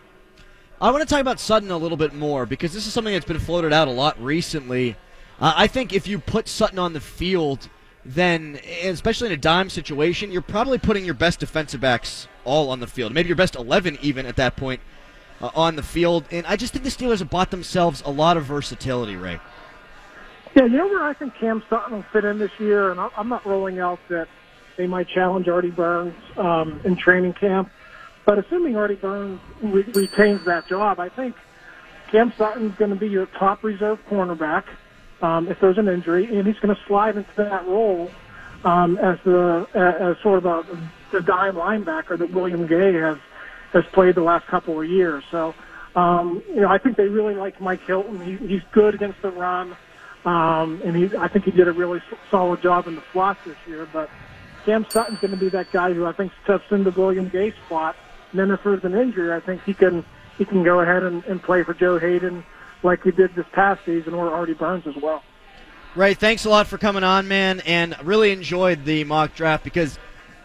I 0.81 0.91
want 0.91 1.03
to 1.03 1.13
talk 1.13 1.21
about 1.21 1.41
Sutton 1.41 1.71
a 1.71 1.77
little 1.77 1.97
bit 1.97 2.15
more 2.15 2.47
because 2.47 2.73
this 2.73 2.87
is 2.87 2.93
something 2.93 3.13
that's 3.13 3.27
been 3.27 3.39
floated 3.39 3.73
out 3.73 3.89
a 3.89 3.93
lot 3.93 4.23
recently. 4.23 4.97
Uh, 5.41 5.53
I 5.57 5.67
think 5.67 5.93
if 5.93 6.07
you 6.07 6.19
put 6.19 6.49
Sutton 6.49 6.79
on 6.79 6.93
the 6.93 7.01
field, 7.01 7.69
then, 8.05 8.61
especially 8.83 9.27
in 9.27 9.33
a 9.33 9.37
dime 9.37 9.71
situation, 9.71 10.31
you're 10.31 10.43
probably 10.43 10.79
putting 10.79 11.05
your 11.05 11.15
best 11.15 11.41
defensive 11.41 11.81
backs 11.81 12.29
all 12.45 12.71
on 12.71 12.81
the 12.81 12.87
field. 12.87 13.13
Maybe 13.13 13.29
your 13.29 13.37
best 13.37 13.57
11 13.57 13.99
even 14.03 14.25
at 14.27 14.37
that 14.37 14.57
point. 14.57 14.81
uh, 15.41 15.51
on 15.55 15.77
the 15.77 15.83
field. 15.83 16.25
And 16.31 16.47
I 16.47 16.57
just 16.57 16.73
think 16.73 16.85
the 16.85 16.91
Steelers 16.91 17.19
have 17.21 17.31
bought 17.31 17.51
themselves 17.51 18.03
a 18.05 18.11
lot 18.11 18.37
of 18.37 18.45
versatility, 18.45 19.17
Ray. 19.17 19.41
Yeah, 20.57 20.65
you 20.65 20.77
know 20.77 20.87
where 20.87 21.05
I 21.05 21.13
think 21.13 21.35
Cam 21.37 21.63
Sutton 21.69 21.95
will 21.95 22.05
fit 22.13 22.25
in 22.25 22.39
this 22.39 22.51
year, 22.59 22.91
and 22.91 23.01
I'm 23.01 23.29
not 23.29 23.47
rolling 23.47 23.79
out 23.79 24.01
that 24.09 24.29
they 24.77 24.87
might 24.87 25.09
challenge 25.09 25.49
Artie 25.49 25.71
Burns 25.71 26.15
um, 26.37 26.81
in 26.85 26.97
training 26.97 27.35
camp. 27.35 27.71
But 28.29 28.39
assuming 28.41 28.77
Artie 28.77 28.97
Burns 28.97 29.41
re- 29.63 29.85
retains 29.95 30.45
that 30.45 30.69
job, 30.69 31.01
I 31.01 31.09
think 31.09 31.35
Cam 32.11 32.31
Sutton's 32.37 32.75
going 32.77 32.91
to 32.91 32.97
be 32.97 33.09
your 33.09 33.25
top 33.25 33.65
reserve 33.65 33.99
cornerback 34.11 34.65
um, 35.23 35.49
if 35.49 35.59
there's 35.61 35.79
an 35.79 35.89
injury, 35.89 36.37
and 36.37 36.47
he's 36.47 36.59
going 36.59 36.77
to 36.77 36.81
slide 36.87 37.17
into 37.17 37.31
that 37.39 37.67
role 37.67 38.11
um, 38.65 38.99
as 38.99 39.19
the 39.25 39.67
as 39.73 40.23
sort 40.23 40.45
of 40.45 40.45
a, 40.45 40.89
the 41.11 41.23
dime 41.23 41.55
linebacker 41.55 42.19
that 42.19 42.31
William 42.31 42.67
Gay 42.67 42.93
has 42.93 43.17
has 43.73 43.85
played 43.95 44.15
the 44.15 44.23
last 44.23 44.47
couple 44.47 44.79
of 44.79 44.87
years. 44.87 45.25
So, 45.31 45.55
um, 45.97 46.43
you 46.49 46.61
know, 46.61 46.69
I 46.69 46.77
think 46.77 46.99
they 46.99 47.09
really 47.09 47.35
like 47.35 47.63
Mike 47.63 47.81
Hilton. 47.87 48.21
He, 48.21 48.37
he's 48.47 48.63
good 48.73 48.95
against 48.95 49.23
the 49.23 49.31
run, 49.31 49.75
um, 50.27 50.83
and 50.85 50.95
he 50.95 51.17
I 51.17 51.29
think 51.29 51.47
he 51.47 51.51
did 51.51 51.67
a 51.67 51.73
really 51.73 52.03
solid 52.31 52.61
job 52.61 52.89
in 52.89 52.95
the 52.95 53.03
slot 53.11 53.39
this 53.47 53.57
year. 53.67 53.89
But 53.91 54.11
Cam 54.67 54.85
Sutton's 54.91 55.19
going 55.19 55.31
to 55.31 55.39
be 55.39 55.49
that 55.49 55.73
guy 55.73 55.95
who 55.95 56.05
I 56.05 56.13
think 56.13 56.31
steps 56.45 56.71
into 56.71 56.91
William 56.91 57.31
Gay's 57.31 57.55
spot. 57.65 57.97
Then 58.33 58.51
if 58.51 58.63
there's 58.63 58.85
an 58.85 58.95
injury, 58.95 59.33
I 59.33 59.41
think 59.41 59.63
he 59.65 59.75
can 59.75 60.05
he 60.37 60.45
can 60.45 60.63
go 60.63 60.81
ahead 60.81 61.03
and, 61.03 61.25
and 61.25 61.43
play 61.43 61.63
for 61.63 61.75
Joe 61.75 61.99
Haden 61.99 62.45
like 62.83 63.03
he 63.03 63.11
did 63.11 63.35
this 63.35 63.47
past 63.53 63.85
season, 63.85 64.15
or 64.15 64.33
Artie 64.33 64.55
Burns 64.55 64.87
as 64.87 64.97
well. 64.97 65.23
Ray, 65.97 66.15
thanks 66.15 66.45
a 66.45 66.51
lot 66.51 66.67
for 66.67 66.79
coming 66.79 67.03
on, 67.03 67.27
man, 67.27 67.61
and 67.61 67.97
really 68.05 68.31
enjoyed 68.31 68.85
the 68.85 69.03
mock 69.05 69.35
draft 69.35 69.65
because 69.65 69.99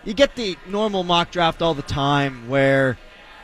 you 0.04 0.14
get 0.14 0.36
the 0.36 0.58
normal 0.68 1.04
mock 1.04 1.32
draft 1.32 1.62
all 1.62 1.74
the 1.74 1.84
time 1.84 2.50
where 2.50 2.98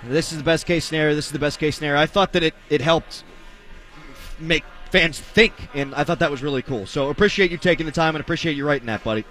this 0.04 0.32
is 0.32 0.38
the 0.38 0.44
best 0.44 0.66
case 0.66 0.86
scenario, 0.86 1.14
this 1.14 1.28
is 1.28 1.32
the 1.32 1.40
best 1.40 1.60
case 1.60 1.76
scenario. 1.76 2.00
I 2.00 2.06
thought 2.06 2.34
that 2.34 2.42
it, 2.42 2.56
it 2.70 2.82
helped 2.82 3.24
make 4.40 4.64
fans 4.92 5.20
think, 5.20 5.54
and 5.74 5.94
I 5.94 6.04
thought 6.04 6.20
that 6.20 6.32
was 6.32 6.42
really 6.42 6.62
cool. 6.62 6.86
So 6.86 7.10
appreciate 7.10 7.52
you 7.52 7.58
taking 7.58 7.86
the 7.86 7.92
time 7.92 8.16
and 8.16 8.22
appreciate 8.22 8.56
you 8.56 8.66
writing 8.66 8.88
that, 8.88 9.04
buddy. 9.04 9.26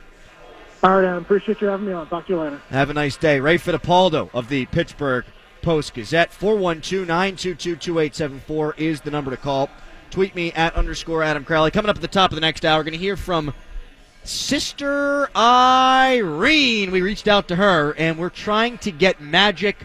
All 0.81 0.91
right, 0.91 1.05
Adam. 1.05 1.25
Appreciate 1.25 1.61
you 1.61 1.67
having 1.67 1.87
me 1.87 1.93
on. 1.93 2.09
Talk 2.09 2.27
to 2.27 2.35
you 2.35 2.41
later. 2.41 2.63
Have 2.71 2.89
a 2.89 2.95
nice 2.95 3.17
day. 3.17 3.41
Ray 3.41 3.59
Fittipaldo 3.59 4.31
of 4.33 4.49
the 4.49 4.67
Pittsburgh 4.67 5.25
Post 5.61 5.93
Gazette. 5.93 6.33
412 6.33 7.07
922 7.09 7.75
2874 7.77 8.75
is 8.77 9.01
the 9.01 9.11
number 9.11 9.33
to 9.33 9.37
call. 9.37 9.69
Tweet 10.11 10.37
me 10.37 10.53
at 10.53 10.75
underscore 10.77 11.25
Adam 11.25 11.45
Crowley. 11.45 11.73
Coming 11.73 11.91
up 11.91 11.97
at 11.97 12.03
the 12.03 12.07
top 12.07 12.31
of 12.31 12.37
the 12.37 12.41
next 12.41 12.65
hour, 12.65 12.85
going 12.85 12.93
to 12.93 12.99
hear 12.99 13.17
from 13.17 13.53
Sister 14.23 15.29
Irene. 15.37 16.93
We 16.93 17.03
reached 17.03 17.27
out 17.27 17.49
to 17.49 17.57
her, 17.57 17.93
and 17.99 18.17
we're 18.17 18.31
trying 18.31 18.79
to 18.79 18.93
get 18.93 19.21
magic 19.21 19.79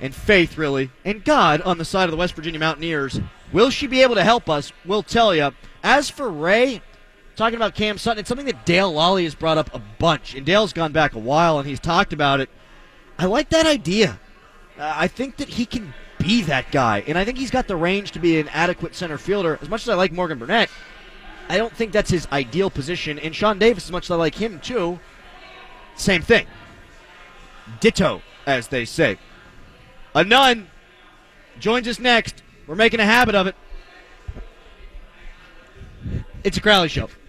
and 0.00 0.14
faith, 0.14 0.56
really, 0.56 0.90
and 1.04 1.22
God 1.22 1.60
on 1.62 1.76
the 1.76 1.84
side 1.84 2.04
of 2.04 2.12
the 2.12 2.16
West 2.16 2.34
Virginia 2.34 2.58
Mountaineers. 2.58 3.20
Will 3.52 3.68
she 3.68 3.86
be 3.86 4.00
able 4.00 4.14
to 4.14 4.24
help 4.24 4.48
us? 4.48 4.72
We'll 4.86 5.02
tell 5.02 5.34
you. 5.34 5.50
As 5.82 6.08
for 6.08 6.30
Ray, 6.30 6.80
talking 7.40 7.56
about 7.56 7.74
Cam 7.74 7.96
Sutton, 7.96 8.20
it's 8.20 8.28
something 8.28 8.46
that 8.46 8.66
Dale 8.66 8.92
Lolley 8.92 9.24
has 9.24 9.34
brought 9.34 9.56
up 9.56 9.74
a 9.74 9.78
bunch, 9.98 10.34
and 10.34 10.44
Dale's 10.44 10.74
gone 10.74 10.92
back 10.92 11.14
a 11.14 11.18
while, 11.18 11.58
and 11.58 11.66
he's 11.66 11.80
talked 11.80 12.12
about 12.12 12.38
it. 12.40 12.50
I 13.18 13.24
like 13.24 13.48
that 13.48 13.64
idea. 13.64 14.20
Uh, 14.78 14.92
I 14.94 15.08
think 15.08 15.38
that 15.38 15.48
he 15.48 15.64
can 15.64 15.94
be 16.18 16.42
that 16.42 16.70
guy, 16.70 17.02
and 17.06 17.16
I 17.16 17.24
think 17.24 17.38
he's 17.38 17.50
got 17.50 17.66
the 17.66 17.76
range 17.76 18.12
to 18.12 18.18
be 18.18 18.38
an 18.38 18.48
adequate 18.48 18.94
center 18.94 19.16
fielder. 19.16 19.58
As 19.62 19.70
much 19.70 19.80
as 19.82 19.88
I 19.88 19.94
like 19.94 20.12
Morgan 20.12 20.38
Burnett, 20.38 20.68
I 21.48 21.56
don't 21.56 21.72
think 21.72 21.92
that's 21.92 22.10
his 22.10 22.28
ideal 22.30 22.68
position. 22.68 23.18
And 23.18 23.34
Sean 23.34 23.58
Davis, 23.58 23.86
as 23.86 23.90
much 23.90 24.04
as 24.04 24.10
I 24.10 24.16
like 24.16 24.34
him 24.34 24.60
too, 24.60 25.00
same 25.96 26.20
thing. 26.20 26.46
Ditto, 27.80 28.20
as 28.44 28.68
they 28.68 28.84
say. 28.84 29.18
A 30.14 30.24
nun 30.24 30.68
joins 31.58 31.88
us 31.88 31.98
next. 31.98 32.42
We're 32.66 32.74
making 32.74 33.00
a 33.00 33.06
habit 33.06 33.34
of 33.34 33.46
it. 33.46 33.56
It's 36.44 36.56
a 36.56 36.60
Crowley 36.60 36.88
Show 36.88 37.10